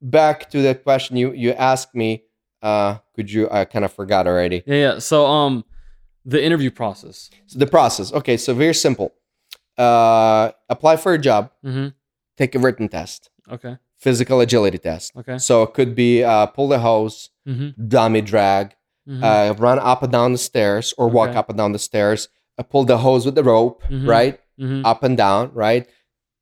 back 0.00 0.50
to 0.50 0.62
the 0.62 0.74
question 0.74 1.16
you 1.16 1.32
you 1.32 1.52
asked 1.52 1.94
me. 1.94 2.22
Uh, 2.62 2.98
could 3.16 3.28
you? 3.32 3.48
I 3.50 3.64
kind 3.64 3.84
of 3.84 3.92
forgot 3.92 4.26
already. 4.28 4.62
Yeah, 4.66 4.76
yeah. 4.76 4.98
So 5.00 5.26
um 5.26 5.64
the 6.24 6.40
interview 6.44 6.70
process. 6.70 7.30
So 7.46 7.58
the 7.58 7.66
process. 7.66 8.12
Okay, 8.12 8.36
so 8.36 8.54
very 8.54 8.74
simple. 8.74 9.12
Uh, 9.78 10.52
apply 10.68 10.96
for 10.96 11.12
a 11.14 11.18
job. 11.18 11.50
Mm-hmm. 11.64 11.88
take 12.36 12.54
a 12.54 12.58
written 12.58 12.88
test. 12.88 13.30
Okay. 13.50 13.76
physical 13.98 14.40
agility 14.40 14.78
test. 14.78 15.12
Okay. 15.16 15.38
So 15.38 15.62
it 15.62 15.74
could 15.74 15.94
be 15.94 16.22
uh, 16.24 16.46
pull 16.46 16.68
the 16.68 16.78
hose, 16.80 17.30
Mm-hmm. 17.48 17.86
dummy 17.88 18.20
drag, 18.20 18.74
Mhm. 19.08 19.22
uh, 19.22 19.54
run 19.54 19.78
up 19.80 20.02
and 20.02 20.12
down 20.12 20.32
the 20.32 20.38
stairs, 20.38 20.94
or 20.98 21.08
walk 21.08 21.30
Okay. 21.30 21.38
up 21.38 21.48
and 21.48 21.58
down 21.58 21.72
the 21.72 21.78
stairs. 21.78 22.28
Pull 22.70 22.84
the 22.84 22.98
hose 22.98 23.24
with 23.26 23.34
the 23.34 23.42
rope, 23.42 23.82
Mhm. 23.90 24.06
right? 24.06 24.40
Mhm. 24.60 24.82
Up 24.84 25.02
and 25.02 25.16
down, 25.16 25.50
right? 25.54 25.86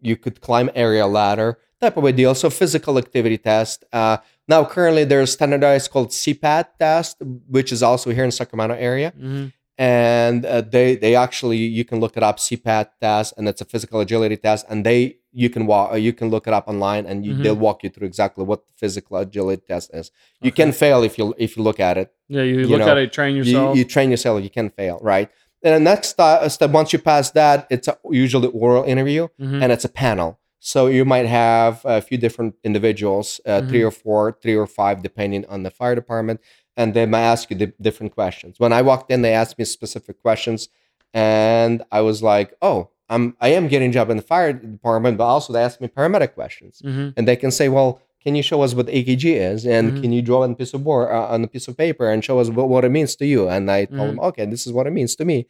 You 0.01 0.17
could 0.17 0.41
climb 0.41 0.71
aerial 0.75 1.09
ladder, 1.09 1.59
type 1.81 1.97
of 1.97 2.05
a 2.05 2.13
deal. 2.13 2.35
So 2.35 2.51
physical 2.51 2.99
activity 2.99 3.39
test. 3.39 3.85
Uh, 3.93 4.19
now 4.49 4.65
currently 4.65 5.05
there's 5.05 5.33
standardized 5.33 5.91
called 5.91 6.11
CPAT 6.13 6.67
test, 6.79 7.17
which 7.49 7.73
is 7.73 7.83
also 7.83 8.11
here 8.11 8.25
in 8.25 8.33
Sacramento 8.33 8.75
area 8.75 9.13
Mhm. 9.19 9.53
and 9.79 10.45
uh, 10.45 10.61
they 10.61 10.97
they 10.97 11.15
actually 11.15 11.57
you 11.59 11.85
can 11.85 12.01
look 12.01 12.17
it 12.17 12.23
up 12.23 12.39
CPAT 12.39 12.89
test 13.01 13.33
and 13.39 13.49
it's 13.49 13.61
a 13.61 13.65
physical 13.65 14.01
agility 14.01 14.37
test 14.37 14.67
and 14.69 14.85
they 14.85 15.17
you 15.33 15.49
can 15.49 15.65
walk 15.67 15.93
uh, 15.93 15.97
you 15.97 16.13
can 16.13 16.29
look 16.29 16.47
it 16.49 16.53
up 16.53 16.67
online 16.69 17.07
and 17.07 17.25
you, 17.25 17.33
Mhm. 17.35 17.43
they'll 17.45 17.55
walk 17.69 17.83
you 17.85 17.89
through 17.89 18.07
exactly 18.09 18.45
what 18.45 18.67
the 18.67 18.73
physical 18.77 19.17
agility 19.17 19.63
test 19.67 19.91
is. 19.95 20.11
You 20.43 20.49
Okay. 20.51 20.65
can 20.65 20.73
fail 20.73 21.03
if 21.05 21.17
you 21.19 21.35
if 21.39 21.57
you 21.57 21.63
look 21.63 21.79
at 21.81 21.97
it. 21.97 22.11
Yeah, 22.29 22.43
you, 22.43 22.59
you 22.61 22.67
look 22.67 22.81
know, 22.81 22.89
at 22.89 22.99
it, 22.99 23.13
train 23.13 23.37
You, 23.37 23.43
yourself. 23.45 23.77
you 23.79 23.85
train 23.85 24.11
yourself. 24.11 24.43
You 24.43 24.51
can 24.51 24.69
fail, 24.71 24.99
right? 25.03 25.31
And 25.63 25.75
the 25.75 25.81
next 25.91 26.09
step, 26.11 26.71
once 26.71 26.93
you 26.93 26.99
pass 26.99 27.31
that, 27.33 27.67
it's 27.71 27.89
a, 27.89 27.99
usually 28.11 28.49
oral 28.49 28.85
interview 28.85 29.29
Mhm. 29.41 29.63
and 29.63 29.73
it's 29.73 29.85
a 29.85 29.89
panel. 29.91 30.39
So 30.59 30.87
you 30.87 31.05
might 31.05 31.27
have 31.27 31.81
a 31.85 32.01
few 32.03 32.19
different 32.19 32.55
individuals, 32.65 33.41
uh, 33.47 33.63
three 33.69 33.81
Mhm. 33.81 33.87
or 33.89 33.91
four, 33.91 34.37
three 34.43 34.55
or 34.57 34.67
five, 34.67 35.03
depending 35.03 35.45
on 35.47 35.63
the 35.63 35.71
fire 35.71 35.95
department, 35.95 36.41
and 36.77 36.93
they 36.95 37.07
might 37.07 37.23
ask 37.35 37.51
you 37.51 37.57
di- 37.57 37.73
different 37.81 38.15
questions. 38.15 38.57
When 38.59 38.73
I 38.73 38.83
walked 38.83 39.11
in, 39.11 39.23
they 39.23 39.33
asked 39.33 39.59
me 39.59 39.65
specific 39.65 40.21
questions, 40.23 40.69
and 41.15 41.83
I 41.91 42.01
was 42.03 42.23
like, 42.23 42.55
"Oh, 42.63 42.89
I'm 43.09 43.37
I 43.41 43.49
am 43.49 43.69
getting 43.69 43.91
a 43.91 43.93
job 43.93 44.11
in 44.11 44.17
the 44.17 44.23
fire 44.23 44.53
department," 44.53 45.19
but 45.19 45.25
also 45.25 45.53
they 45.53 45.63
asked 45.63 45.81
me 45.81 45.89
paramedic 45.89 46.35
questions, 46.35 46.81
Mhm. 46.85 47.15
and 47.17 47.27
they 47.29 47.37
can 47.37 47.51
say, 47.51 47.69
"Well." 47.69 48.01
Can 48.23 48.35
you 48.35 48.43
show 48.43 48.61
us 48.63 48.75
what 48.75 48.87
EKG 48.89 49.25
is, 49.53 49.65
and 49.67 49.93
Mhm. 49.93 50.01
can 50.03 50.13
you 50.13 50.21
draw 50.23 50.43
on 50.43 50.51
a 50.53 50.55
piece 50.55 50.75
of 50.75 50.85
board 50.85 51.09
uh, 51.11 51.27
on 51.35 51.43
a 51.43 51.47
piece 51.47 51.69
of 51.69 51.77
paper 51.77 52.11
and 52.11 52.23
show 52.23 52.39
us 52.39 52.49
what, 52.51 52.69
what 52.69 52.85
it 52.85 52.91
means 52.91 53.17
to 53.17 53.27
you? 53.27 53.49
And 53.49 53.71
I 53.71 53.87
told 53.87 54.11
Mhm. 54.13 54.17
them, 54.17 54.25
okay, 54.29 54.45
this 54.47 54.67
is 54.67 54.73
what 54.73 54.87
it 54.87 54.93
means 54.93 55.17
to 55.17 55.25
me 55.25 55.47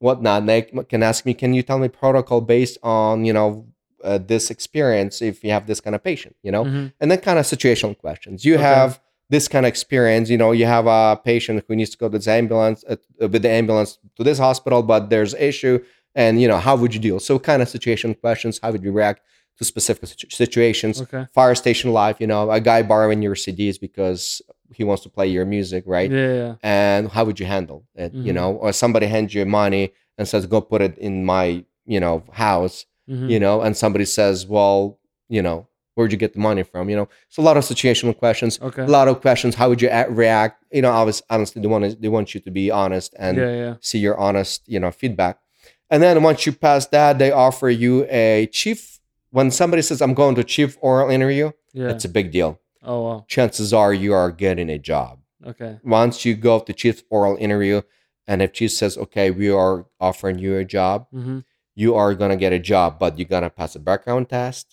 whatnot. 0.00 0.40
And 0.42 0.48
they 0.48 0.62
can 0.62 1.02
ask 1.02 1.24
me, 1.26 1.34
can 1.34 1.52
you 1.54 1.62
tell 1.62 1.78
me 1.78 1.88
protocol 1.88 2.40
based 2.40 2.78
on, 2.82 3.24
you 3.24 3.32
know, 3.32 3.66
uh, 4.02 4.18
this 4.18 4.50
experience 4.50 5.22
if 5.22 5.42
you 5.44 5.50
have 5.50 5.66
this 5.66 5.80
kind 5.80 5.94
of 5.96 6.02
patient, 6.02 6.34
you 6.42 6.50
know? 6.52 6.64
Mhm. 6.64 6.92
And 7.00 7.10
then 7.10 7.18
kind 7.20 7.38
of 7.38 7.44
situational 7.46 7.96
questions. 7.96 8.44
You 8.44 8.54
Okay. 8.54 8.62
have 8.64 9.00
this 9.30 9.48
kind 9.48 9.64
of 9.64 9.68
experience, 9.68 10.28
you 10.30 10.36
know, 10.36 10.52
you 10.52 10.66
have 10.66 10.86
a 10.86 11.18
patient 11.24 11.64
who 11.66 11.74
needs 11.76 11.90
to 11.90 11.98
go 11.98 12.08
to 12.08 12.18
the 12.18 12.30
ambulance, 12.30 12.84
uh, 12.88 12.96
with 13.20 13.42
the 13.42 13.50
ambulance 13.50 13.98
to 14.16 14.22
this 14.24 14.38
hospital, 14.38 14.82
but 14.82 15.08
there's 15.10 15.32
issue. 15.34 15.78
And, 16.14 16.40
you 16.40 16.46
know, 16.48 16.58
how 16.58 16.76
would 16.76 16.92
you 16.94 17.00
deal? 17.00 17.18
So 17.20 17.38
kind 17.38 17.60
of 17.62 17.68
situation 17.68 18.14
questions. 18.14 18.60
How 18.62 18.70
would 18.72 18.84
you 18.84 18.92
react 18.92 19.20
to 19.58 19.64
specific 19.64 20.08
situ- 20.08 20.30
situations? 20.30 21.00
Okay. 21.02 21.26
Fire 21.32 21.54
station 21.54 21.92
life, 21.92 22.16
you 22.20 22.26
know, 22.26 22.50
a 22.50 22.60
guy 22.60 22.82
borrowing 22.82 23.22
your 23.22 23.34
CDs 23.34 23.78
because 23.80 24.42
he 24.74 24.82
wants 24.84 25.02
to 25.04 25.08
play 25.08 25.28
your 25.28 25.44
music, 25.44 25.84
right? 25.86 26.10
Yeah, 26.10 26.32
yeah. 26.34 26.54
and 26.62 27.08
how 27.10 27.24
would 27.24 27.38
you 27.38 27.46
handle 27.46 27.84
it 27.94 28.12
you 28.14 28.32
Mhm. 28.32 28.36
know 28.36 28.50
or 28.54 28.72
somebody 28.72 29.06
hands 29.06 29.34
you 29.34 29.44
money 29.46 29.92
and 30.18 30.26
says 30.26 30.46
go 30.46 30.60
put 30.60 30.80
it 30.82 30.96
in 30.98 31.24
my 31.24 31.64
you 31.86 32.00
know 32.00 32.22
house 32.32 32.86
Mhm. 33.08 33.30
you 33.30 33.38
know 33.38 33.60
and 33.60 33.76
somebody 33.76 34.04
says 34.06 34.46
well 34.46 34.98
you 35.28 35.42
know 35.42 35.66
where'd 35.94 36.10
you 36.10 36.18
get 36.18 36.32
the 36.32 36.40
money 36.40 36.62
from 36.64 36.88
you 36.90 36.96
know 36.96 37.08
so 37.28 37.42
a 37.42 37.44
lot 37.48 37.56
of 37.56 37.62
situational 37.64 38.16
questions 38.16 38.58
Okay. 38.68 38.82
a 38.82 38.86
lot 38.98 39.06
of 39.06 39.20
questions 39.20 39.54
how 39.54 39.68
would 39.68 39.80
you 39.82 39.88
act, 39.88 40.10
react 40.10 40.64
you 40.72 40.82
know 40.82 40.90
obviously 40.90 41.24
honestly 41.30 41.60
they 41.62 41.68
want 41.68 41.84
to, 41.84 41.94
they 42.02 42.08
want 42.08 42.34
you 42.34 42.40
to 42.40 42.50
be 42.50 42.70
honest 42.70 43.14
and 43.18 43.36
yeah, 43.38 43.54
yeah. 43.62 43.74
see 43.80 43.98
your 43.98 44.16
honest 44.18 44.62
you 44.66 44.80
know 44.80 44.90
feedback 44.90 45.38
and 45.90 46.02
then 46.02 46.22
once 46.22 46.46
you 46.46 46.52
pass 46.52 46.86
that 46.86 47.18
they 47.18 47.30
offer 47.30 47.68
you 47.68 48.06
a 48.10 48.48
chief 48.50 48.98
when 49.36 49.50
somebody 49.50 49.82
says 49.88 50.00
i'm 50.04 50.14
going 50.22 50.34
to 50.36 50.44
chief 50.54 50.70
oral 50.80 51.10
interview 51.16 51.46
Yeah. 51.80 51.90
it's 51.92 52.04
a 52.10 52.12
big 52.18 52.28
deal 52.36 52.50
oh 52.90 53.00
wow. 53.06 53.18
chances 53.34 53.68
are 53.82 53.92
you 54.04 54.12
are 54.20 54.30
getting 54.44 54.70
a 54.70 54.78
job 54.92 55.12
Okay. 55.52 55.72
once 56.02 56.24
you 56.26 56.32
go 56.48 56.54
to 56.66 56.72
chief's 56.80 57.02
oral 57.16 57.36
interview 57.46 57.78
and 58.28 58.36
if 58.44 58.50
chief 58.58 58.70
says 58.80 58.92
okay 59.04 59.28
we 59.40 59.48
are 59.62 59.76
offering 60.08 60.38
you 60.44 60.52
a 60.64 60.64
job 60.78 60.96
Mm-hmm. 61.18 61.38
you 61.82 61.90
are 62.00 62.12
going 62.20 62.30
to 62.36 62.40
get 62.44 62.52
a 62.60 62.62
job 62.72 62.88
but 63.02 63.10
you're 63.18 63.40
to 63.48 63.50
pass 63.60 63.72
a 63.80 63.82
background 63.90 64.24
test 64.38 64.64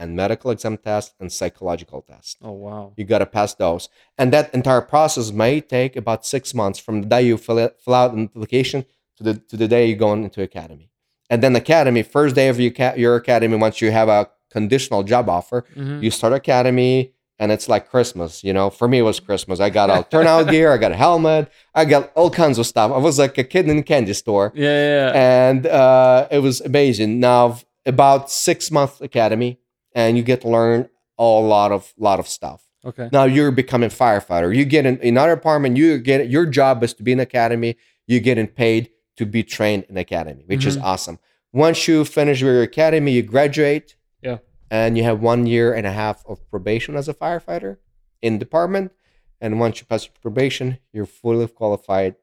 and 0.00 0.14
medical 0.24 0.48
exam 0.54 0.76
test 0.88 1.08
and 1.20 1.28
psychological 1.38 2.00
test 2.12 2.32
Oh 2.48 2.52
wow. 2.66 2.84
you 2.98 3.04
got 3.14 3.18
to 3.24 3.30
pass 3.38 3.50
those 3.64 3.88
and 4.18 4.32
that 4.34 4.46
entire 4.58 4.84
process 4.94 5.26
may 5.44 5.54
take 5.76 5.92
about 6.02 6.24
six 6.34 6.54
months 6.60 6.78
from 6.84 6.94
the 7.02 7.08
day 7.14 7.22
you 7.28 7.36
fill, 7.36 7.58
it, 7.66 7.72
fill 7.84 7.94
out 8.00 8.12
an 8.14 8.24
application 8.30 8.80
to 9.16 9.22
the, 9.26 9.34
to 9.50 9.56
the 9.62 9.68
day 9.74 9.82
you 9.90 9.96
go 9.96 10.06
going 10.06 10.22
into 10.24 10.40
academy 10.50 10.88
and 11.30 11.42
then 11.42 11.54
academy 11.56 12.02
first 12.02 12.34
day 12.34 12.48
of 12.48 12.58
your, 12.60 13.16
academy 13.16 13.56
once 13.56 13.80
you 13.80 13.90
have 13.90 14.08
a 14.08 14.28
conditional 14.50 15.02
job 15.02 15.28
offer 15.28 15.64
Mhm. 15.76 16.02
you 16.02 16.10
start 16.10 16.32
academy 16.32 17.12
and 17.38 17.52
it's 17.52 17.68
like 17.68 17.88
christmas 17.90 18.42
you 18.42 18.52
know 18.52 18.70
for 18.70 18.88
me 18.88 18.98
it 18.98 19.02
was 19.02 19.20
christmas 19.20 19.60
i 19.60 19.68
got 19.70 19.90
all 19.90 20.02
turnout 20.12 20.48
gear 20.48 20.72
i 20.72 20.78
got 20.78 20.90
a 20.92 20.96
helmet 20.96 21.50
i 21.74 21.84
got 21.84 22.10
all 22.14 22.30
kinds 22.30 22.58
of 22.58 22.66
stuff 22.66 22.90
i 22.90 22.96
was 22.96 23.18
like 23.18 23.36
a 23.38 23.44
kid 23.44 23.68
in 23.68 23.78
a 23.78 23.82
candy 23.82 24.14
store 24.14 24.52
Yeah, 24.54 24.64
yeah. 24.64 25.12
yeah. 25.12 25.48
and 25.50 25.66
uh, 25.66 26.28
it 26.30 26.38
was 26.40 26.60
amazing 26.62 27.20
now 27.20 27.58
about 27.86 28.30
six 28.30 28.70
month 28.70 29.00
academy 29.00 29.58
and 29.94 30.16
you 30.16 30.22
get 30.22 30.40
to 30.42 30.48
learn 30.48 30.88
a 31.18 31.24
lot 31.24 31.70
of 31.72 31.92
lot 31.98 32.18
of 32.20 32.26
stuff 32.28 32.62
okay. 32.84 33.08
now 33.12 33.24
you're 33.24 33.50
becoming 33.50 33.90
firefighter 33.90 34.54
you 34.54 34.64
get 34.64 34.86
in 34.86 34.98
another 35.02 35.34
department 35.34 35.76
you 35.76 35.98
get 35.98 36.28
your 36.30 36.46
job 36.46 36.82
is 36.82 36.94
to 36.94 37.02
be 37.02 37.12
in 37.12 37.20
academy 37.20 37.76
you're 38.06 38.20
getting 38.20 38.46
paid 38.46 38.90
to 39.18 39.26
be 39.26 39.42
trained 39.42 39.84
in 39.90 39.96
academy 39.96 40.42
which 40.46 40.64
is 40.64 40.76
Mhm. 40.76 40.82
awesome 40.90 41.18
once 41.52 41.86
you 41.88 42.04
finish 42.04 42.40
your 42.40 42.62
academy 42.62 43.12
you 43.12 43.22
graduate 43.22 43.96
Yeah. 44.22 44.38
and 44.70 44.96
you 44.96 45.04
have 45.04 45.20
one 45.32 45.46
year 45.46 45.72
and 45.78 45.86
a 45.86 45.92
half 46.02 46.24
of 46.26 46.36
probation 46.50 46.96
as 46.96 47.06
a 47.08 47.14
firefighter 47.14 47.76
in 48.22 48.38
department 48.38 48.92
and 49.40 49.60
once 49.60 49.80
you 49.80 49.86
pass 49.86 50.02
your 50.06 50.14
probation 50.22 50.78
you're 50.92 51.06
fully 51.20 51.46
qualified 51.60 52.14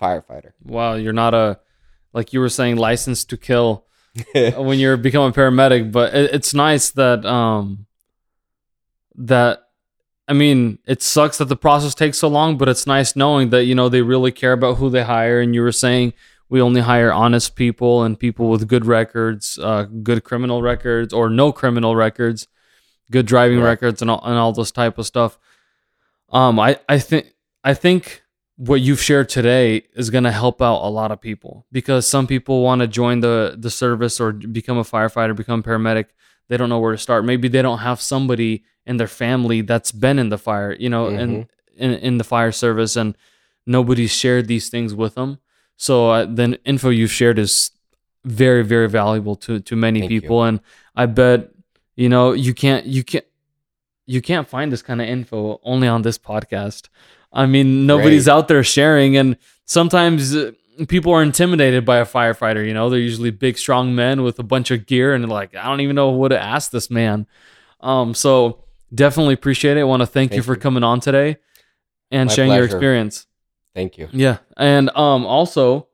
firefighter 0.00 0.52
Wow, 0.64 0.94
you're 0.94 1.12
not 1.24 1.34
a 1.34 1.58
like 2.12 2.32
you 2.32 2.40
were 2.40 2.48
saying 2.48 2.76
licensed 2.76 3.28
to 3.30 3.36
kill 3.36 3.84
when 4.34 4.78
you're 4.78 4.96
becoming 4.96 5.30
a 5.30 5.32
paramedic, 5.32 5.90
but 5.90 6.14
it, 6.14 6.32
it's 6.36 6.54
nice 6.54 6.90
that 6.90 7.24
um 7.26 7.86
that 9.16 9.60
I 10.26 10.32
mean, 10.32 10.78
it 10.86 11.02
sucks 11.02 11.36
that 11.38 11.46
the 11.46 11.56
process 11.56 11.94
takes 11.94 12.16
so 12.18 12.28
long, 12.28 12.56
but 12.56 12.66
it's 12.68 12.86
nice 12.86 13.14
knowing 13.14 13.50
that 13.50 13.64
you 13.64 13.74
know 13.74 13.88
they 13.90 14.00
really 14.02 14.32
care 14.32 14.52
about 14.52 14.76
who 14.78 14.88
they 14.88 15.02
hire. 15.04 15.38
And 15.40 15.54
you 15.54 15.60
were 15.62 15.72
saying 15.72 16.14
we 16.48 16.60
only 16.60 16.80
hire 16.80 17.12
honest 17.12 17.56
people 17.56 18.02
and 18.02 18.18
people 18.18 18.48
with 18.48 18.68
good 18.68 18.86
records, 18.86 19.58
uh, 19.58 19.84
good 19.84 20.24
criminal 20.24 20.62
records 20.62 21.12
or 21.12 21.28
no 21.30 21.52
criminal 21.52 21.96
records, 21.96 22.46
good 23.10 23.26
driving 23.26 23.60
records, 23.60 24.02
and 24.02 24.10
all, 24.10 24.20
and 24.24 24.36
all 24.36 24.52
this 24.52 24.70
type 24.70 24.98
of 24.98 25.06
stuff. 25.06 25.38
Um, 26.30 26.58
I 26.58 26.78
I 26.88 26.98
think 26.98 27.34
I 27.62 27.74
think 27.74 28.22
what 28.56 28.80
you've 28.80 29.00
shared 29.00 29.28
today 29.28 29.82
is 29.94 30.10
going 30.10 30.24
to 30.24 30.30
help 30.30 30.62
out 30.62 30.86
a 30.86 30.88
lot 30.88 31.10
of 31.10 31.20
people 31.20 31.66
because 31.72 32.06
some 32.06 32.26
people 32.26 32.62
want 32.62 32.80
to 32.80 32.86
join 32.86 33.20
the 33.20 33.56
the 33.58 33.70
service 33.70 34.20
or 34.20 34.32
become 34.32 34.78
a 34.78 34.84
firefighter, 34.84 35.34
become 35.34 35.62
paramedic. 35.62 36.06
They 36.48 36.56
don't 36.56 36.68
know 36.68 36.78
where 36.78 36.92
to 36.92 36.98
start. 36.98 37.24
Maybe 37.24 37.48
they 37.48 37.62
don't 37.62 37.78
have 37.78 38.00
somebody 38.00 38.64
in 38.86 38.98
their 38.98 39.08
family 39.08 39.62
that's 39.62 39.92
been 39.92 40.18
in 40.18 40.28
the 40.28 40.38
fire, 40.38 40.76
you 40.78 40.90
know, 40.90 41.06
and 41.06 41.46
in, 41.76 41.92
in 41.94 42.18
the 42.18 42.24
fire 42.24 42.52
service, 42.52 42.96
and 42.96 43.16
nobody's 43.66 44.12
shared 44.12 44.46
these 44.46 44.68
things 44.68 44.94
with 44.94 45.14
them. 45.14 45.38
So 45.76 46.10
uh, 46.10 46.26
then, 46.28 46.58
info 46.64 46.90
you've 46.90 47.12
shared 47.12 47.38
is 47.38 47.70
very, 48.24 48.64
very 48.64 48.88
valuable 48.88 49.36
to 49.36 49.60
to 49.60 49.76
many 49.76 50.00
Thank 50.00 50.12
you. 50.12 50.20
people, 50.20 50.44
and 50.44 50.60
I 50.94 51.06
bet 51.06 51.50
you 51.96 52.08
know 52.08 52.32
you 52.32 52.54
can't 52.54 52.86
you 52.86 53.04
can't 53.04 53.24
you 54.06 54.20
can't 54.20 54.48
find 54.48 54.72
this 54.72 54.82
kind 54.82 55.00
of 55.00 55.08
info 55.08 55.60
only 55.62 55.88
on 55.88 56.02
this 56.02 56.18
podcast. 56.18 56.88
I 57.32 57.46
mean, 57.46 57.86
nobody's 57.86 58.24
Great. 58.24 58.32
out 58.32 58.48
there 58.48 58.62
sharing, 58.62 59.16
and 59.16 59.36
sometimes 59.64 60.36
uh, 60.36 60.52
people 60.88 61.12
are 61.12 61.22
intimidated 61.22 61.84
by 61.84 61.98
a 61.98 62.06
firefighter. 62.06 62.64
You 62.66 62.74
know, 62.74 62.88
they're 62.90 63.00
usually 63.00 63.30
big, 63.30 63.58
strong 63.58 63.94
men 63.94 64.22
with 64.22 64.38
a 64.38 64.42
bunch 64.44 64.70
of 64.70 64.86
gear, 64.86 65.14
and 65.14 65.28
like, 65.28 65.56
I 65.56 65.64
don't 65.64 65.80
even 65.80 65.96
know 65.96 66.10
what 66.10 66.28
to 66.28 66.40
ask 66.40 66.70
this 66.70 66.90
man. 66.90 67.26
Um, 67.80 68.14
so 68.14 68.64
definitely 68.94 69.34
appreciate 69.34 69.76
it. 69.76 69.80
I 69.80 69.84
want 69.84 70.02
to 70.02 70.06
thank, 70.06 70.32
you 70.32 70.42
for 70.42 70.54
you. 70.54 70.60
coming 70.60 70.84
on 70.84 71.00
today 71.00 71.38
and 72.10 72.28
My 72.28 72.34
sharing 72.34 72.52
your 72.52 72.64
experience. 72.64 73.26
Thank 73.74 73.98
you 73.98 74.08
Yeah, 74.12 74.38
and 74.56 74.90
um, 74.96 75.26
also, 75.26 75.88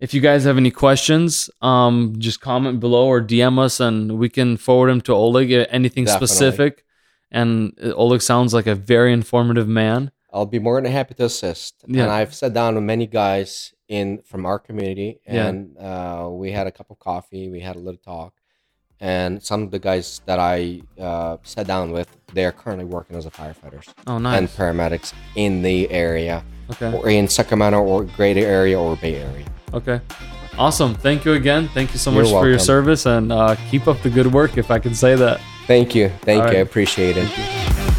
if 0.00 0.14
you 0.14 0.20
guys 0.20 0.44
have 0.44 0.56
any 0.56 0.70
questions, 0.70 1.50
um, 1.60 2.14
just 2.18 2.40
comment 2.40 2.80
below 2.80 3.06
or 3.06 3.20
DM 3.22 3.58
us, 3.58 3.80
and 3.80 4.18
we 4.18 4.28
can 4.28 4.56
forward 4.56 4.90
them 4.90 5.00
to 5.02 5.12
Oleg. 5.12 5.52
uh, 5.52 5.66
Anything 5.70 6.04
Definitely. 6.04 6.26
specific, 6.26 6.84
and 7.30 7.72
uh, 7.82 7.92
Oleg 7.94 8.22
sounds 8.22 8.54
like 8.54 8.66
a 8.66 8.74
very 8.74 9.12
informative 9.12 9.68
man. 9.68 10.10
I'll 10.32 10.46
be 10.46 10.58
more 10.60 10.80
than 10.80 10.90
happy 10.92 11.14
to 11.14 11.24
assist. 11.24 11.84
Yeah. 11.86 12.04
And 12.04 12.12
I've 12.12 12.34
sat 12.34 12.54
down 12.54 12.76
with 12.76 12.84
many 12.84 13.06
guys 13.06 13.74
in 13.88 14.22
from 14.24 14.46
our 14.46 14.58
community, 14.58 15.20
Yeah. 15.26 15.48
and 15.48 15.76
uh, 15.76 16.28
we 16.30 16.52
had 16.52 16.66
a 16.66 16.70
cup 16.72 16.90
of 16.90 16.98
coffee. 16.98 17.48
We 17.50 17.60
had 17.60 17.76
a 17.76 17.80
little 17.80 18.00
talk, 18.00 18.32
and 19.00 19.42
some 19.42 19.62
of 19.62 19.70
the 19.70 19.78
guys 19.78 20.20
that 20.26 20.38
I 20.38 20.82
uh, 21.00 21.38
sat 21.42 21.66
down 21.66 21.90
with, 21.90 22.08
they 22.34 22.44
are 22.44 22.52
currently 22.52 22.84
working 22.84 23.16
as 23.16 23.26
a 23.26 23.30
firefighters 23.30 23.88
Oh, 24.06 24.16
and 24.16 24.48
paramedics 24.48 25.12
in 25.36 25.62
the 25.62 25.90
area, 25.90 26.44
Okay. 26.70 26.92
or 26.96 27.08
in 27.08 27.26
Sacramento 27.28 27.80
or 27.80 28.04
greater 28.04 28.46
area 28.46 28.78
or 28.78 28.96
Bay 28.96 29.16
Area. 29.16 29.46
Okay. 29.72 30.00
Awesome. 30.58 30.94
Thank 30.94 31.24
you 31.24 31.32
again. 31.32 31.68
Thank 31.68 31.92
you 31.92 31.98
so 31.98 32.10
You're 32.10 32.24
much 32.24 32.32
for 32.32 32.48
your 32.48 32.58
service 32.58 33.06
and 33.06 33.32
uh, 33.32 33.56
keep 33.70 33.88
up 33.88 34.00
the 34.02 34.10
good 34.10 34.32
work, 34.32 34.58
if 34.58 34.70
I 34.70 34.78
can 34.78 34.94
say 34.94 35.14
that. 35.14 35.40
Thank 35.66 35.94
you. 35.94 36.10
Thank 36.22 36.42
All 36.42 36.48
you. 36.50 36.58
I 36.58 36.60
right. 36.60 36.66
appreciate 36.66 37.16
it. 37.16 37.89